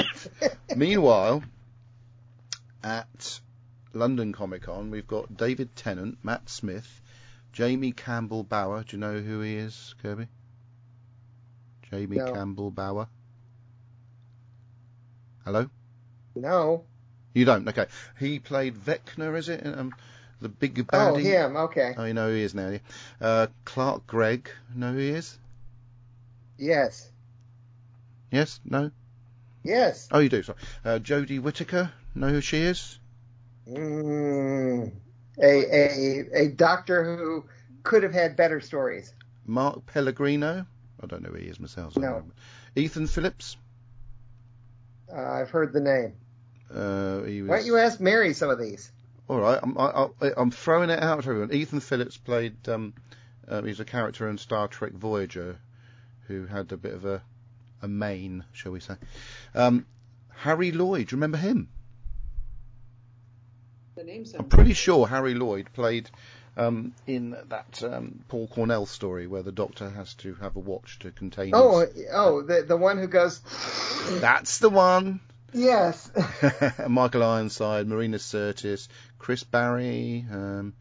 [0.75, 1.43] meanwhile,
[2.87, 3.41] at
[3.93, 7.01] London Comic Con, we've got David Tennant, Matt Smith,
[7.51, 8.83] Jamie Campbell Bower.
[8.83, 10.27] Do you know who he is, Kirby?
[11.91, 12.31] Jamie No.
[12.33, 13.07] Campbell Bower.
[15.43, 15.69] Hello.
[16.35, 16.83] No.
[17.33, 17.67] You don't?
[17.67, 17.87] Okay.
[18.19, 19.65] He played Vecna, is it?
[19.65, 19.93] Um,
[20.39, 21.23] the big Oh, baddie.
[21.23, 21.55] him.
[21.57, 21.93] Okay.
[21.97, 22.69] Oh, you know who he is now.
[22.69, 22.79] Yeah.
[23.19, 24.49] Uh, Clark Gregg.
[24.73, 25.37] Know who he is?
[26.57, 27.09] Yes.
[28.31, 28.59] Yes.
[28.65, 28.91] No.
[29.63, 30.07] Yes.
[30.11, 30.43] Oh, you do.
[30.43, 30.57] Sorry.
[30.85, 31.91] Uh, Jodie Whittaker.
[32.17, 32.97] Know who she is?
[33.69, 34.91] Mm,
[35.37, 37.45] a a a doctor who
[37.83, 39.13] could have had better stories.
[39.45, 40.65] Mark Pellegrino.
[41.01, 41.95] I don't know who he is myself.
[41.95, 42.23] No.
[42.75, 43.55] Ethan Phillips.
[45.13, 46.13] Uh, I've heard the name.
[46.73, 47.49] Uh, he was.
[47.49, 48.91] Why don't you ask Mary some of these?
[49.27, 50.07] All right, I'm, I,
[50.37, 51.53] I'm throwing it out to everyone.
[51.53, 52.67] Ethan Phillips played.
[52.67, 52.95] Um,
[53.47, 55.59] uh, he's a character in Star Trek Voyager,
[56.27, 57.21] who had a bit of a,
[57.83, 58.95] a mane, shall we say?
[59.53, 59.85] Um,
[60.29, 61.09] Harry Lloyd.
[61.09, 61.69] Do you remember him?
[63.97, 66.11] The name I'm pretty sure Harry Lloyd played
[66.55, 70.99] um, in that um, Paul Cornell story where the Doctor has to have a watch
[70.99, 71.49] to contain.
[71.55, 72.05] Oh, his...
[72.13, 73.39] oh, the the one who goes.
[74.21, 75.19] that's the one.
[75.51, 76.11] Yes.
[76.87, 78.87] Michael Ironside, Marina Sirtis,
[79.17, 80.75] Chris Barrie, um,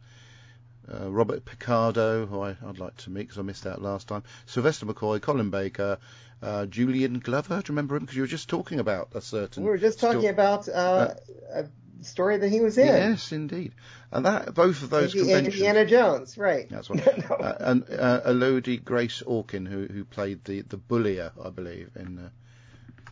[0.92, 4.24] uh, Robert Picardo, who I, I'd like to meet because I missed out last time,
[4.44, 5.96] Sylvester McCoy, Colin Baker,
[6.42, 7.62] uh, Julian Glover.
[7.62, 8.02] Do you remember him?
[8.02, 9.62] Because you were just talking about a certain.
[9.62, 11.14] we were just talking sto- about uh,
[11.54, 11.64] a
[12.02, 12.86] story that he was in.
[12.86, 13.72] Yes, indeed.
[14.10, 15.54] And that both of those Indi- conventions.
[15.56, 16.68] Indiana Jones, right?
[16.70, 16.98] That's one.
[17.28, 17.36] No.
[17.36, 22.18] uh, and uh, Elodie Grace Orkin, who who played the the bullier, I believe, in
[22.18, 22.28] uh,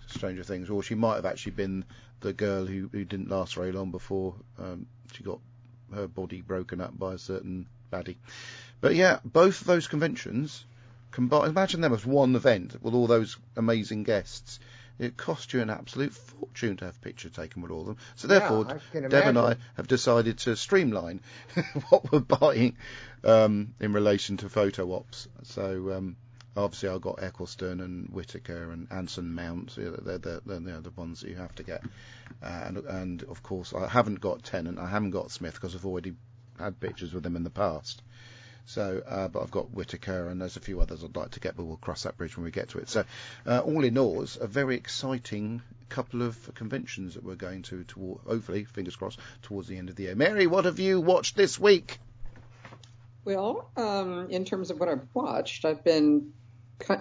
[0.07, 1.85] Stranger Things, or she might have actually been
[2.21, 5.39] the girl who who didn't last very long before um, she got
[5.95, 8.17] her body broken up by a certain baddie.
[8.81, 10.65] But yeah, both of those conventions
[11.11, 11.49] combined.
[11.49, 14.59] Imagine them as one event with all those amazing guests.
[14.99, 17.97] It cost you an absolute fortune to have a picture taken with all of them.
[18.15, 21.21] So therefore, can Deb and I have decided to streamline
[21.89, 22.77] what we're buying
[23.25, 25.29] um, in relation to photo ops.
[25.43, 26.17] So um,
[26.57, 29.77] obviously I've got Eccleston and Whittaker and Anson Mount.
[29.77, 31.83] You know, They're, they're, they're, they're the ones that you have to get.
[32.43, 34.79] Uh, and, and of course I haven't got Tennant.
[34.79, 36.15] I haven't got Smith because I've already
[36.59, 38.03] had pictures with them in the past.
[38.67, 41.57] So, uh, but I've got Whittaker and there's a few others I'd like to get,
[41.57, 42.89] but we'll cross that bridge when we get to it.
[42.89, 43.05] So,
[43.47, 47.85] uh, all in all, it's a very exciting couple of conventions that we're going to,
[47.85, 50.15] toward, hopefully, fingers crossed, towards the end of the year.
[50.15, 51.99] Mary, what have you watched this week?
[53.25, 56.33] Well, um, in terms of what I've watched, I've been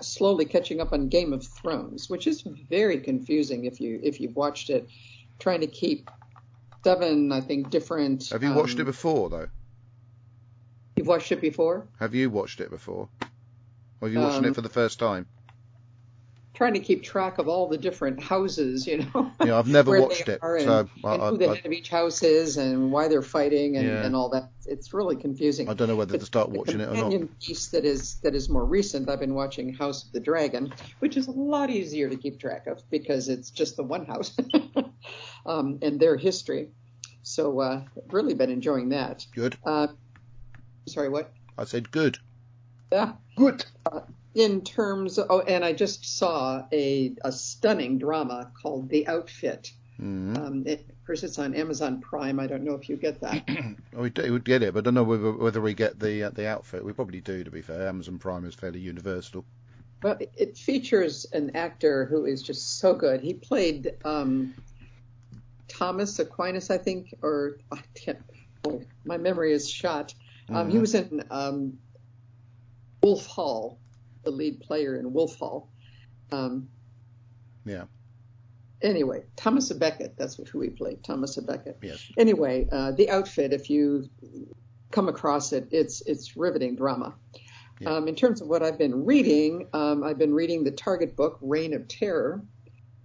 [0.02, 4.36] slowly catching up on Game of Thrones, which is very confusing if you if you've
[4.36, 4.88] watched it.
[5.40, 6.10] Trying to keep
[6.84, 8.30] seven, I think, different.
[8.30, 9.48] Have you watched um, it before, though?
[10.96, 11.88] You've watched it before.
[12.00, 13.10] Have you watched it before?
[14.02, 15.28] Or have you watched Um, it for the first time?
[16.54, 19.32] Trying to keep track of all the different houses, you know.
[19.44, 21.72] Yeah, I've never watched it, and, so I- and I- who the I- head of
[21.72, 24.06] each house is and why they're fighting and, Yeah.
[24.06, 24.52] and all that.
[24.68, 25.68] It's really confusing.
[25.68, 26.96] I don't know whether to start watching it or not.
[26.96, 29.10] companion piece that is that is more recent.
[29.10, 32.68] I've been watching House of the Dragon, which is a lot easier to keep track
[32.68, 34.38] of because it's just the one house
[35.48, 36.70] um, and their history.
[37.24, 39.26] So uh, I've really been enjoying that.
[39.34, 39.58] Good.
[39.66, 39.88] Uh,
[40.86, 41.32] sorry, what?
[41.58, 42.18] I said good.
[42.92, 43.14] Yeah.
[43.36, 43.66] Good.
[44.36, 50.38] in terms oh and i just saw a, a stunning drama called the outfit Mhm.
[50.38, 53.48] um, it, of course it's on amazon prime i don't know if you get that
[53.94, 56.30] we do, would get it, but I don't know whether, whether we get the uh,
[56.32, 56.84] the outfit.
[56.84, 57.88] We probably do, to be fair.
[57.88, 59.46] Amazon Prime is fairly universal.
[60.02, 64.54] well it, it features an actor who is just so good he played um,
[65.68, 68.20] thomas aquinas i think or i can't
[68.64, 70.14] boy, my memory is shot
[70.50, 70.82] um, he Mhm.
[70.82, 71.74] was in um,
[73.02, 73.80] wolf hall
[74.24, 75.70] the lead player in wolf hall
[76.32, 76.68] um,
[77.66, 77.86] Yeah.
[78.82, 79.72] anyway, Thomas.
[79.72, 81.38] Beckett, that's who he played, Thomas.
[81.38, 81.78] Beckett.
[81.82, 82.12] Yes.
[82.18, 84.10] Anyway, uh, the outfit, if you
[84.92, 87.14] come across it, it's it's riveting drama.
[87.80, 87.90] Yeah.
[87.96, 91.38] Um, in terms of what I've been reading, um, I've been reading the Target book,
[91.42, 92.44] Reign of Terror,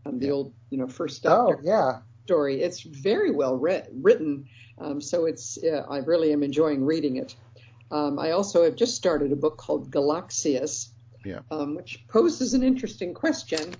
[0.07, 0.33] um, the Yeah.
[0.33, 2.01] old, you know, first Oh, yeah.
[2.25, 2.61] story.
[2.63, 4.47] It's very well writ- written,
[4.81, 7.35] um, so it's uh, I really am enjoying reading it.
[7.91, 10.93] Um, I also have just started a book called Galaxius,
[11.25, 11.41] Yeah.
[11.51, 13.75] um, which poses an interesting question.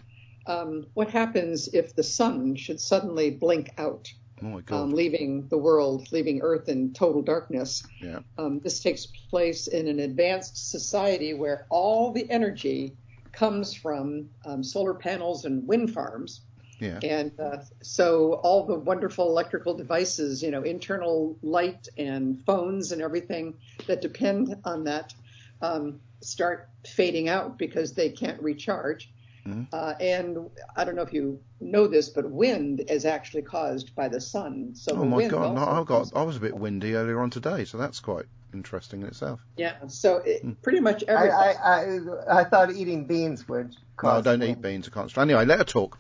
[0.47, 4.09] Um, what happens if the sun should suddenly blink out,
[4.43, 7.83] Oh um, leaving the world, leaving Earth in total darkness?
[8.01, 8.21] yeah.
[8.39, 12.97] Um, this takes place in an advanced society where all the energy
[13.33, 16.43] comes from um, solar panels and wind farms.
[16.81, 17.01] Yeah.
[17.03, 23.03] And uh, so all the wonderful electrical devices, you know, internal light and phones and
[23.03, 23.55] everything
[23.87, 25.13] that depend on that
[25.61, 29.11] um, start fading out because they can't recharge.
[29.47, 29.67] Mhm.
[29.73, 30.39] Uh, and
[30.77, 34.75] I don't know if you know this, but wind is actually caused by the sun.
[34.75, 35.55] So Oh the my God.
[35.55, 36.13] No, I got.
[36.15, 39.41] I was a bit windy earlier on today, so that's quite interesting in itself.
[39.57, 39.75] yeah.
[39.89, 40.53] So it, Hmm.
[40.63, 41.39] pretty much I, everything.
[41.39, 44.89] I, I, I thought eating beans would No, I don't eat beans.
[44.89, 45.19] I can't.
[45.19, 45.99] Anyway, let her talk.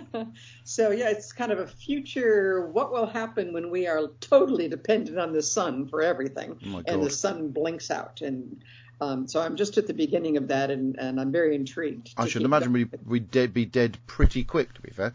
[0.64, 2.68] so yeah, it's kind of a future.
[2.68, 7.02] What will happen when we are totally dependent on the sun for everything, Oh and
[7.02, 8.20] the sun blinks out?
[8.20, 8.62] And
[9.00, 12.14] um, so I'm just at the beginning of that, and, and I'm very intrigued.
[12.16, 14.72] I should keep imagine we we'd dead, be dead pretty quick.
[14.74, 15.12] To be fair.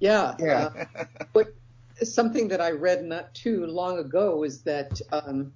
[0.00, 0.34] Yeah.
[0.40, 0.70] Yeah.
[0.96, 1.54] uh, but
[2.02, 5.52] something that I read not too long ago is that um,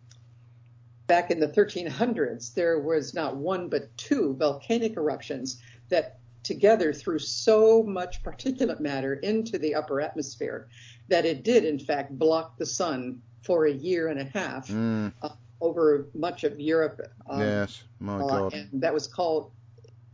[1.06, 7.18] back in the 1300s, there was not one but two volcanic eruptions that together threw
[7.18, 10.68] so much particulate matter into the upper atmosphere
[11.08, 15.12] that it did, in fact, block the sun for a year and a half Mm,
[15.22, 15.28] uh,
[15.60, 17.00] over much of Europe.
[17.28, 17.82] um, yes.
[18.00, 18.54] My uh, God.
[18.54, 19.50] and that was called.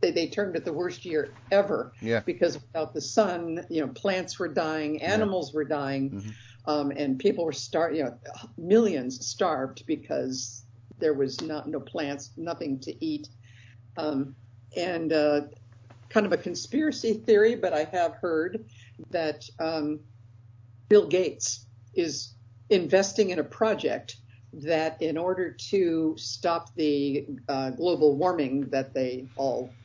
[0.01, 2.21] They, they termed it the worst year ever Yeah.
[2.25, 6.33] because without the sun, you know, plants were dying, animals were dying, Mhm.
[6.65, 8.17] um, and people were star, you know,
[8.57, 10.65] millions starved because
[10.99, 13.29] there was not no plants, nothing to eat,
[13.97, 14.35] um,
[14.75, 15.41] and uh,
[16.13, 18.65] kind of a conspiracy theory, but I have heard
[19.09, 19.99] that um,
[20.89, 21.65] Bill Gates
[21.95, 22.35] is
[22.69, 24.17] investing in a project
[24.53, 29.75] that, in order to stop the uh, global warming that they all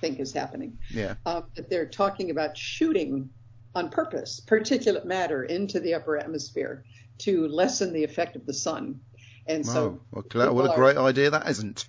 [0.00, 1.14] think is happening, Yeah.
[1.26, 3.28] um, that they're talking about shooting
[3.74, 6.84] on purpose particulate matter into the upper atmosphere
[7.18, 9.00] to lessen the effect of the sun.
[9.46, 9.74] And Wow.
[9.74, 10.00] so,
[10.34, 11.86] Well, what a great idea that isn't.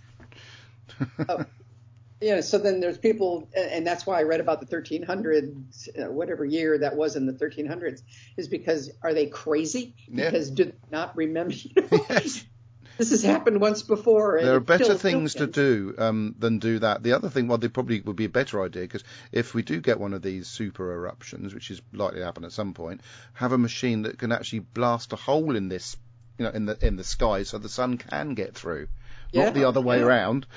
[2.26, 6.12] yeah, so then there's people, and and that's why I read about the 1300s, uh,
[6.12, 8.02] whatever year that was in the 1300s,
[8.36, 9.94] is because are they crazy?
[10.08, 10.26] Yeah.
[10.26, 11.54] Because do they not remember?
[11.54, 12.44] You know, yes.
[12.98, 14.38] This has happened once before.
[14.38, 17.04] and There are better things to do um, than do that.
[17.04, 19.82] The other thing, well, they probably would be a better idea because if we do
[19.82, 23.02] get one of these super eruptions, which is likely to happen at some point,
[23.34, 25.96] have a machine that can actually blast a hole in this,
[26.40, 28.88] you know, in the in the sky so the sun can get through,
[29.32, 30.06] Yeah, not the other way yeah.
[30.06, 30.48] around.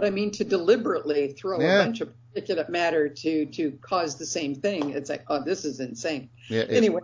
[0.00, 1.82] But I mean, to deliberately throw Yeah.
[1.82, 5.66] a bunch of particulate matter to to cause the same thing, it's like, oh, this
[5.66, 6.30] is insane.
[6.48, 6.62] Yeah.
[6.70, 7.02] Anyway,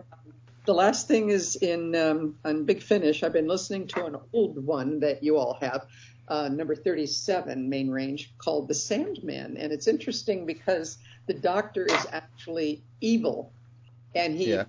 [0.64, 3.22] the last thing is in um, on Big Finish.
[3.22, 5.84] I've been listening to an old one that you all have,
[6.28, 10.96] uh, number 37, main range, called The Sandman, and it's interesting because
[11.26, 13.52] the Doctor is actually evil,
[14.14, 14.64] and he Yeah.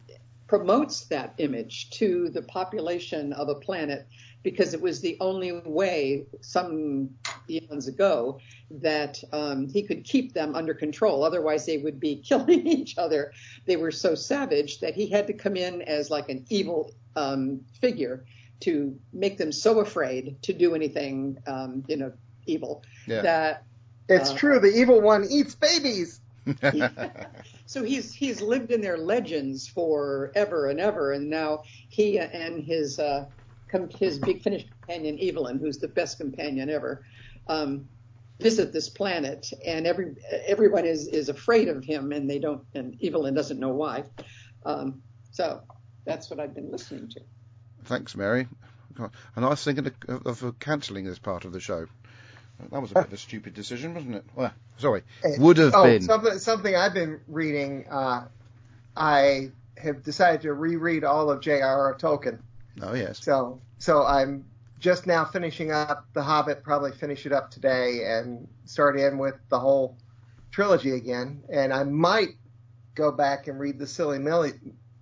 [0.48, 4.06] promotes that image to the population of a planet
[4.44, 7.10] because it was the only way some
[7.50, 11.24] eons ago that um, he could keep them under control.
[11.24, 13.32] Otherwise, they would be killing each other.
[13.66, 17.62] They were so savage that he had to come in as like an evil um,
[17.82, 18.26] figure
[18.62, 22.12] to make them so afraid to do anything, um, you know,
[22.46, 23.22] evil Yeah.
[23.22, 23.64] that
[24.10, 24.60] It's Uh, true.
[24.60, 26.22] The evil one eats babies.
[27.66, 32.98] So he's he's lived in their legends forever and ever, and now he and his
[32.98, 33.26] uh,
[33.70, 37.04] com- his Big Finish companion Evelyn, who's the best companion ever,
[37.48, 37.88] um,
[38.40, 40.16] visit this planet, and every
[40.46, 44.04] everyone is is afraid of him, and they don't, and Evelyn doesn't know why.
[44.66, 45.02] Um,
[45.32, 45.62] so
[46.06, 47.22] that's what I've been listening to.
[47.86, 48.48] Thanks, Mary.
[49.36, 51.86] And I was thinking of, of, of cancelling this part of the show.
[52.72, 54.26] That was a bit of a stupid decision, wasn't it?
[54.36, 55.04] Well, sorry,
[55.38, 56.02] would have oh, been.
[56.02, 57.86] something something I've been reading.
[57.88, 58.26] Uh,
[58.96, 61.96] I have decided to reread all of J.R.R.
[62.00, 62.40] Tolkien.
[62.82, 63.24] Oh yes.
[63.24, 64.46] So so I'm
[64.80, 66.64] just now finishing up The Hobbit.
[66.64, 69.98] Probably finish it up today and start in with the whole
[70.52, 71.44] trilogy again.
[71.50, 72.30] And I might
[72.96, 74.54] go back and read the Silly Millie,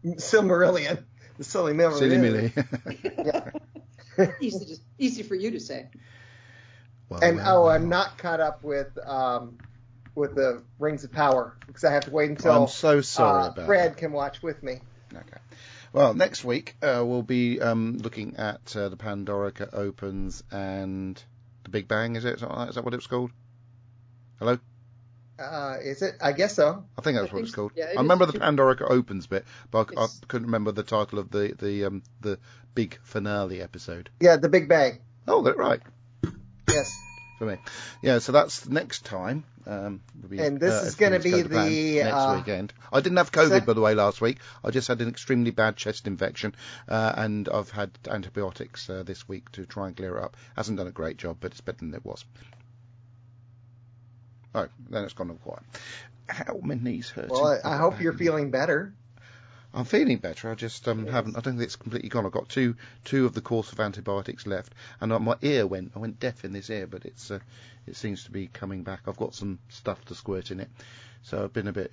[0.05, 1.03] Silmarillion.
[1.37, 1.99] The Silly Millie.
[1.99, 2.53] Silly Millie.
[4.39, 5.89] easy, just, easy for you to say.
[7.09, 7.75] Well, And well, oh, well.
[7.75, 9.57] I'm not caught up with um,
[10.15, 13.49] with the Rings of Power because I have to wait until I'm so sorry uh,
[13.49, 13.97] about Fred that.
[13.97, 14.79] can watch with me.
[15.13, 15.37] Okay.
[15.95, 21.15] Well, next week uh, we'll be um, looking at uh, the Pandorica Opens and
[21.63, 22.17] the Big Bang.
[22.17, 22.33] Is it?
[22.35, 23.31] Is that, is that what it was called?
[24.37, 24.59] Hello.
[25.39, 26.15] Uh, is it?
[26.21, 26.83] I guess so.
[26.97, 27.55] I think that's I what think it's so.
[27.55, 27.71] called.
[27.77, 28.43] Yeah, it I remember is the too.
[28.43, 32.39] Pandorica Opens bit, but I, I couldn't remember the title of the the um, the
[32.73, 34.09] big finale episode.
[34.19, 34.99] Yeah, the Big Bang.
[35.29, 35.79] Oh, that's right
[36.69, 36.93] Yes.
[37.39, 37.55] for me.
[38.01, 39.45] Yeah, so that's next time.
[39.67, 42.73] Um, be, And this uh, is gonna be the, next uh, weekend.
[42.93, 44.37] I didn't have COVID sec- by the way last week.
[44.63, 46.55] I just had an extremely bad chest infection,
[46.87, 50.37] uh, and I've had antibiotics uh, this week to try and clear it up.
[50.55, 52.23] Hasn't done a great job, but it's better than it was.
[54.53, 55.63] Oh, then it's gone all quiet.
[56.29, 57.29] How my knees hurt.
[57.29, 58.93] Well, I, I hope you're feeling better.
[59.75, 60.49] I'm feeling better.
[60.49, 61.35] I just um, haven't.
[61.37, 62.25] I don't think it's completely gone.
[62.25, 65.91] I've got two two of the course of antibiotics left, and uh, my ear went.
[65.95, 67.39] I went deaf in this ear, but it's uh,
[67.85, 69.01] it seems to be coming back.
[69.05, 70.69] I've got some stuff to squirt in it,
[71.23, 71.91] so I've been a bit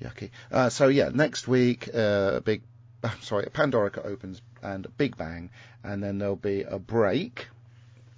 [0.00, 0.30] yucky.
[0.50, 2.62] Uh, so yeah, next week, uh, a big,
[3.20, 5.50] sorry, a Pandorica opens and a Big Bang,
[5.82, 7.48] and then there'll be a break.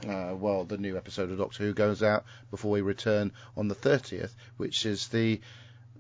[0.06, 3.74] Uh, while the new episode of Doctor Who goes out before we return on the
[3.74, 5.40] 30th, which is the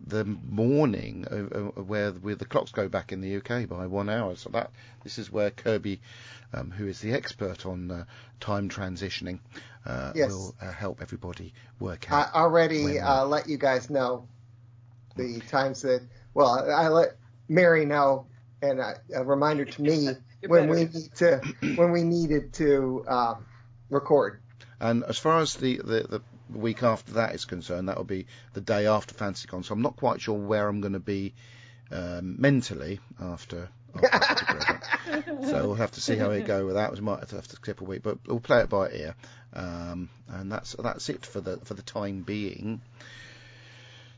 [0.06, 4.08] the morning of, of where, where the clocks go back in the UK by one
[4.08, 4.36] hour.
[4.36, 4.70] So that
[5.04, 6.00] this is where Kirby,
[6.52, 8.04] um, who is the expert on uh,
[8.40, 9.40] time transitioning,
[9.84, 10.30] uh, Yes.
[10.30, 12.28] will uh, help everybody work out.
[12.34, 14.28] I already uh, let you guys know
[15.16, 16.06] the times that.
[16.34, 17.16] Well, I let
[17.48, 18.26] Mary know,
[18.60, 20.08] and a, a reminder to me
[20.46, 21.40] when we need to
[21.76, 23.34] when we needed to uh,
[23.90, 24.40] record.
[24.80, 28.26] And as far as the, the, the week after that is concerned, that will be
[28.54, 29.64] the day after FanTCCon.
[29.64, 31.34] So I'm not quite sure where I'm going to be
[31.90, 33.68] um, mentally after.
[34.02, 34.80] after
[35.46, 36.92] so we'll have to see how we go with that.
[36.92, 39.14] We might have to, skip a week, but we'll play it by ear.
[39.52, 42.82] Um, and that's that's it for the for the time being.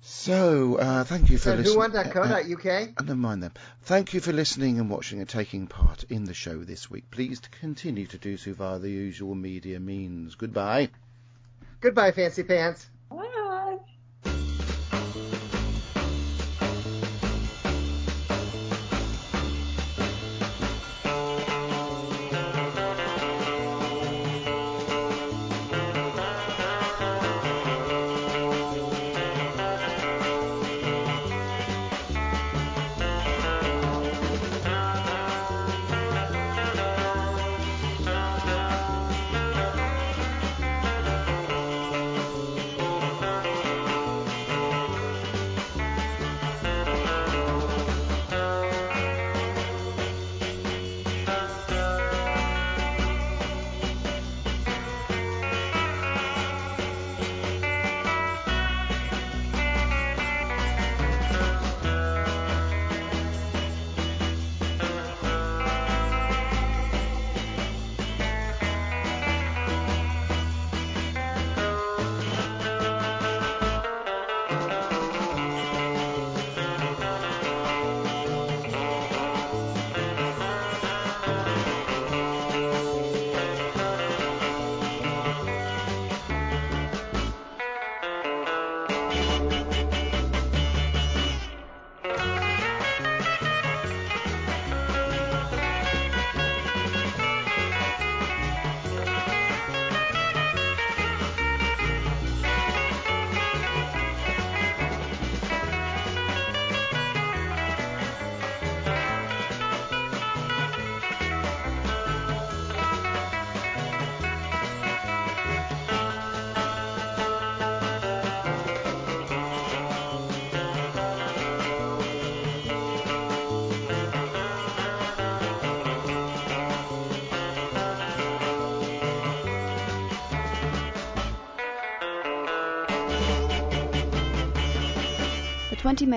[0.01, 1.93] So uh, thank you for And listening.
[1.93, 2.67] whowant.co.uk.
[2.97, 3.53] Uh, never mind them.
[3.83, 7.11] Thank you for listening and watching and taking part in the show this week.
[7.11, 10.35] Please continue to do so via the usual media means.
[10.35, 10.89] Goodbye.
[11.81, 12.91] Goodbye, fancy pants.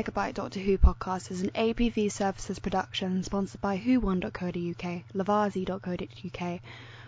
[0.02, 6.60] Megabyte Doctor Who podcast is an APV Services production sponsored by whowon.co.uk, lavazi.co.uk.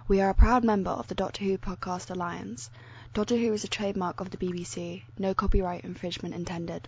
[0.07, 2.70] We are a proud member of the Doctor Who Podcast Alliance.
[3.15, 5.02] Doctor Who is a trademark of the BBC.
[5.18, 6.88] No copyright infringement intended.